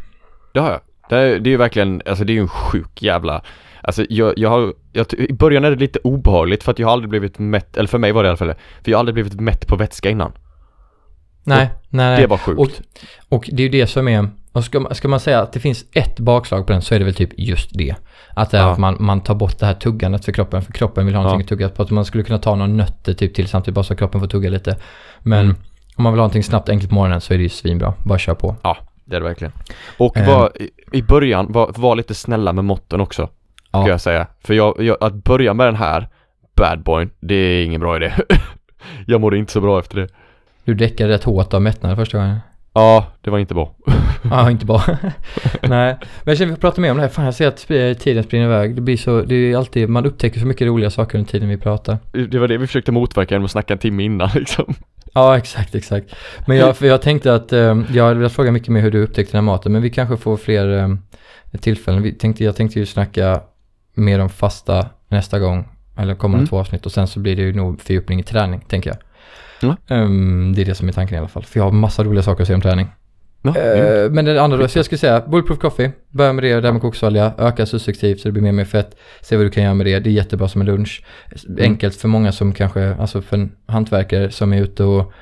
Det 0.60 0.64
har 0.64 0.72
jag. 0.72 0.80
Det 1.10 1.16
är, 1.16 1.39
det 1.39 1.49
är 1.49 1.51
ju 1.51 1.57
verkligen, 1.57 2.01
alltså 2.05 2.24
det 2.24 2.32
är 2.32 2.36
ju 2.36 2.41
en 2.41 2.47
sjuk 2.47 3.01
jävla 3.01 3.41
Alltså 3.82 4.05
jag, 4.10 4.34
jag 4.38 4.49
har, 4.49 4.74
jag, 4.93 5.14
i 5.14 5.34
början 5.34 5.64
är 5.66 5.70
det 5.72 5.76
lite 5.76 5.99
obehagligt 6.03 6.64
för 6.64 6.72
att 6.72 6.80
jag 6.80 6.88
har 6.88 6.93
aldrig 6.93 7.10
blivit 7.10 7.39
mätt, 7.39 7.78
eller 7.78 7.88
för 7.88 7.97
mig 7.97 8.12
var 8.12 8.24
det 8.24 8.28
i 8.28 8.30
alla 8.30 8.38
fall 8.38 8.53
för 8.84 8.91
jag 8.91 8.97
har 8.97 8.99
aldrig 8.99 9.14
blivit 9.14 9.39
mätt 9.41 9.68
på 9.68 9.76
vätska 9.76 10.10
innan. 10.10 10.32
Nej, 11.43 11.70
nej, 11.89 12.10
nej. 12.10 12.22
Det 12.22 12.28
var 12.28 12.38
sjukt. 12.38 12.60
Och, 12.60 12.70
och 13.38 13.49
det 13.51 13.64
är 13.64 13.66
ju 13.66 13.70
det 13.70 13.88
som 13.88 14.07
är, 14.07 14.30
och 14.51 14.64
ska, 14.64 14.88
ska 14.91 15.07
man 15.07 15.20
säga 15.20 15.39
att 15.41 15.53
det 15.53 15.60
finns 15.60 15.86
ett 15.93 16.20
bakslag 16.20 16.68
på 16.68 16.74
den 16.74 16.82
så 16.82 16.95
är 16.95 16.99
det 16.99 17.05
väl 17.05 17.14
typ 17.14 17.30
just 17.38 17.70
det. 17.74 17.95
Att 18.36 18.51
det 18.51 18.57
Ja. 18.57 18.72
att 18.72 18.78
man, 18.78 18.97
man 18.99 19.22
tar 19.22 19.36
bort 19.36 19.60
det 19.60 19.66
här 19.66 19.74
tuggandet 19.74 20.26
för 20.26 20.32
kroppen, 20.32 20.62
för 20.62 20.74
kroppen 20.74 21.05
vill 21.05 21.16
ha 21.16 21.24
någonting 21.24 21.39
Ja. 21.41 21.43
att 21.45 21.49
tugga 21.49 21.70
på. 21.70 21.84
Att 21.84 21.89
man 21.89 22.05
skulle 22.05 22.24
kunna 22.24 22.39
ta 22.39 22.55
några 22.55 22.72
nötter 22.72 23.14
typ 23.14 23.36
till 23.36 23.47
samtidigt 23.47 23.76
bara 23.76 23.84
så 23.84 23.93
att 23.93 23.99
kroppen 23.99 24.22
får 24.22 24.28
tugga 24.28 24.49
lite. 24.49 24.78
Men 25.20 25.45
Mm. 25.45 25.55
om 25.95 26.03
man 26.03 26.14
vill 26.14 26.20
ha 26.20 26.24
någonting 26.24 26.43
snabbt, 26.43 26.70
enkelt 26.70 26.89
på 26.89 26.95
morgonen 26.95 27.22
så 27.22 27.34
är 27.34 27.38
det 27.38 27.43
ju 27.43 27.49
svinbra. 27.49 27.93
Bara 28.05 28.20
kör 28.20 28.36
på. 28.36 28.55
Det 29.10 29.16
är 29.16 29.20
det 29.20 29.26
verkligen. 29.28 29.51
Och 29.97 30.18
Ehm. 30.18 30.26
var, 30.28 30.51
i, 30.62 30.70
i 30.91 31.01
början, 31.01 31.51
var, 31.51 31.72
var 31.78 31.95
lite 31.95 32.14
snälla 32.16 32.53
med 32.53 32.66
måtten 32.66 33.01
också. 33.01 33.30
Ja. 33.72 33.82
Ska 33.82 33.89
jag 33.89 34.01
säga. 34.01 34.28
För 34.43 34.53
jag, 34.53 34.76
jag, 34.80 34.97
att 35.01 35.14
börja 35.14 35.53
med 35.53 35.68
den 35.68 35.76
här 35.76 36.07
bad 36.55 36.84
boyn, 36.84 37.10
det 37.20 37.36
är 37.36 37.66
ingen 37.66 37.82
bra 37.82 37.95
idé. 37.95 38.14
jag 39.05 39.22
mådde 39.22 39.38
inte 39.38 39.51
så 39.51 39.62
bra 39.62 39.80
efter 39.80 39.97
det. 39.97 40.07
Du 40.64 40.74
däckade 40.74 41.14
rätt 41.14 41.24
hårt 41.24 41.53
av 41.53 41.62
mättnad 41.62 41.95
första 41.97 42.18
gången. 42.18 42.39
Ja, 42.80 43.06
det 43.22 43.30
var 43.32 43.40
inte 43.40 43.54
bra. 43.54 43.76
Ja, 44.30 44.52
inte 44.52 44.66
bra. 44.66 44.84
Nej, 45.62 45.98
men 46.00 46.32
jag 46.32 46.38
känner 46.38 46.52
att 46.52 46.58
vi 46.58 46.62
pratar 46.62 46.82
mer 46.82 46.92
om 46.92 46.98
det 46.98 47.04
här. 47.04 47.10
Fan, 47.10 47.26
jag 47.26 47.34
ser 47.34 47.48
att 47.48 47.58
sp- 47.58 47.94
tiden 47.94 48.24
springer 48.24 48.46
iväg. 48.46 48.76
Det 48.76 48.82
blir 48.82 48.98
så, 48.98 49.22
det 49.22 49.36
är 49.36 49.58
alltid, 49.58 49.90
man 49.90 50.06
upptäcker 50.06 50.40
så 50.40 50.46
mycket 50.46 50.68
roliga 50.68 50.90
saker 50.90 51.18
under 51.18 51.32
tiden 51.32 51.50
vi 51.50 51.58
pratar. 51.58 51.98
Det 52.30 52.40
var 52.40 52.48
det 52.48 52.58
vi 52.58 52.68
försökte 52.68 52.92
motverka 52.92 53.36
genom 53.36 53.46
att 53.46 53.52
snacka 53.52 53.74
en 53.74 53.80
timme 53.80 54.04
innan 54.04 54.30
liksom. 54.36 54.74
Ja, 55.14 55.38
exakt, 55.38 55.76
exakt. 55.76 56.16
Men 56.48 56.58
jag, 56.58 56.78
för 56.78 56.86
jag 56.88 57.02
tänkte 57.02 57.34
att, 57.36 57.54
eh, 57.54 57.82
jag 57.94 58.04
hade 58.04 58.16
velat 58.20 58.34
fråga 58.34 58.52
mycket 58.52 58.70
mer 58.70 58.82
hur 58.82 58.92
du 58.92 59.04
upptäckte 59.04 59.32
den 59.38 59.46
här 59.46 59.54
maten, 59.54 59.72
men 59.72 59.82
vi 59.82 59.90
kanske 59.90 60.18
får 60.18 60.38
fler 60.38 60.78
eh, 60.78 60.90
tillfällen. 61.60 62.02
Vi 62.02 62.12
tänkte, 62.14 62.44
jag 62.44 62.56
tänkte 62.56 62.80
ju 62.80 62.86
snacka 62.86 63.42
mer 63.96 64.20
om 64.20 64.30
fasta 64.30 64.86
nästa 65.10 65.40
gång, 65.40 65.68
eller 65.98 66.16
kommande 66.16 66.42
Mm. 66.42 66.48
två 66.48 66.60
avsnitt, 66.60 66.86
och 66.86 66.92
sen 66.92 67.08
så 67.08 67.20
blir 67.20 67.36
det 67.36 67.42
ju 67.42 67.54
nog 67.54 67.82
fördjupning 67.82 68.20
i 68.20 68.24
träning, 68.24 68.60
tänker 68.68 68.90
jag. 68.90 68.98
Ehm, 69.88 70.53
det 70.55 70.62
är 70.62 70.66
det 70.66 70.76
som 70.76 70.88
är 70.88 70.91
tanken 70.91 71.16
i 71.16 71.20
alla 71.20 71.28
fall, 71.28 71.43
för 71.43 71.60
jag 71.60 71.64
har 71.64 71.72
massa 71.72 72.03
roliga 72.03 72.24
saker 72.24 72.41
att 72.41 72.47
säga 72.47 72.55
om 72.55 72.62
träning. 72.62 72.88
Ja, 73.41 73.55
mm. 73.55 74.05
Eh, 74.05 74.12
men 74.12 74.26
det 74.26 74.41
andra 74.41 74.57
då, 74.57 74.68
så 74.68 74.78
jag 74.78 74.86
skulle 74.86 74.99
säga 74.99 75.24
Bulletproof 75.28 75.60
Coffee, 75.60 75.91
börja 76.10 76.34
med 76.34 76.43
det 76.43 76.62
där 76.62 76.72
med 76.72 76.82
koksolja, 76.82 77.34
öka 77.38 77.66
successivt 77.66 78.20
så 78.20 78.28
det 78.28 78.32
blir 78.32 78.41
mer 78.41 78.49
och 78.49 78.55
mer 78.55 78.66
fett, 78.66 78.95
se 79.22 79.38
vad 79.38 79.45
du 79.45 79.49
kan 79.49 79.64
göra 79.64 79.74
med 79.74 79.86
det, 79.86 79.99
det 79.99 80.10
är 80.10 80.12
jättebra 80.12 80.47
som 80.47 80.62
en 80.62 80.68
lunch. 80.68 81.03
Enkelt 81.60 81.95
för 81.95 82.07
många 82.07 82.32
som 82.32 82.53
kanske, 82.53 82.95
alltså 82.95 83.22
för 83.22 83.38
en 83.38 83.51
hantverkare 83.66 84.32
som 84.32 84.53
är 84.53 84.62
ute 84.62 84.84
och 84.84 85.14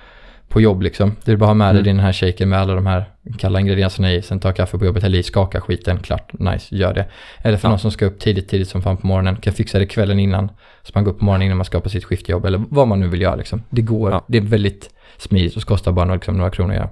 på 0.49 0.61
jobb 0.61 0.81
liksom. 0.81 1.15
Det 1.25 1.31
är 1.31 1.35
bara 1.35 1.45
ha 1.45 1.53
med 1.53 1.75
dig 1.75 1.81
Mm. 1.81 1.95
den 1.97 2.05
här 2.05 2.13
shaken 2.13 2.49
med 2.49 2.59
alla 2.59 2.73
de 2.75 2.85
här 2.85 3.05
kalla 3.37 3.59
ingredienserna 3.59 4.13
i, 4.13 4.21
sen 4.21 4.39
ta 4.39 4.51
kaffe 4.51 4.77
på 4.77 4.85
jobbet, 4.85 5.03
häll 5.03 5.15
i, 5.15 5.23
skaka 5.23 5.61
skiten, 5.61 5.99
klart, 5.99 6.33
nice, 6.39 6.75
gör 6.75 6.93
det. 6.93 7.05
Eller 7.41 7.57
för 7.57 7.67
Ja. 7.67 7.69
någon 7.69 7.79
som 7.79 7.91
ska 7.91 8.05
upp 8.05 8.19
tidigt, 8.19 8.49
tidigt 8.49 8.67
som 8.69 8.81
fan 8.81 8.97
på 8.97 9.07
morgonen, 9.07 9.35
kan 9.35 9.53
fixa 9.53 9.79
det 9.79 9.85
kvällen 9.85 10.19
innan, 10.19 10.47
så 10.83 10.91
man 10.95 11.03
går 11.03 11.11
upp 11.11 11.19
på 11.19 11.25
morgonen 11.25 11.45
innan 11.45 11.57
man 11.57 11.65
ska 11.65 11.79
på 11.79 11.89
sitt 11.89 12.03
skiftjobb, 12.05 12.45
eller 12.45 12.63
vad 12.69 12.87
man 12.87 12.99
nu 12.99 13.07
vill 13.07 13.21
göra 13.21 13.35
liksom. 13.35 13.63
Det 13.69 13.81
går, 13.81 14.11
Ja. 14.11 14.25
det 14.27 14.37
är 14.37 14.41
väldigt 14.41 14.89
smidigt 15.17 15.55
och 15.57 15.63
kostar 15.63 15.91
bara 15.91 16.13
liksom, 16.13 16.37
några 16.37 16.49
kronor 16.51 16.71
att 16.71 16.77
göra. 16.77 16.89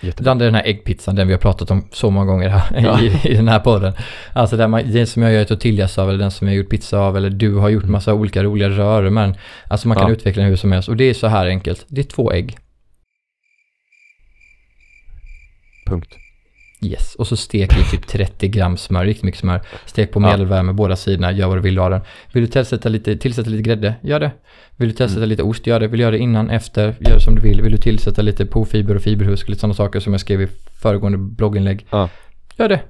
Jättebra. 0.00 0.32
Är 0.32 0.36
den 0.36 0.54
här 0.54 0.62
äggpizzan, 0.66 1.14
den 1.14 1.26
vi 1.26 1.32
har 1.32 1.40
pratat 1.40 1.70
om 1.70 1.88
så 1.92 2.10
många 2.10 2.26
gånger 2.26 2.48
här 2.48 2.80
Ja. 2.82 3.00
i, 3.00 3.20
i 3.32 3.34
den 3.34 3.48
här 3.48 3.58
podden. 3.60 3.92
Alltså 4.32 4.56
den, 4.56 4.70
man, 4.70 4.92
den 4.92 5.06
som 5.06 5.22
jag 5.22 5.32
gör 5.32 5.44
tortillas 5.44 5.98
av, 5.98 6.08
eller 6.08 6.18
den 6.18 6.30
som 6.30 6.46
jag 6.48 6.52
har 6.54 6.56
gjort 6.58 6.70
pizza 6.70 6.98
av, 6.98 7.16
eller 7.16 7.30
du 7.30 7.54
har 7.54 7.68
gjort 7.68 7.84
massa 7.84 8.14
olika 8.14 8.42
roliga 8.42 8.68
röror 8.68 9.10
med 9.10 9.24
den. 9.24 9.34
Alltså 9.68 9.88
man 9.88 9.96
kan 9.96 10.06
Ja. 10.08 10.12
utveckla 10.12 10.40
den 10.42 10.50
hur 10.50 10.56
som 10.56 10.72
helst. 10.72 10.88
Och 10.88 10.96
det 10.96 11.04
är 11.04 11.14
så 11.14 11.26
här 11.26 11.46
enkelt. 11.46 11.84
Det 11.88 12.00
är 12.00 12.04
två 12.04 12.32
ägg. 12.32 12.56
Punkt. 15.86 16.14
Yes. 16.82 17.14
Och 17.14 17.26
så 17.26 17.36
stek 17.36 17.72
i 17.78 17.84
typ 17.90 18.06
30 18.06 18.48
gram 18.48 18.76
smör, 18.76 19.04
riktigt 19.04 19.24
mycket 19.24 19.40
smör. 19.40 19.60
Stek 19.86 20.12
på 20.12 20.20
Ja. 20.22 20.26
medelvärme 20.30 20.72
båda 20.72 20.96
sidorna, 20.96 21.32
gör 21.32 21.46
vad 21.48 21.56
du 21.56 21.60
vill 21.62 21.78
av 21.78 21.90
den. 21.90 22.00
Vill 22.32 22.42
du 22.44 22.50
tillsätta 22.50 22.88
lite, 22.88 23.16
tillsätta 23.16 23.50
lite 23.50 23.62
grädde? 23.62 23.94
Gör 24.02 24.20
det. 24.20 24.30
Vill 24.76 24.88
du 24.88 24.94
tillsätta 24.94 25.18
Mm. 25.20 25.28
lite 25.28 25.42
ost? 25.42 25.66
Gör 25.66 25.80
det. 25.80 25.86
Vill 25.88 25.98
du 25.98 26.02
göra 26.02 26.10
det 26.10 26.18
innan, 26.18 26.50
efter? 26.50 26.82
Gör 27.00 27.14
det 27.14 27.20
som 27.20 27.34
du 27.34 27.40
vill. 27.40 27.62
Vill 27.62 27.72
du 27.72 27.78
tillsätta 27.78 28.22
lite 28.22 28.46
pofiber 28.46 28.94
och 28.94 29.02
fiberhusk, 29.02 29.48
lite 29.48 29.60
sådana 29.60 29.74
saker 29.74 30.00
som 30.00 30.12
jag 30.12 30.20
skrev 30.20 30.42
i 30.42 30.48
föregående 30.82 31.18
blogginlägg? 31.18 31.86
Ja. 31.90 32.08
Gör 32.58 32.68
det. 32.68 32.80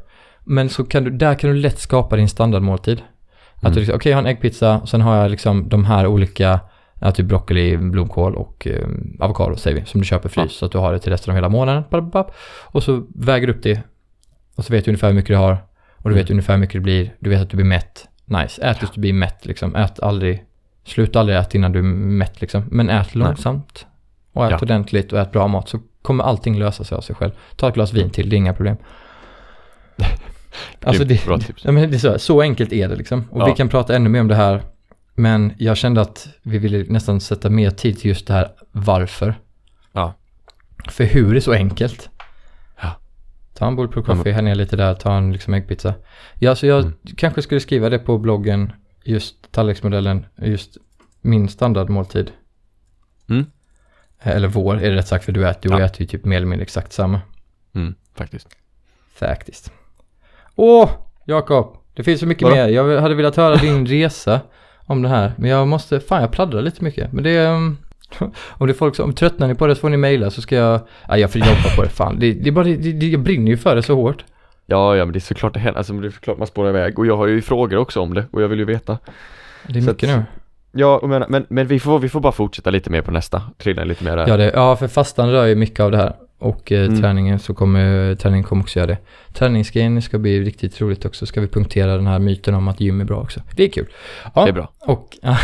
Men 0.45 0.68
så 0.68 0.84
kan 0.84 1.05
du, 1.05 1.11
där 1.11 1.34
kan 1.34 1.51
du 1.51 1.57
lätt 1.57 1.78
skapa 1.78 2.16
din 2.16 2.28
standardmåltid. 2.28 3.03
Att 3.55 3.62
Mm. 3.62 3.74
du 3.74 3.80
liksom, 3.80 3.97
okej 3.97 4.11
jag 4.11 4.16
har 4.16 4.22
en 4.22 4.28
äggpizza, 4.28 4.86
sen 4.86 5.01
har 5.01 5.16
jag 5.16 5.30
liksom 5.30 5.68
de 5.68 5.84
här 5.84 6.07
olika, 6.07 6.61
ja, 7.03 7.13
typ 7.13 7.27
broccoli, 7.27 7.77
blomkål 7.77 8.35
och 8.35 8.67
eh, 8.67 8.89
avokado 9.21 9.57
säger 9.57 9.81
vi, 9.81 9.87
som 9.87 10.01
du 10.01 10.05
köper 10.07 10.29
frys. 10.29 10.45
Ja. 10.45 10.49
Så 10.59 10.67
att 10.67 10.73
du 10.73 10.79
har 10.79 10.93
det 10.93 10.99
till 10.99 11.13
resten 11.13 11.31
av 11.31 11.35
hela 11.35 11.49
månaden. 11.49 11.85
Och 12.63 12.83
så 12.83 13.07
väger 13.15 13.47
du 13.47 13.53
upp 13.53 13.63
det. 13.63 13.81
Och 14.57 14.65
så 14.65 14.73
vet 14.73 14.85
du 14.85 14.91
ungefär 14.91 15.09
hur 15.09 15.15
mycket 15.15 15.29
du 15.29 15.37
har. 15.37 15.57
Och 15.97 16.11
du 16.11 16.15
vet 16.17 16.27
Mm. 16.31 16.35
ungefär 16.35 16.53
hur 16.55 16.61
mycket 16.61 16.75
det 16.75 16.81
blir. 16.81 17.15
Du 17.21 17.31
vet 17.31 17.41
att 17.43 17.51
du 17.51 17.57
blir 17.57 17.67
mätt. 17.67 18.09
Nice. 18.25 18.63
Ät 18.63 18.79
tills 18.79 18.91
du 18.91 19.01
blir 19.01 19.13
mätt 19.13 19.47
liksom. 19.47 19.75
Ät 19.77 20.01
aldrig, 20.01 20.45
sluta 20.85 21.21
aldrig 21.21 21.39
äta 21.39 21.59
innan 21.59 21.73
du 21.73 21.79
är 21.79 21.83
mätt 21.83 22.41
liksom. 22.41 22.65
Men 22.71 22.91
ät 22.91 23.15
långsamt. 23.15 23.87
Och 24.33 24.45
ät 24.47 24.51
Ja. 24.51 24.59
ordentligt 24.63 25.13
och 25.13 25.19
ät 25.19 25.33
bra 25.33 25.47
mat 25.49 25.69
så 25.69 25.79
kommer 26.03 26.25
allting 26.25 26.59
lösa 26.59 26.85
sig 26.85 26.97
av 26.97 27.01
sig 27.01 27.17
själv. 27.17 27.31
Ta 27.57 27.69
ett 27.69 27.75
glas 27.75 27.93
vin 27.93 28.11
till, 28.11 28.29
det 28.31 28.37
är 28.37 28.39
inga 28.39 28.55
problem. 28.55 28.77
Alltså 30.85 31.05
det, 31.05 31.25
bra 31.27 31.39
tips. 31.39 31.65
Ja, 31.65 31.73
men 31.73 31.91
det 31.91 31.97
är 31.97 31.99
så, 31.99 32.19
så 32.19 32.41
enkelt 32.41 32.73
är 32.73 32.89
det 32.89 32.97
liksom. 32.97 33.25
Och 33.31 33.41
Ja. 33.41 33.47
vi 33.47 33.53
kan 33.53 33.69
prata 33.69 33.97
ännu 33.97 34.09
mer 34.09 34.21
om 34.21 34.29
det 34.29 34.35
här. 34.35 34.63
Men 35.15 35.53
jag 35.59 35.77
kände 35.77 36.01
att 36.01 36.29
vi 36.43 36.59
ville 36.59 36.85
nästan 36.93 37.21
sätta 37.21 37.51
mer 37.51 37.71
tid 37.71 37.99
till 37.99 38.09
just 38.09 38.27
det 38.27 38.33
här 38.35 38.49
varför. 38.73 39.35
Ja. 39.93 40.15
För 40.89 41.05
hur 41.05 41.37
är 41.37 41.41
så 41.41 41.53
enkelt? 41.53 42.11
Ja. 42.83 42.97
Ta 43.55 43.67
en 43.67 43.77
Bulletproof 43.77 44.09
Ja, 44.09 44.15
Coffee, 44.17 44.33
häll 44.33 44.45
ner 44.45 44.55
lite 44.55 44.77
där, 44.77 44.95
ta 44.95 45.17
en 45.17 45.33
liksom 45.33 45.55
äggpizza. 45.55 45.95
Ja, 46.39 46.55
så 46.55 46.67
jag 46.67 46.79
Mm. 46.85 46.95
kanske 47.17 47.43
skulle 47.43 47.61
skriva 47.61 47.89
det 47.91 47.99
på 47.99 48.19
bloggen, 48.19 48.73
just 49.05 49.53
tallriksmodellen, 49.53 50.27
just 50.37 50.77
min 51.21 51.49
standardmåltid. 51.49 52.31
Mm. 53.29 53.47
Eller 54.21 54.49
vår 54.49 54.77
är 54.77 54.91
det 54.91 54.97
rätt 54.97 55.09
sagt, 55.09 55.25
för 55.25 55.33
du 55.33 55.49
äter, 55.49 55.71
du 55.71 55.79
Ja. 55.79 55.85
äter 55.85 56.01
ju 56.01 56.07
typ 56.07 56.25
mer 56.25 56.37
eller 56.37 56.47
mindre 56.47 56.63
exakt 56.63 56.93
samma. 56.93 57.21
Mm, 57.75 57.95
faktiskt. 58.15 58.49
Faktiskt. 59.15 59.73
Åh, 60.55 60.91
Jakob. 61.25 61.77
Det 61.95 62.03
finns 62.03 62.21
så 62.21 62.27
mycket 62.27 62.43
Vadå? 62.43 62.55
mer. 62.55 62.69
Jag 62.69 63.01
hade 63.01 63.15
velat 63.15 63.37
höra 63.37 63.57
din 63.57 63.87
resa 63.87 64.41
om 64.93 65.03
det 65.03 65.09
här. 65.09 65.32
Men 65.36 65.51
jag 65.51 65.68
måste, 65.68 66.01
fan 66.01 66.20
jag 66.20 66.32
pladdrar 66.32 66.62
lite 66.62 66.84
mycket. 66.84 67.12
Men 67.12 67.24
det 67.24 67.47
um, 67.47 67.78
om 68.49 68.66
det 68.66 68.72
är 68.72 68.74
folk 68.74 68.97
som, 68.97 69.12
tröttnar 69.12 69.49
ni 69.49 69.55
på 69.55 69.66
det 69.66 69.74
så 69.74 69.80
får 69.80 69.88
ni 69.90 69.97
mejla 69.97 70.30
så 70.30 70.43
ska 70.43 70.57
jag, 70.57 70.80
ja 71.09 71.16
jag 71.16 71.30
får 71.32 71.40
jobba 71.40 71.76
på 71.76 71.82
det 71.82 71.88
fan. 71.88 72.16
Det, 72.18 72.32
det 72.32 72.49
är 72.49 72.53
bara, 72.53 72.64
det, 72.64 72.76
det, 72.93 73.07
jag 73.09 73.20
brinner 73.20 73.51
ju 73.51 73.57
för 73.57 73.76
det 73.76 73.82
så 73.82 73.95
hårt. 73.95 74.24
Ja, 74.66 74.97
ja 74.97 75.05
men 75.05 75.12
det 75.12 75.18
är 75.18 75.20
såklart 75.20 75.55
det 75.55 75.61
händer, 75.61 75.78
alltså 75.78 75.93
det 75.93 76.07
är 76.07 76.11
såklart 76.11 76.38
man 76.38 76.47
spårar 76.47 76.68
iväg 76.70 76.99
och 76.99 77.07
jag 77.07 77.16
har 77.16 77.26
ju 77.26 77.43
frågor 77.43 77.76
också 77.78 78.01
om 78.01 78.14
det 78.14 78.24
och 78.30 78.43
jag 78.43 78.49
vill 78.49 78.59
ju 78.59 78.64
veta 78.64 78.99
Det 79.66 79.78
är 79.78 79.82
Så 79.82 79.88
mycket 79.90 80.11
att- 80.11 80.16
nu. 80.16 80.24
Ja, 80.74 81.01
men, 81.03 81.24
men, 81.28 81.47
men 81.49 81.66
vi, 81.66 81.80
får, 81.80 81.99
vi 81.99 82.09
får 82.09 82.20
bara 82.20 82.32
fortsätta 82.32 82.70
lite 82.70 82.90
mer 82.90 83.03
på 83.03 83.11
nästa, 83.11 83.43
trilla 83.59 83.84
lite 83.84 84.05
mer 84.05 84.16
där 84.16 84.28
Ja, 84.28 84.36
det, 84.36 84.51
ja, 84.55 84.76
för 84.76 84.88
fastan 84.88 85.30
rör 85.30 85.47
ju 85.47 85.55
mycket 85.55 85.80
av 85.80 85.90
det 85.90 85.97
här. 85.97 86.12
Och 86.43 86.72
eh, 86.72 86.84
Mm. 86.86 87.01
träningen 87.01 87.38
så 87.38 87.55
kommer, 87.55 88.14
träningen 88.14 88.45
kommer 88.45 88.62
också 88.62 88.78
göra 88.78 88.86
det. 88.86 88.99
Träningsgrejen 89.32 90.03
ska 90.03 90.18
bli 90.18 90.40
riktigt 90.45 90.80
roligt 90.80 91.05
också. 91.05 91.26
Ska 91.26 91.40
vi 91.40 91.49
punktera 91.49 91.97
den 91.97 92.07
här 92.07 92.18
myten 92.18 92.55
om 92.55 92.68
att 92.68 92.80
gym 92.80 93.01
är 93.01 93.05
bra 93.05 93.20
också. 93.20 93.40
Det 93.57 93.64
är 93.64 93.68
kul. 93.68 93.86
Ja, 94.34 94.43
Det 94.45 94.49
är 94.49 94.53
bra 94.53 94.68
Och, 94.80 95.18
ja, 95.22 95.36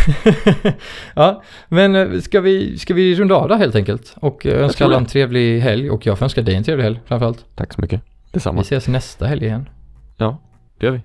ja, 1.15 1.43
men 1.69 1.97
eh, 1.97 2.21
ska 2.21 2.41
vi, 2.41 2.79
ska 2.79 2.95
vi 2.95 3.15
runda 3.15 3.35
av 3.35 3.49
där 3.49 3.57
helt 3.57 3.75
enkelt? 3.75 4.15
Och 4.21 4.47
eh, 4.47 4.63
önska 4.65 4.85
alla 4.85 4.97
en 4.97 5.07
trevlig 5.07 5.61
helg 5.61 5.91
och 5.91 6.07
jag 6.07 6.19
får 6.19 6.25
önska 6.25 6.43
dig 6.43 6.55
en 6.55 6.65
trevlig 6.65 6.85
helg 6.85 7.01
framförallt. 7.07 7.45
Tack 7.55 7.73
så 7.73 7.81
mycket 7.81 8.01
Vi 8.01 8.31
Detsamma 8.33 8.61
ses 8.61 8.89
nästa 8.89 9.27
helg 9.27 9.45
igen. 9.45 9.69
Ja, 10.17 10.39
det 10.81 10.87
gör 10.87 10.93
vi 10.93 11.01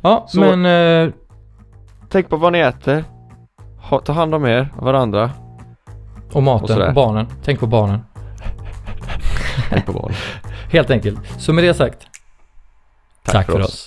Ja, 0.00 0.24
Så- 0.28 0.40
men 0.40 0.66
eh, 1.06 1.12
Tänk 2.08 2.28
på 2.28 2.36
vad 2.36 2.52
ni 2.52 2.58
äter 2.58 3.04
ha, 3.78 4.00
Ta 4.00 4.12
hand 4.12 4.34
om 4.34 4.44
er 4.46 4.68
och 4.76 4.84
varandra 4.84 5.30
och 6.32 6.42
maten 6.42 6.82
och 6.82 6.94
barnen. 6.94 7.26
Tänk 7.44 7.60
på 7.60 7.66
barnen. 7.66 8.00
Tänk 9.70 9.86
på 9.86 9.92
barnen 9.92 10.16
Helt 10.70 10.90
enkelt. 10.90 11.18
Så 11.38 11.52
med 11.52 11.64
det 11.64 11.74
sagt, 11.74 12.06
tack, 13.24 13.46
för 13.46 13.60
oss. 13.60 13.86